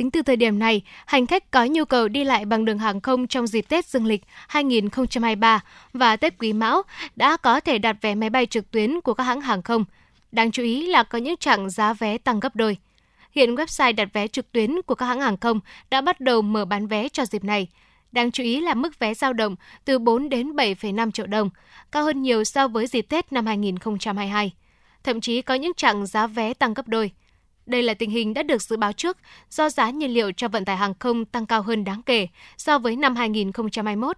[0.00, 3.00] Tính từ thời điểm này, hành khách có nhu cầu đi lại bằng đường hàng
[3.00, 5.60] không trong dịp Tết Dương lịch 2023
[5.92, 6.82] và Tết Quý Mão
[7.16, 9.84] đã có thể đặt vé máy bay trực tuyến của các hãng hàng không.
[10.32, 12.76] Đáng chú ý là có những chặng giá vé tăng gấp đôi.
[13.32, 15.60] Hiện website đặt vé trực tuyến của các hãng hàng không
[15.90, 17.68] đã bắt đầu mở bán vé cho dịp này.
[18.12, 21.50] Đáng chú ý là mức vé dao động từ 4 đến 7,5 triệu đồng,
[21.92, 24.52] cao hơn nhiều so với dịp Tết năm 2022.
[25.04, 27.10] Thậm chí có những chặng giá vé tăng gấp đôi.
[27.66, 29.16] Đây là tình hình đã được dự báo trước
[29.50, 32.78] do giá nhiên liệu cho vận tải hàng không tăng cao hơn đáng kể so
[32.78, 34.16] với năm 2021.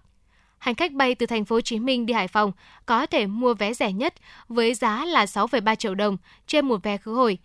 [0.57, 2.51] Hành khách bay từ thành phố Hồ Chí Minh đi Hải Phòng
[2.85, 4.13] có thể mua vé rẻ nhất
[4.47, 6.17] với giá là 6,3 triệu đồng
[6.47, 7.37] trên một vé khứ hồi.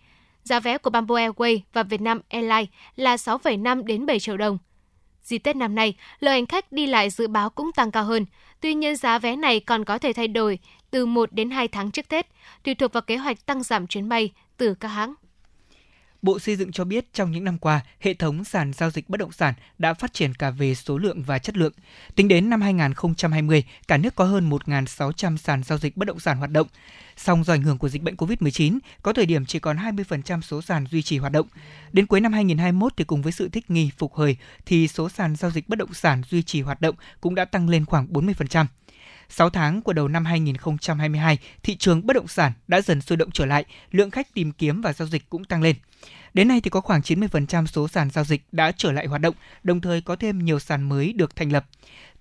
[0.43, 4.59] Giá vé của Bamboo Airways và Vietnam Airlines là 6,5 đến 7 triệu đồng.
[5.23, 8.27] Dịp Tết năm nay, lượng hành khách đi lại dự báo cũng tăng cao hơn.
[8.61, 10.59] Tuy nhiên giá vé này còn có thể thay đổi
[10.91, 12.27] từ 1 đến 2 tháng trước Tết,
[12.65, 15.15] tùy thuộc vào kế hoạch tăng giảm chuyến bay từ các hãng.
[16.23, 19.21] Bộ Xây dựng cho biết trong những năm qua, hệ thống sàn giao dịch bất
[19.21, 21.73] động sản đã phát triển cả về số lượng và chất lượng.
[22.15, 26.39] Tính đến năm 2020, cả nước có hơn 1.600 sàn giao dịch bất động sản
[26.39, 26.67] hoạt động.
[27.17, 30.63] Song do ảnh hưởng của dịch bệnh COVID-19, có thời điểm chỉ còn 20% số
[30.63, 31.47] sàn duy trì hoạt động.
[31.93, 34.37] Đến cuối năm 2021 thì cùng với sự thích nghi phục hồi
[34.67, 37.69] thì số sàn giao dịch bất động sản duy trì hoạt động cũng đã tăng
[37.69, 38.67] lên khoảng 40%.
[39.29, 43.31] 6 tháng của đầu năm 2022, thị trường bất động sản đã dần sôi động
[43.31, 45.77] trở lại, lượng khách tìm kiếm và giao dịch cũng tăng lên.
[46.35, 49.35] Đến nay thì có khoảng 90% số sàn giao dịch đã trở lại hoạt động,
[49.63, 51.67] đồng thời có thêm nhiều sàn mới được thành lập.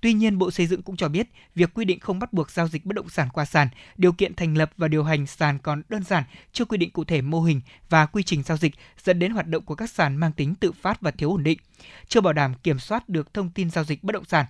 [0.01, 2.67] Tuy nhiên, Bộ Xây dựng cũng cho biết, việc quy định không bắt buộc giao
[2.67, 3.67] dịch bất động sản qua sàn,
[3.97, 6.23] điều kiện thành lập và điều hành sàn còn đơn giản,
[6.53, 9.47] chưa quy định cụ thể mô hình và quy trình giao dịch, dẫn đến hoạt
[9.47, 11.59] động của các sàn mang tính tự phát và thiếu ổn định,
[12.07, 14.45] chưa bảo đảm kiểm soát được thông tin giao dịch bất động sản.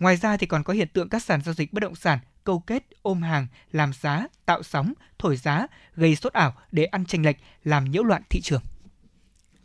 [0.00, 2.58] Ngoài ra thì còn có hiện tượng các sàn giao dịch bất động sản câu
[2.60, 5.66] kết ôm hàng, làm giá, tạo sóng, thổi giá,
[5.96, 8.60] gây sốt ảo để ăn tranh lệch, làm nhiễu loạn thị trường.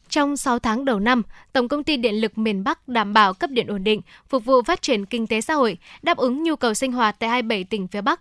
[0.10, 3.49] Trong 6 tháng đầu năm, Tổng công ty Điện lực miền Bắc đảm bảo cấp
[3.49, 6.74] điện ổn định, phục vụ phát triển kinh tế xã hội, đáp ứng nhu cầu
[6.74, 8.20] sinh hoạt tại 27 tỉnh phía Bắc.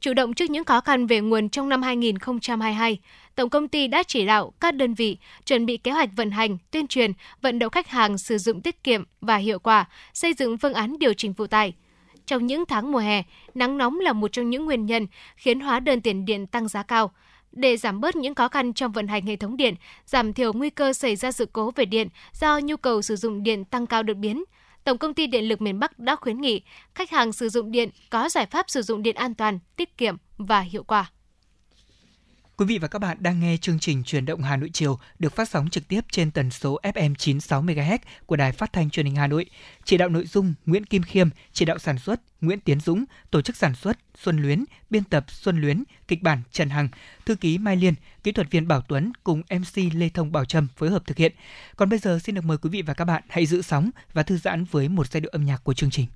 [0.00, 2.98] Chủ động trước những khó khăn về nguồn trong năm 2022,
[3.34, 6.58] Tổng công ty đã chỉ đạo các đơn vị chuẩn bị kế hoạch vận hành,
[6.70, 7.12] tuyên truyền,
[7.42, 10.98] vận động khách hàng sử dụng tiết kiệm và hiệu quả, xây dựng phương án
[10.98, 11.72] điều chỉnh phụ tải.
[12.26, 13.22] Trong những tháng mùa hè,
[13.54, 15.06] nắng nóng là một trong những nguyên nhân
[15.36, 17.10] khiến hóa đơn tiền điện tăng giá cao–
[17.56, 19.74] để giảm bớt những khó khăn trong vận hành hệ thống điện,
[20.06, 23.42] giảm thiểu nguy cơ xảy ra sự cố về điện do nhu cầu sử dụng
[23.42, 24.44] điện tăng cao đột biến.
[24.86, 26.62] Tổng công ty Điện lực miền Bắc đã khuyến nghị
[26.94, 30.16] khách hàng sử dụng điện có giải pháp sử dụng điện an toàn, tiết kiệm
[30.38, 31.10] và hiệu quả.
[32.58, 35.36] Quý vị và các bạn đang nghe chương trình Truyền động Hà Nội chiều được
[35.36, 39.06] phát sóng trực tiếp trên tần số FM 96 MHz của Đài Phát thanh Truyền
[39.06, 39.46] hình Hà Nội.
[39.84, 43.42] Chỉ đạo nội dung Nguyễn Kim Khiêm, chỉ đạo sản xuất Nguyễn Tiến Dũng, tổ
[43.42, 46.88] chức sản xuất Xuân Luyến, biên tập Xuân Luyến, kịch bản Trần Hằng,
[47.26, 50.68] thư ký Mai Liên, kỹ thuật viên Bảo Tuấn cùng MC Lê Thông Bảo Trâm
[50.76, 51.32] phối hợp thực hiện.
[51.76, 54.22] Còn bây giờ xin được mời quý vị và các bạn hãy giữ sóng và
[54.22, 56.06] thư giãn với một giai điệu âm nhạc của chương trình.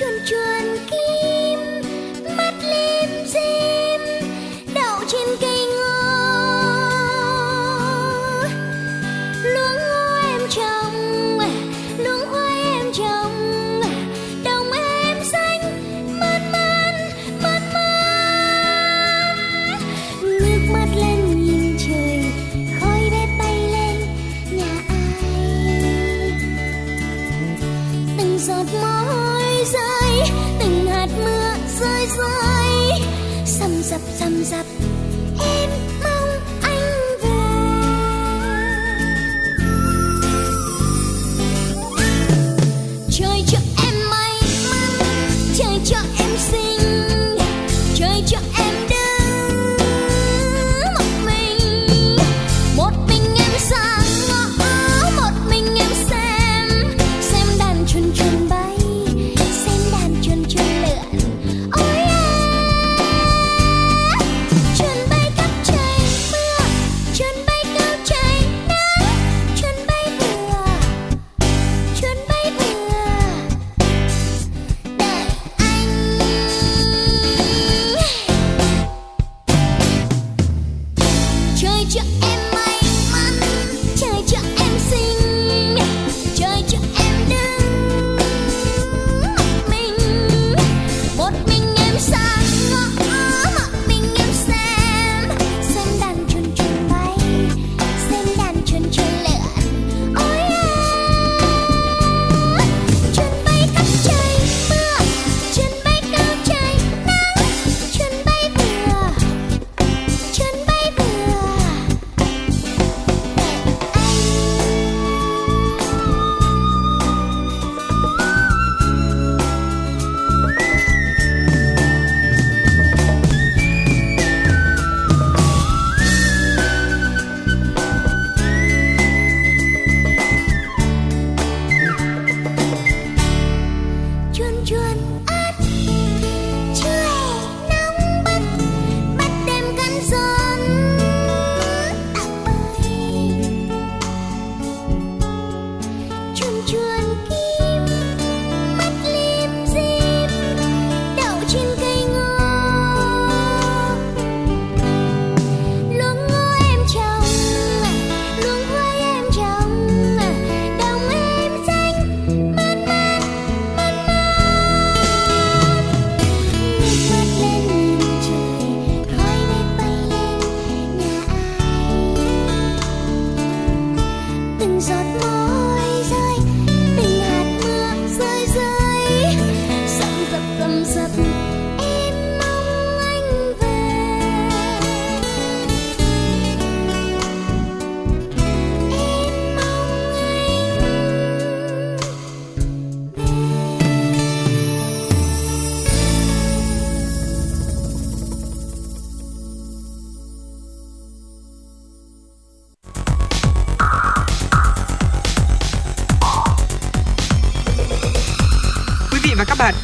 [0.00, 1.09] Chuồn chuồn kia.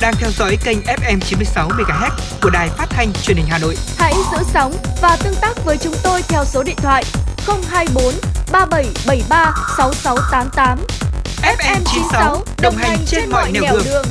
[0.06, 2.10] Đang theo dõi kênh FM 96 MHz
[2.42, 3.74] của đài phát thanh truyền hình Hà Nội.
[3.98, 4.72] Hãy giữ sóng
[5.02, 7.04] và tương tác với chúng tôi theo số điện thoại
[7.46, 8.14] 024
[8.52, 10.78] 3773 6688.
[11.42, 14.04] FM 96 đồng hành trên mọi nẻo đường.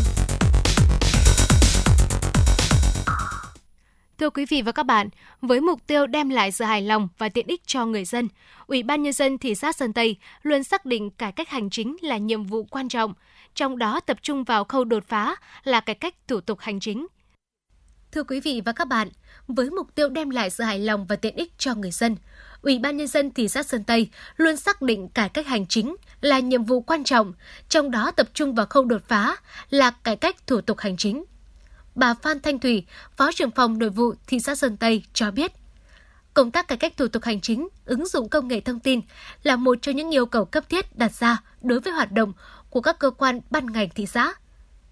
[4.20, 5.10] Thưa quý vị và các bạn,
[5.42, 8.28] với mục tiêu đem lại sự hài lòng và tiện ích cho người dân,
[8.68, 11.98] Ủy ban nhân dân thị xã Sơn Tây luôn xác định cải cách hành chính
[12.02, 13.14] là nhiệm vụ quan trọng,
[13.56, 17.08] trong đó tập trung vào khâu đột phá là cải cách thủ tục hành chính.
[18.12, 19.10] Thưa quý vị và các bạn,
[19.48, 22.16] với mục tiêu đem lại sự hài lòng và tiện ích cho người dân,
[22.62, 25.96] Ủy ban nhân dân thị xã Sơn Tây luôn xác định cải cách hành chính
[26.22, 27.34] là nhiệm vụ quan trọng,
[27.70, 29.36] trong đó tập trung vào khâu đột phá
[29.70, 31.24] là cải cách thủ tục hành chính.
[31.96, 32.86] Bà Phan Thanh Thủy,
[33.18, 35.52] Phó trưởng phòng nội vụ thị xã Sơn Tây cho biết,
[36.34, 39.02] công tác cải cách thủ tục hành chính, ứng dụng công nghệ thông tin
[39.44, 42.34] là một trong những yêu cầu cấp thiết đặt ra đối với hoạt động
[42.76, 44.34] của các cơ quan ban ngành thị xã.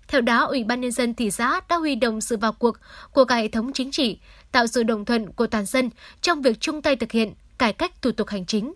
[0.07, 2.77] Theo đó, Ủy ban nhân dân thị xã đã huy động sự vào cuộc
[3.11, 4.19] của cả hệ thống chính trị,
[4.51, 5.89] tạo sự đồng thuận của toàn dân
[6.21, 8.73] trong việc chung tay thực hiện cải cách thủ tục hành chính.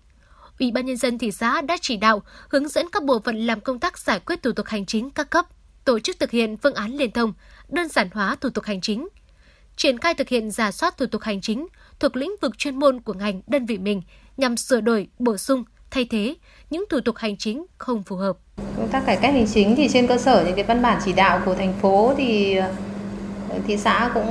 [0.60, 3.62] Ủy ban nhân dân thị xã đã chỉ đạo hướng dẫn các bộ phận làm
[3.62, 5.46] công tác giải quyết thủ tục hành chính các cấp,
[5.86, 7.34] tổ chức thực hiện phương án liên thông,
[7.70, 9.08] đơn giản hóa thủ tục hành chính,
[9.76, 11.68] triển khai thực hiện giả soát thủ tục hành chính
[12.00, 14.02] thuộc lĩnh vực chuyên môn của ngành đơn vị mình
[14.38, 15.64] nhằm sửa đổi, bổ sung,
[15.98, 16.36] thay thế,
[16.70, 18.38] những thủ tục hành chính không phù hợp.
[18.78, 21.14] công tác cải cách hành chính thì trên cơ sở những cái văn bản chỉ
[21.14, 22.60] đạo của thành phố thì
[23.68, 24.28] thị xã cũng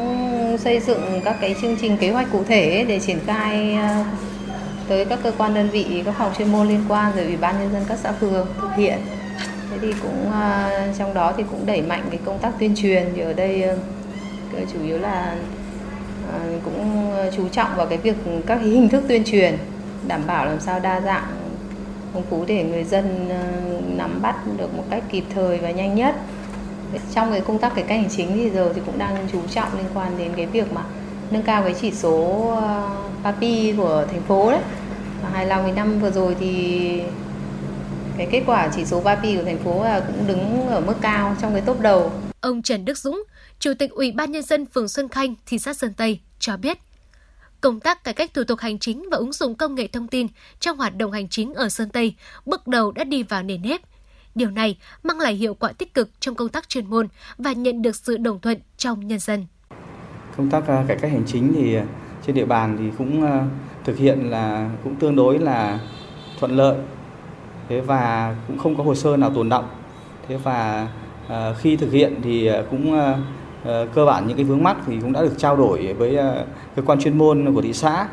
[0.59, 4.05] xây dựng các cái chương trình kế hoạch cụ thể để triển khai ờ,
[4.89, 7.59] tới các cơ quan đơn vị, các phòng chuyên môn liên quan rồi ủy ban
[7.59, 8.99] nhân dân các xã phường thực hiện
[9.71, 13.13] thế thì cũng ờ, trong đó thì cũng đẩy mạnh cái công tác tuyên truyền
[13.15, 13.77] thì ở đây ờ,
[14.73, 15.37] chủ yếu là
[16.65, 18.17] cũng chú trọng vào cái việc
[18.47, 19.59] các hình thức tuyên truyền,
[20.07, 21.46] đảm bảo làm sao đa dạng
[22.15, 23.45] công cụ để người dân ờ,
[23.97, 26.15] nắm bắt được một cách kịp thời và nhanh nhất.
[27.15, 29.77] Trong cái công tác cải cách hành chính thì giờ thì cũng đang chú trọng
[29.77, 30.83] liên quan đến cái việc mà
[31.31, 32.91] nâng cao cái chỉ số ờ,
[33.23, 34.61] PAPI của thành phố đấy.
[35.23, 37.03] Và hài lòng với năm vừa rồi thì
[38.17, 41.37] cái kết quả chỉ số PAPI của thành phố là cũng đứng ở mức cao
[41.43, 42.11] trong cái top đầu.
[42.41, 43.25] Ông Trần Đức Dũng,
[43.59, 46.79] Chủ tịch Ủy ban nhân dân phường Xuân Khanh, thị xã Sơn Tây cho biết,
[47.67, 50.27] công tác cải cách thủ tục hành chính và ứng dụng công nghệ thông tin
[50.61, 52.15] trong hoạt động hành chính ở Sơn Tây
[52.47, 53.81] bước đầu đã đi vào nền nếp.
[54.35, 57.83] Điều này mang lại hiệu quả tích cực trong công tác chuyên môn và nhận
[57.83, 59.47] được sự đồng thuận trong nhân dân.
[60.37, 61.85] công tác ờ, cải cách hành chính thì ờ,
[62.27, 63.43] trên địa bàn thì cũng ờ,
[63.85, 65.81] thực hiện là cũng tương đối là
[66.39, 66.77] thuận lợi
[67.69, 69.69] thế và cũng không có hồ sơ nào tồn động
[70.29, 70.89] thế và
[71.59, 73.01] khi thực hiện thì cũng
[73.67, 76.47] Ờ, cơ bản những cái vướng mắc thì cũng đã được trao đổi với ờ,
[76.77, 78.09] cơ quan chuyên môn của thị xã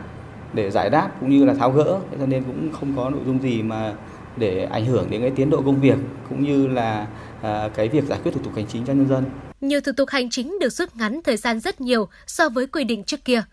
[0.54, 3.42] để giải đáp cũng như là tháo gỡ cho nên cũng không có nội dung
[3.42, 3.94] gì mà
[4.38, 5.98] để ảnh hưởng đến cái tiến độ công việc
[6.30, 7.08] cũng như là
[7.42, 9.24] ờ, cái việc giải quyết thủ tục hành chính cho nhân dân
[9.62, 12.84] Nhiều thủ tục hành chính được rút ngắn thời gian rất nhiều so với quy
[12.84, 13.44] định trước kia.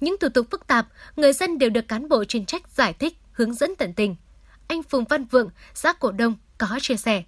[0.00, 0.86] Những thủ tục phức tạp,
[1.16, 4.16] người dân đều được cán bộ chuyên trách giải thích, hướng dẫn tận tình.
[4.68, 7.22] Anh Phùng Văn Vượng, xã Cổ Đông có chia sẻ.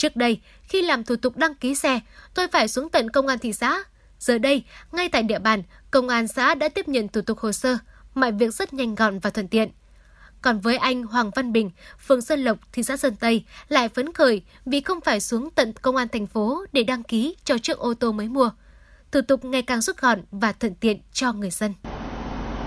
[0.00, 2.00] Trước đây, khi làm thủ tục đăng ký xe,
[2.34, 3.78] tôi phải xuống tận công an thị xã.
[4.18, 7.52] Giờ đây, ngay tại địa bàn, công an xã đã tiếp nhận thủ tục hồ
[7.52, 7.78] sơ,
[8.14, 9.70] mọi việc rất nhanh gọn và thuận tiện.
[10.42, 11.70] Còn với anh Hoàng Văn Bình,
[12.06, 15.72] phường Sơn Lộc, thị xã Sơn Tây lại phấn khởi vì không phải xuống tận
[15.82, 18.50] công an thành phố để đăng ký cho chiếc ô tô mới mua.
[19.12, 21.74] Thủ tục ngày càng rút gọn và thuận tiện cho người dân.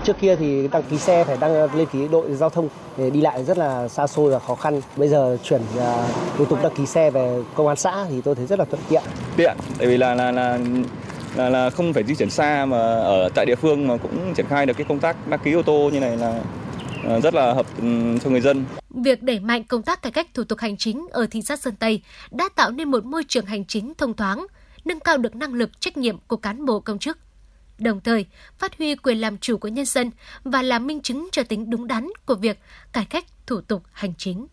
[0.04, 3.20] Trước kia thì đăng ký xe phải đăng lên ký đội giao thông để đi
[3.20, 4.80] lại rất là xa xôi và khó khăn.
[4.96, 8.34] Bây giờ chuyển à, thủ tục đăng ký xe về công an xã thì tôi
[8.34, 9.02] thấy rất là thuận tiện.
[9.36, 10.58] tiện tại vì là là là
[11.36, 14.46] là, là không phải di chuyển xa mà ở tại địa phương mà cũng triển
[14.48, 16.40] khai được cái công tác đăng ký ô tô như này là
[17.04, 20.26] ờ, rất là hợp ừm, cho người dân Việc đẩy mạnh công tác cải cách
[20.34, 23.46] thủ tục hành chính ở thị xã Sơn Tây đã tạo nên một môi trường
[23.46, 24.46] hành chính thông thoáng,
[24.84, 27.18] nâng cao được năng lực trách nhiệm của cán bộ công chức.
[27.78, 28.26] Đồng thời,
[28.58, 30.10] phát huy quyền làm chủ của nhân dân
[30.44, 32.58] và là minh chứng cho tính đúng đắn của việc
[32.92, 34.46] cải cách thủ tục hành chính.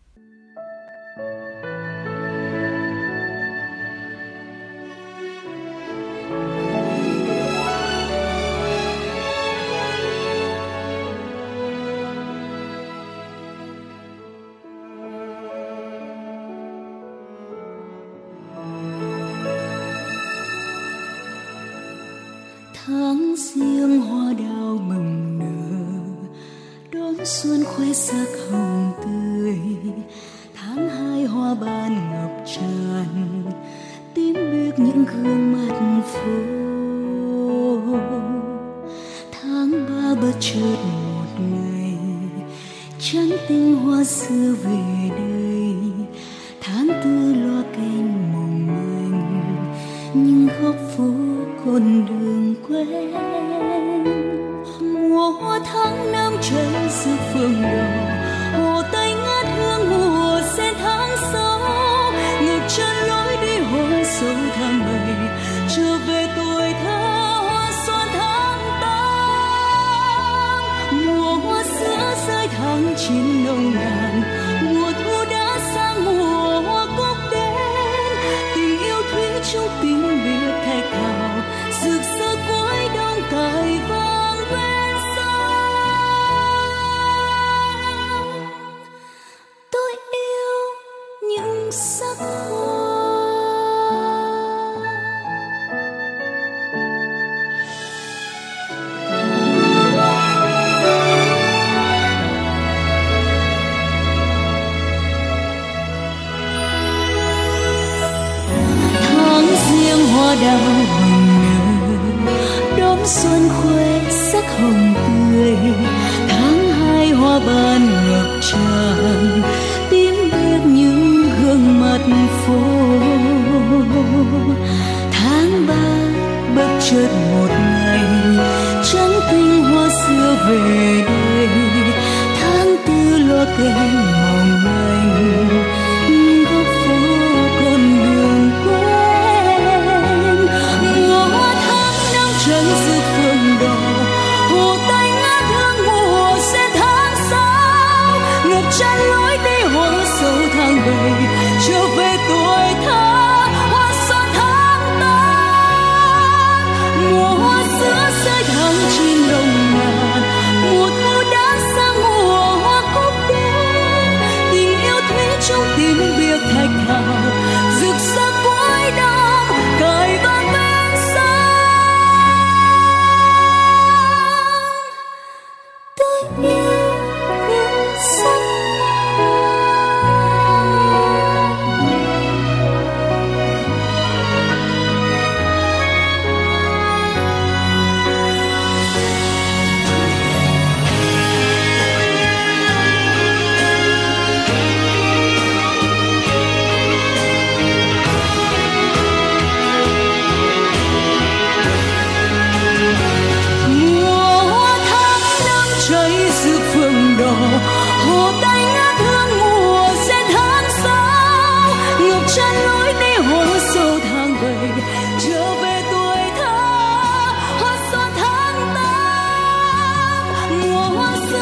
[221.32, 221.38] Giữa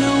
[0.00, 0.11] 了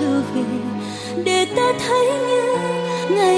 [0.00, 0.42] trở về
[1.24, 2.56] để ta thấy như
[3.16, 3.37] ngày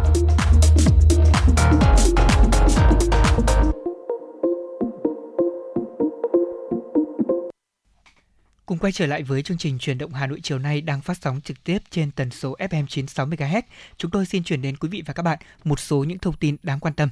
[8.81, 11.41] Quay trở lại với chương trình truyền động Hà Nội chiều nay đang phát sóng
[11.41, 13.61] trực tiếp trên tần số FM 96 MHz.
[13.97, 16.55] Chúng tôi xin chuyển đến quý vị và các bạn một số những thông tin
[16.63, 17.09] đáng quan tâm.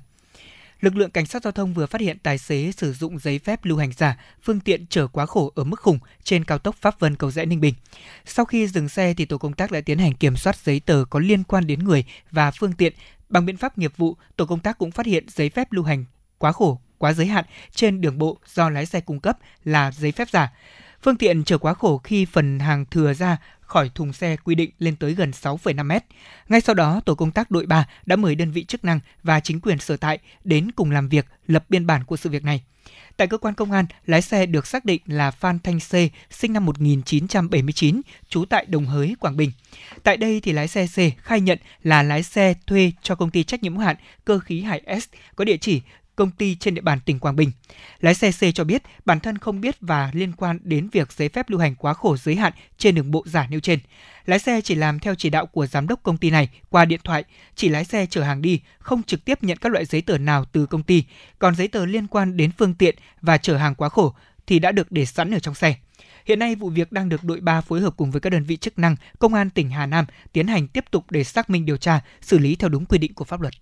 [0.81, 3.65] Lực lượng cảnh sát giao thông vừa phát hiện tài xế sử dụng giấy phép
[3.65, 6.99] lưu hành giả, phương tiện chở quá khổ ở mức khủng trên cao tốc Pháp
[6.99, 7.73] Vân Cầu Rẽ Ninh Bình.
[8.25, 11.05] Sau khi dừng xe thì tổ công tác đã tiến hành kiểm soát giấy tờ
[11.09, 12.93] có liên quan đến người và phương tiện.
[13.29, 16.05] Bằng biện pháp nghiệp vụ, tổ công tác cũng phát hiện giấy phép lưu hành
[16.37, 20.11] quá khổ, quá giới hạn trên đường bộ do lái xe cung cấp là giấy
[20.11, 20.51] phép giả.
[21.03, 24.69] Phương tiện chở quá khổ khi phần hàng thừa ra khỏi thùng xe quy định
[24.79, 26.03] lên tới gần 6,5 mét.
[26.49, 29.39] Ngay sau đó, tổ công tác đội 3 đã mời đơn vị chức năng và
[29.39, 32.61] chính quyền sở tại đến cùng làm việc, lập biên bản của sự việc này.
[33.17, 35.93] Tại cơ quan công an, lái xe được xác định là Phan Thanh C,
[36.29, 39.51] sinh năm 1979, trú tại Đồng Hới, Quảng Bình.
[40.03, 43.43] Tại đây thì lái xe C khai nhận là lái xe thuê cho công ty
[43.43, 43.95] trách nhiệm hữu hạn
[44.25, 45.05] Cơ khí Hải S
[45.35, 45.81] có địa chỉ
[46.19, 47.51] công ty trên địa bàn tỉnh Quảng Bình.
[47.99, 51.29] Lái xe C cho biết bản thân không biết và liên quan đến việc giấy
[51.29, 53.79] phép lưu hành quá khổ giới hạn trên đường bộ giả nêu trên.
[54.25, 56.99] Lái xe chỉ làm theo chỉ đạo của giám đốc công ty này qua điện
[57.03, 57.23] thoại,
[57.55, 60.45] chỉ lái xe chở hàng đi, không trực tiếp nhận các loại giấy tờ nào
[60.45, 61.03] từ công ty,
[61.39, 64.13] còn giấy tờ liên quan đến phương tiện và chở hàng quá khổ
[64.47, 65.75] thì đã được để sẵn ở trong xe.
[66.25, 68.57] Hiện nay vụ việc đang được đội 3 phối hợp cùng với các đơn vị
[68.57, 71.77] chức năng, công an tỉnh Hà Nam tiến hành tiếp tục để xác minh điều
[71.77, 73.53] tra, xử lý theo đúng quy định của pháp luật.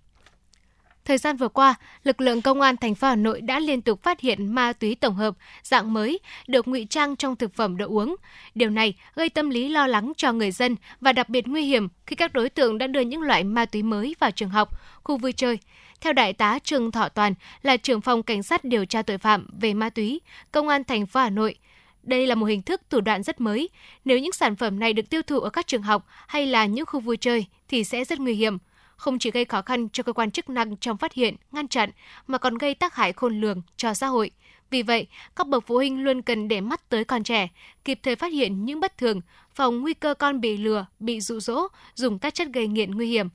[1.08, 4.04] Thời gian vừa qua, lực lượng công an thành phố Hà Nội đã liên tục
[4.04, 7.88] phát hiện ma túy tổng hợp dạng mới được ngụy trang trong thực phẩm đồ
[7.88, 8.16] uống.
[8.56, 11.88] Điều này gây tâm lý lo lắng cho người dân và đặc biệt nguy hiểm
[12.06, 14.70] khi các đối tượng đã đưa những loại ma túy mới vào trường học,
[15.04, 15.60] khu vui chơi.
[16.02, 19.48] Theo đại tá Trương Thọ Toàn là trưởng phòng cảnh sát điều tra tội phạm
[19.60, 20.22] về ma túy,
[20.52, 21.56] công an thành phố Hà Nội,
[22.04, 23.70] đây là một hình thức thủ đoạn rất mới.
[24.06, 26.86] Nếu những sản phẩm này được tiêu thụ ở các trường học hay là những
[26.86, 28.58] khu vui chơi thì sẽ rất nguy hiểm
[28.98, 31.90] không chỉ gây khó khăn cho cơ quan chức năng trong phát hiện, ngăn chặn
[32.28, 34.32] mà còn gây tác hại khôn lường cho xã hội.
[34.70, 37.48] Vì vậy, các bậc phụ huynh luôn cần để mắt tới con trẻ,
[37.86, 39.22] kịp thời phát hiện những bất thường,
[39.56, 43.08] phòng nguy cơ con bị lừa, bị dụ dỗ, dùng các chất gây nghiện nguy
[43.08, 43.30] hiểm.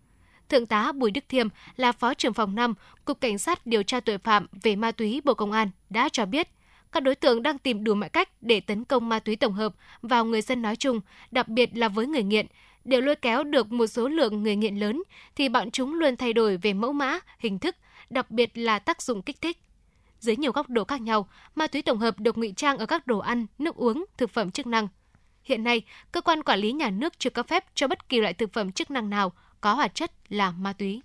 [0.48, 2.74] Thượng tá Bùi Đức Thiêm là Phó trưởng phòng 5,
[3.04, 6.26] Cục Cảnh sát điều tra tội phạm về ma túy Bộ Công an đã cho
[6.26, 6.48] biết,
[6.92, 9.74] các đối tượng đang tìm đủ mọi cách để tấn công ma túy tổng hợp
[10.02, 12.46] vào người dân nói chung, đặc biệt là với người nghiện,
[12.84, 15.02] để lôi kéo được một số lượng người nghiện lớn
[15.36, 17.76] thì bọn chúng luôn thay đổi về mẫu mã, hình thức,
[18.10, 19.58] đặc biệt là tác dụng kích thích.
[20.18, 23.06] Dưới nhiều góc độ khác nhau, ma túy tổng hợp được ngụy trang ở các
[23.06, 24.88] đồ ăn, nước uống, thực phẩm chức năng.
[25.44, 25.82] Hiện nay,
[26.12, 28.72] cơ quan quản lý nhà nước chưa cấp phép cho bất kỳ loại thực phẩm
[28.72, 31.02] chức năng nào có hoạt chất là ma túy.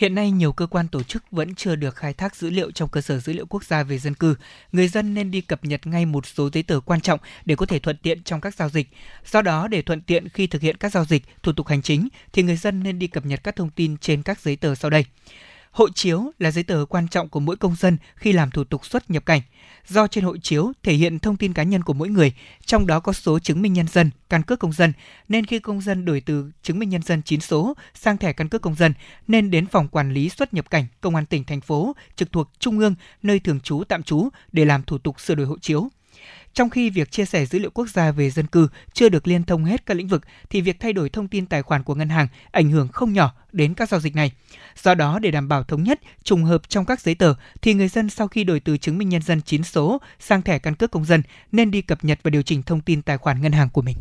[0.00, 2.88] Hiện nay, nhiều cơ quan tổ chức vẫn chưa được khai thác dữ liệu trong
[2.88, 4.34] cơ sở dữ liệu quốc gia về dân cư.
[4.72, 7.66] Người dân nên đi cập nhật ngay một số giấy tờ quan trọng để có
[7.66, 8.88] thể thuận tiện trong các giao dịch.
[9.30, 12.08] Do đó, để thuận tiện khi thực hiện các giao dịch, thủ tục hành chính,
[12.32, 14.90] thì người dân nên đi cập nhật các thông tin trên các giấy tờ sau
[14.90, 15.04] đây.
[15.70, 18.86] Hộ chiếu là giấy tờ quan trọng của mỗi công dân khi làm thủ tục
[18.86, 19.40] xuất nhập cảnh.
[19.86, 22.32] Do trên hộ chiếu thể hiện thông tin cá nhân của mỗi người,
[22.64, 24.92] trong đó có số chứng minh nhân dân, căn cước công dân,
[25.28, 28.48] nên khi công dân đổi từ chứng minh nhân dân 9 số sang thẻ căn
[28.48, 28.94] cước công dân,
[29.28, 32.50] nên đến phòng quản lý xuất nhập cảnh công an tỉnh thành phố trực thuộc
[32.58, 35.88] trung ương nơi thường trú tạm trú để làm thủ tục sửa đổi hộ chiếu.
[36.54, 39.44] Trong khi việc chia sẻ dữ liệu quốc gia về dân cư chưa được liên
[39.44, 42.08] thông hết các lĩnh vực thì việc thay đổi thông tin tài khoản của ngân
[42.08, 44.32] hàng ảnh hưởng không nhỏ đến các giao dịch này.
[44.82, 47.88] Do đó để đảm bảo thống nhất, trùng hợp trong các giấy tờ thì người
[47.88, 50.90] dân sau khi đổi từ chứng minh nhân dân 9 số sang thẻ căn cước
[50.90, 51.22] công dân
[51.52, 53.96] nên đi cập nhật và điều chỉnh thông tin tài khoản ngân hàng của mình.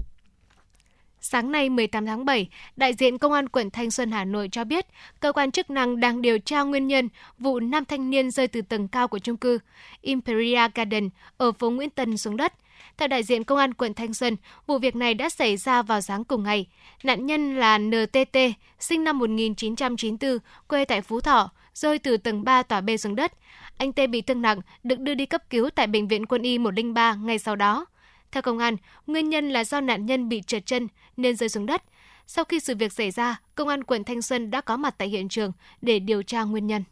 [1.32, 4.64] Sáng nay 18 tháng 7, đại diện Công an quận Thanh Xuân Hà Nội cho
[4.64, 4.86] biết,
[5.20, 8.62] cơ quan chức năng đang điều tra nguyên nhân vụ nam thanh niên rơi từ
[8.62, 9.60] tầng cao của chung cư
[10.02, 12.54] Imperial Garden ở phố Nguyễn Tân xuống đất.
[12.98, 14.36] Theo đại diện Công an quận Thanh Xuân,
[14.68, 16.66] vụ việc này đã xảy ra vào sáng cùng ngày.
[17.04, 18.38] Nạn nhân là NTT,
[18.80, 20.38] sinh năm 1994,
[20.68, 23.34] quê tại Phú Thọ, rơi từ tầng 3 tòa B xuống đất.
[23.78, 26.58] Anh T bị thương nặng, được đưa đi cấp cứu tại Bệnh viện Quân y
[26.58, 27.86] 103 ngay sau đó.
[28.32, 28.78] Theo công an,
[29.08, 30.88] nguyên nhân là do nạn nhân bị trượt chân
[31.18, 31.84] nên rơi xuống đất.
[32.28, 35.08] Sau khi sự việc xảy ra, công an quận Thanh Xuân đã có mặt tại
[35.08, 35.52] hiện trường
[35.82, 36.84] để điều tra nguyên nhân.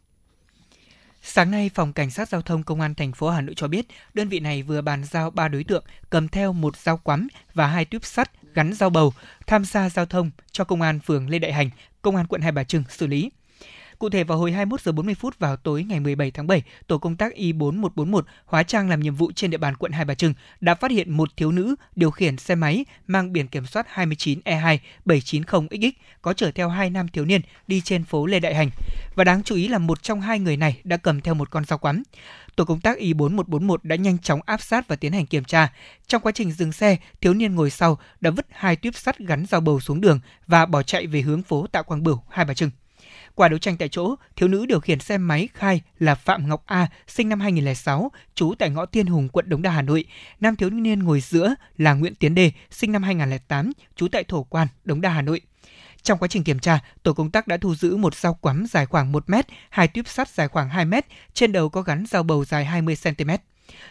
[1.22, 3.86] Sáng nay, Phòng Cảnh sát Giao thông Công an thành phố Hà Nội cho biết,
[4.14, 7.66] đơn vị này vừa bàn giao 3 đối tượng cầm theo một dao quắm và
[7.66, 9.12] hai tuyếp sắt gắn dao bầu
[9.46, 11.70] tham gia giao thông cho Công an phường Lê Đại Hành,
[12.02, 13.30] Công an quận Hai Bà Trưng xử lý.
[13.98, 16.98] Cụ thể vào hồi 21 giờ 40 phút vào tối ngày 17 tháng 7, tổ
[16.98, 20.34] công tác Y4141 hóa trang làm nhiệm vụ trên địa bàn quận Hai Bà Trưng
[20.60, 24.78] đã phát hiện một thiếu nữ điều khiển xe máy mang biển kiểm soát 29E2
[25.06, 25.90] 790XX
[26.22, 28.70] có chở theo hai nam thiếu niên đi trên phố Lê Đại Hành.
[29.14, 31.64] Và đáng chú ý là một trong hai người này đã cầm theo một con
[31.64, 32.02] dao quắm.
[32.56, 35.72] Tổ công tác Y4141 đã nhanh chóng áp sát và tiến hành kiểm tra.
[36.06, 39.46] Trong quá trình dừng xe, thiếu niên ngồi sau đã vứt hai tuyếp sắt gắn
[39.46, 42.54] dao bầu xuống đường và bỏ chạy về hướng phố Tạ Quang Bửu, Hai Bà
[42.54, 42.70] Trưng.
[43.38, 46.62] Qua đấu tranh tại chỗ, thiếu nữ điều khiển xe máy khai là Phạm Ngọc
[46.66, 50.04] A, sinh năm 2006, trú tại ngõ Tiên Hùng, quận Đống Đa, Hà Nội.
[50.40, 54.42] Nam thiếu niên ngồi giữa là Nguyễn Tiến Đề, sinh năm 2008, trú tại Thổ
[54.42, 55.40] Quan, Đống Đa, Hà Nội.
[56.02, 58.86] Trong quá trình kiểm tra, tổ công tác đã thu giữ một dao quắm dài
[58.86, 62.22] khoảng 1 mét, hai tuyếp sắt dài khoảng 2 mét, trên đầu có gắn dao
[62.22, 63.30] bầu dài 20 cm.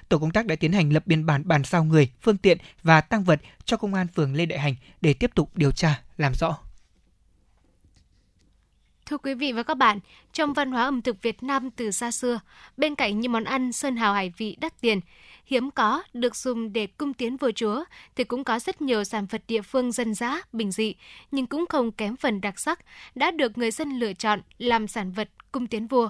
[0.09, 3.01] Tổ công tác đã tiến hành lập biên bản bàn giao người, phương tiện và
[3.01, 6.33] tăng vật cho công an phường Lê Đại Hành để tiếp tục điều tra, làm
[6.35, 6.57] rõ.
[9.07, 9.99] Thưa quý vị và các bạn,
[10.33, 12.39] trong văn hóa ẩm thực Việt Nam từ xa xưa,
[12.77, 15.01] bên cạnh những món ăn sơn hào hải vị đắt tiền,
[15.45, 17.83] hiếm có được dùng để cung tiến vua chúa
[18.15, 20.95] thì cũng có rất nhiều sản vật địa phương dân dã, bình dị
[21.31, 22.79] nhưng cũng không kém phần đặc sắc
[23.15, 26.09] đã được người dân lựa chọn làm sản vật cung tiến vua.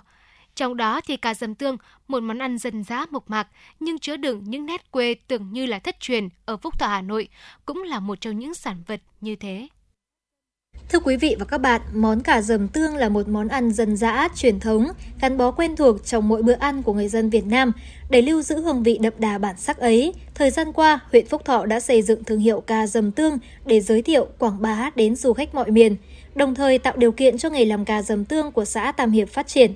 [0.56, 3.48] Trong đó thì cà dầm tương, một món ăn dân dã mộc mạc
[3.80, 7.02] nhưng chứa đựng những nét quê tưởng như là thất truyền ở Phúc Thọ Hà
[7.02, 7.28] Nội
[7.66, 9.68] cũng là một trong những sản vật như thế.
[10.90, 13.98] Thưa quý vị và các bạn, món cà dầm tương là một món ăn dân
[13.98, 14.88] dã, truyền thống,
[15.22, 17.72] gắn bó quen thuộc trong mỗi bữa ăn của người dân Việt Nam.
[18.10, 21.46] Để lưu giữ hương vị đậm đà bản sắc ấy, thời gian qua, huyện Phúc
[21.46, 25.16] Thọ đã xây dựng thương hiệu cà dầm tương để giới thiệu, quảng bá đến
[25.16, 25.96] du khách mọi miền,
[26.36, 29.30] đồng thời tạo điều kiện cho nghề làm cà dầm tương của xã Tam Hiệp
[29.30, 29.74] phát triển.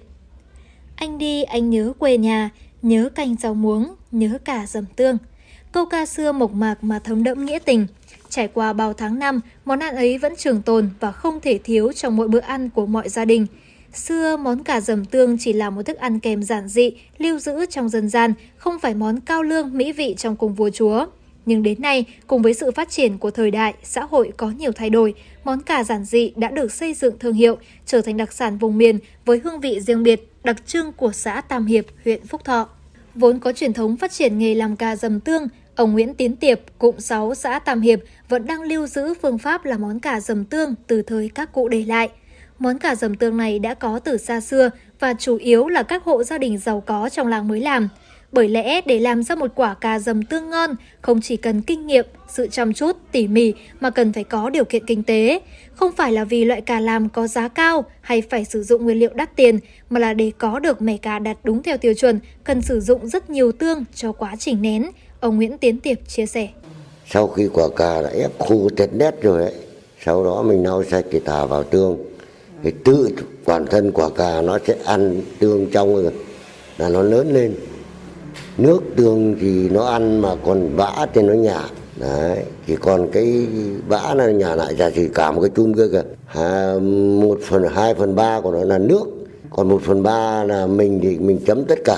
[0.95, 2.49] Anh đi, anh nhớ quê nhà,
[2.81, 5.17] nhớ canh rau muống, nhớ cà dầm tương.
[5.71, 7.87] Câu ca xưa mộc mạc mà thấm đẫm nghĩa tình–
[8.31, 11.91] Trải qua bao tháng năm, món ăn ấy vẫn trường tồn và không thể thiếu
[11.91, 13.47] trong mỗi bữa ăn của mọi gia đình.
[13.93, 17.65] Xưa, món cà dầm tương chỉ là một thức ăn kèm giản dị, lưu giữ
[17.65, 21.05] trong dân gian, không phải món cao lương mỹ vị trong cung vua chúa.
[21.45, 24.71] Nhưng đến nay, cùng với sự phát triển của thời đại, xã hội có nhiều
[24.71, 25.13] thay đổi,
[25.43, 28.77] món cà giản dị đã được xây dựng thương hiệu, trở thành đặc sản vùng
[28.77, 32.69] miền với hương vị riêng biệt, đặc trưng của xã Tam Hiệp, huyện Phúc Thọ.
[33.15, 36.59] Vốn có truyền thống phát triển nghề làm cà dầm tương, Ông Nguyễn Tiến Tiệp,
[36.77, 37.99] cụm 6 xã Tam Hiệp
[38.31, 41.67] vẫn đang lưu giữ phương pháp là món cà dầm tương từ thời các cụ
[41.67, 42.09] để lại.
[42.59, 46.03] Món cà dầm tương này đã có từ xa xưa và chủ yếu là các
[46.03, 47.89] hộ gia đình giàu có trong làng mới làm.
[48.31, 51.87] Bởi lẽ để làm ra một quả cà dầm tương ngon không chỉ cần kinh
[51.87, 55.41] nghiệm, sự chăm chút, tỉ mỉ mà cần phải có điều kiện kinh tế.
[55.73, 58.99] Không phải là vì loại cà làm có giá cao hay phải sử dụng nguyên
[58.99, 59.59] liệu đắt tiền
[59.89, 63.07] mà là để có được mẻ cà đặt đúng theo tiêu chuẩn cần sử dụng
[63.07, 66.47] rất nhiều tương cho quá trình nén, Ông Nguyễn Tiến Tiệp chia sẻ.
[67.13, 69.53] Sau khi quả cà đã ép khô tết nét rồi ấy,
[70.05, 71.97] sau đó mình lau sạch thì thả vào tương.
[72.63, 73.09] Thì tự
[73.45, 76.11] bản thân quả cà nó sẽ ăn tương trong rồi
[76.77, 77.55] là nó lớn lên.
[78.57, 81.61] Nước tương thì nó ăn mà còn bã thì nó nhả.
[81.99, 83.47] Đấy, chỉ còn cái
[83.87, 86.03] bã nó nhả lại ra thì cả một cái chum kia kìa.
[86.27, 86.73] À,
[87.21, 89.03] một phần hai phần ba của nó là nước.
[89.49, 91.97] Còn một phần ba là mình thì mình chấm tất cả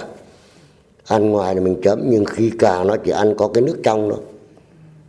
[1.07, 4.09] ăn ngoài thì mình chấm nhưng khi cà nó chỉ ăn có cái nước trong
[4.09, 4.19] thôi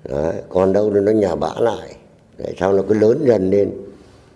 [0.09, 1.97] Đấy, còn đâu nó nhà bã lại.
[2.39, 3.71] Đấy, sau nó cứ lớn dần lên?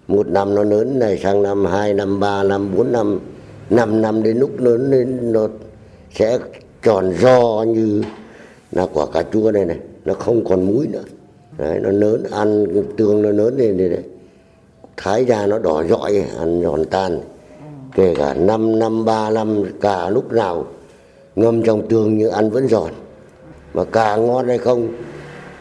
[0.09, 3.21] Một năm nó lớn này sang năm hai năm ba năm bốn năm
[3.71, 5.49] năm năm đến lúc lớn lên nó
[6.15, 6.39] sẽ
[6.83, 8.03] tròn do như
[8.73, 9.79] là quả cà chua này này.
[10.05, 11.05] Nó không còn muối nữa.
[11.59, 12.67] Đấy, nó lớn ăn
[12.97, 14.03] tương nó lớn lên đây này.
[14.97, 17.21] Thái ra nó đỏ rọi ăn giòn tan.
[17.95, 20.67] Kể cả năm năm ba năm cả lúc nào
[21.37, 22.91] ngâm trong tương như ăn vẫn giòn.
[23.75, 24.89] Mà cà ngon hay không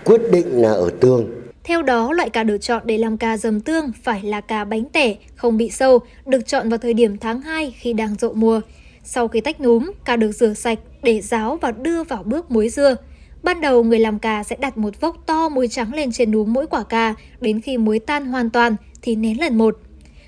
[0.08, 3.60] quyết định là ở tương theo đó, loại cà được chọn để làm cà dầm
[3.60, 7.42] tương phải là cà bánh tẻ, không bị sâu, được chọn vào thời điểm tháng
[7.42, 8.62] 2 khi đang rộ mùa.
[9.04, 12.70] Sau khi tách núm, cà được rửa sạch để ráo và đưa vào bước muối
[12.70, 12.96] dưa.
[13.44, 16.54] Ban đầu, người làm cà sẽ đặt một vốc to muối trắng lên trên núm
[16.54, 19.78] mỗi quả cà, đến khi muối tan hoàn toàn thì nén lần một.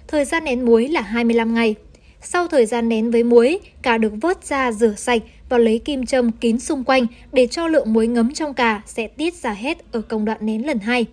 [0.08, 1.76] Thời gian nén muối là 25 ngày.
[2.22, 6.06] Sau thời gian nén với muối, cà được vớt ra rửa sạch và lấy kim
[6.06, 9.92] châm kín xung quanh để cho lượng muối ngấm trong cà sẽ tiết ra hết
[9.92, 11.06] ở công đoạn nén lần hai.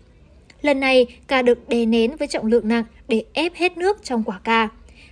[0.63, 4.23] Lần này, cà được đè nén với trọng lượng nặng để ép hết nước trong
[4.23, 4.69] quả cà.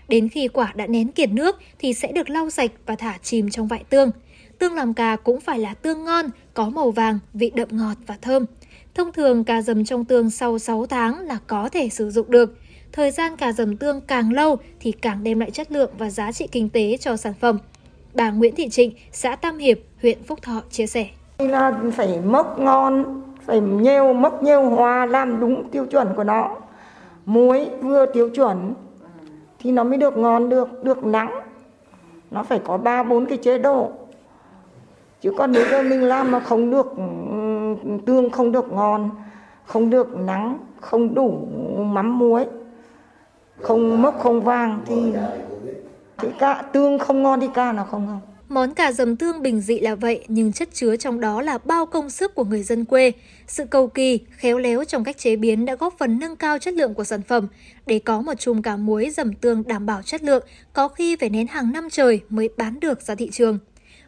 [0.09, 3.51] Đến khi quả đã nén kiệt nước thì sẽ được lau sạch và thả chìm
[3.51, 4.11] trong vại tương.
[4.59, 8.17] Tương làm cà cũng phải là tương ngon, có màu vàng, vị đậm ngọt và
[8.23, 8.47] thơm.
[8.95, 12.59] Thông thường cà dầm trong tương sau 6 tháng là có thể sử dụng được.
[12.93, 16.33] Thời gian cà dầm tương càng lâu thì càng đem lại chất lượng và giá
[16.33, 17.59] trị kinh tế cho sản phẩm.
[18.15, 21.07] Bà Nguyễn Thị Trịnh, xã Tam Hiệp, huyện Phúc Thọ chia sẻ.
[21.39, 26.57] Là phải mốc ngon, phải nhiều mốc nhiều hoa làm đúng tiêu chuẩn của nó.
[27.27, 28.75] Muối vừa tiêu chuẩn
[29.59, 31.41] thì nó mới được ngon được, được nắng.
[32.31, 33.91] Nó phải có ba bốn cái chế độ.
[35.21, 36.93] Chứ còn nếu như mình làm mà không được
[38.07, 39.11] tương không được ngon,
[39.65, 42.47] không được nắng, không đủ mắm muối,
[43.61, 45.13] không mốc không vàng thì
[46.19, 49.61] thì cá tương không ngon thì cá nào không ngon Món cà dầm tương bình
[49.61, 52.85] dị là vậy nhưng chất chứa trong đó là bao công sức của người dân
[52.85, 53.13] quê.
[53.47, 56.75] Sự cầu kỳ, khéo léo trong cách chế biến đã góp phần nâng cao chất
[56.75, 57.49] lượng của sản phẩm.
[57.87, 61.31] Để có một chùm cà muối dầm tương đảm bảo chất lượng, có khi phải
[61.31, 63.59] nén hàng năm trời mới bán được ra thị trường.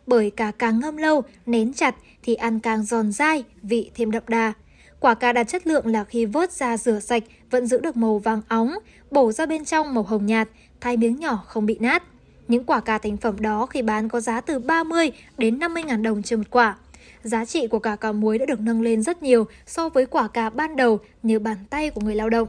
[0.07, 4.23] Bởi cà càng ngâm lâu, nén chặt thì ăn càng giòn dai, vị thêm đậm
[4.29, 4.53] đà.
[5.01, 8.19] Quả cà đạt chất lượng là khi vớt ra rửa sạch vẫn giữ được màu
[8.19, 8.75] vàng óng,
[9.11, 10.49] bổ ra bên trong màu hồng nhạt,
[10.81, 12.03] thái miếng nhỏ không bị nát.
[12.49, 16.03] Những quả cà thành phẩm đó khi bán có giá từ 30 đến 50 ngàn
[16.03, 16.77] đồng trên một quả.
[17.23, 20.29] Giá trị của cà cà muối đã được nâng lên rất nhiều so với quả
[20.29, 22.49] cà ban đầu như bàn tay của người lao động.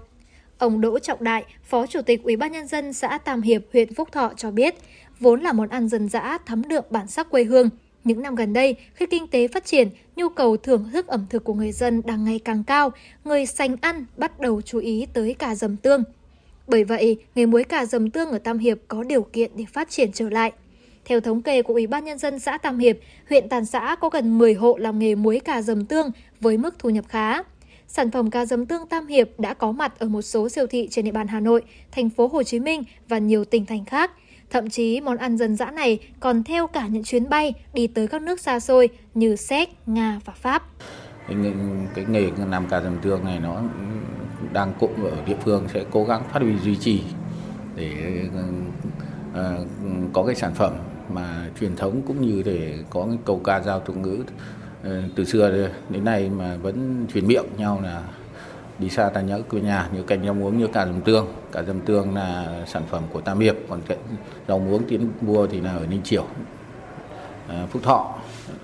[0.58, 3.94] Ông Đỗ Trọng Đại, Phó Chủ tịch Ủy ban nhân dân xã Tam Hiệp, huyện
[3.94, 4.76] Phúc Thọ cho biết,
[5.20, 7.70] vốn là món ăn dân dã thấm đượm bản sắc quê hương.
[8.04, 11.44] Những năm gần đây, khi kinh tế phát triển, nhu cầu thưởng thức ẩm thực
[11.44, 12.92] của người dân đang ngày càng cao,
[13.24, 16.04] người sành ăn bắt đầu chú ý tới cà dầm tương.
[16.68, 19.90] Bởi vậy, nghề muối cà dầm tương ở Tam Hiệp có điều kiện để phát
[19.90, 20.52] triển trở lại.
[21.06, 22.98] Theo thống kê của Ủy ban Nhân dân xã Tam Hiệp,
[23.30, 26.80] huyện Tàn xã có gần 10 hộ làm nghề muối cà dầm tương với mức
[26.80, 27.44] thu nhập khá.
[27.88, 30.88] Sản phẩm cà dầm tương Tam Hiệp đã có mặt ở một số siêu thị
[30.92, 31.62] trên địa bàn Hà Nội,
[31.92, 34.12] thành phố Hồ Chí Minh và nhiều tỉnh thành khác.
[34.50, 38.08] Thậm chí món ăn dân dã này còn theo cả những chuyến bay đi tới
[38.08, 40.64] các nước xa xôi như Séc, Nga và Pháp.
[41.28, 41.52] Cái, nghề,
[41.94, 43.62] cái nghề làm cà dầm tương này nó
[44.54, 47.04] đang cũng ở địa phương sẽ cố gắng phát huy duy trì
[47.76, 49.44] để uh,
[50.14, 50.74] có cái sản phẩm
[51.14, 54.24] mà truyền thống cũng như để có cái câu ca giao tục ngữ
[54.82, 58.02] uh, từ xưa đến nay mà vẫn truyền miệng nhau là
[58.80, 61.64] đi xa ta nhớ quê nhà như canh rau muống như cà dầm tương cà
[61.64, 63.98] dầm tương là sản phẩm của tam hiệp còn cái
[64.48, 66.26] rau muống tiến mua thì là ở ninh triều.
[67.48, 68.16] Ờ, phúc thọ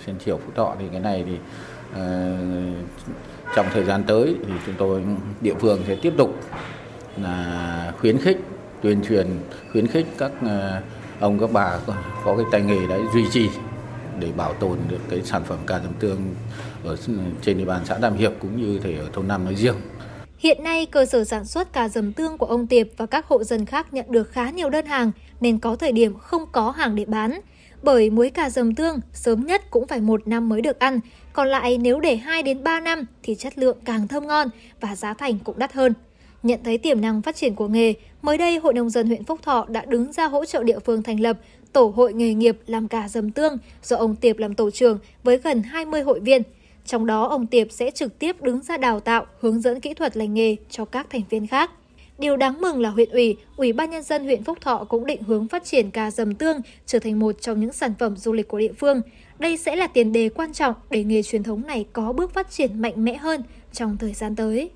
[0.05, 1.37] trên triều phúc thọ thì cái này thì
[1.95, 2.35] Ờ,
[3.55, 5.01] trong thời gian tới thì chúng tôi
[5.41, 6.39] địa phương sẽ tiếp tục
[7.21, 8.37] là khuyến khích
[8.81, 9.27] tuyên truyền
[9.71, 10.81] khuyến khích các ờ,
[11.19, 11.79] ông các bà
[12.23, 13.49] có cái tay nghề đấy duy trì
[14.19, 16.35] để bảo tồn được cái sản phẩm cà dầm tương
[16.83, 16.97] ở
[17.41, 19.75] trên địa bàn xã Tam Hiệp cũng như thể ở thôn Nam nói riêng.
[20.37, 23.43] Hiện nay, cơ sở sản xuất cà dầm tương của ông Tiệp và các hộ
[23.43, 25.11] dân khác nhận được khá nhiều đơn hàng
[25.41, 27.39] nên có thời điểm không có hàng để bán.
[27.83, 30.99] Bởi muối cà dầm tương sớm nhất cũng phải một năm mới được ăn,
[31.33, 34.47] còn lại nếu để 2 đến 3 năm thì chất lượng càng thơm ngon
[34.81, 35.93] và giá thành cũng đắt hơn.
[36.43, 39.39] Nhận thấy tiềm năng phát triển của nghề, mới đây Hội Nông dân huyện Phúc
[39.43, 41.37] Thọ đã đứng ra hỗ trợ địa phương thành lập
[41.73, 45.37] Tổ hội nghề nghiệp làm cà dầm tương do ông Tiệp làm tổ trưởng với
[45.37, 46.41] gần 20 hội viên.
[46.85, 50.17] Trong đó, ông Tiệp sẽ trực tiếp đứng ra đào tạo, hướng dẫn kỹ thuật
[50.17, 51.71] lành nghề cho các thành viên khác.
[52.17, 55.23] Điều đáng mừng là huyện ủy, Ủy ban nhân dân huyện Phúc Thọ cũng định
[55.23, 58.47] hướng phát triển cà dầm tương trở thành một trong những sản phẩm du lịch
[58.47, 59.01] của địa phương.
[59.43, 62.51] Đây sẽ là tiền đề quan trọng để nghề truyền thống này có bước phát
[62.51, 63.43] triển mạnh mẽ hơn
[63.73, 64.69] trong thời gian tới.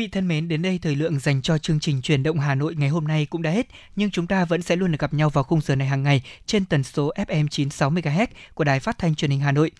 [0.00, 2.74] Vị thân mến, đến đây thời lượng dành cho chương trình truyền động Hà Nội
[2.74, 3.66] ngày hôm nay cũng đã hết,
[3.96, 6.22] nhưng chúng ta vẫn sẽ luôn được gặp nhau vào khung giờ này hàng ngày
[6.46, 9.70] trên tần số FM 96 MHz của Đài Phát thanh Truyền hình Hà Nội.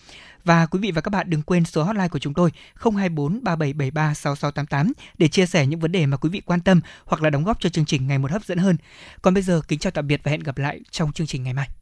[0.45, 4.15] Và quý vị và các bạn đừng quên số hotline của chúng tôi 024 3773
[4.15, 7.45] 6688 để chia sẻ những vấn đề mà quý vị quan tâm hoặc là đóng
[7.45, 8.77] góp cho chương trình ngày một hấp dẫn hơn.
[9.23, 11.55] Còn bây giờ kính chào tạm biệt và hẹn gặp lại trong chương trình ngày
[11.55, 11.80] mai.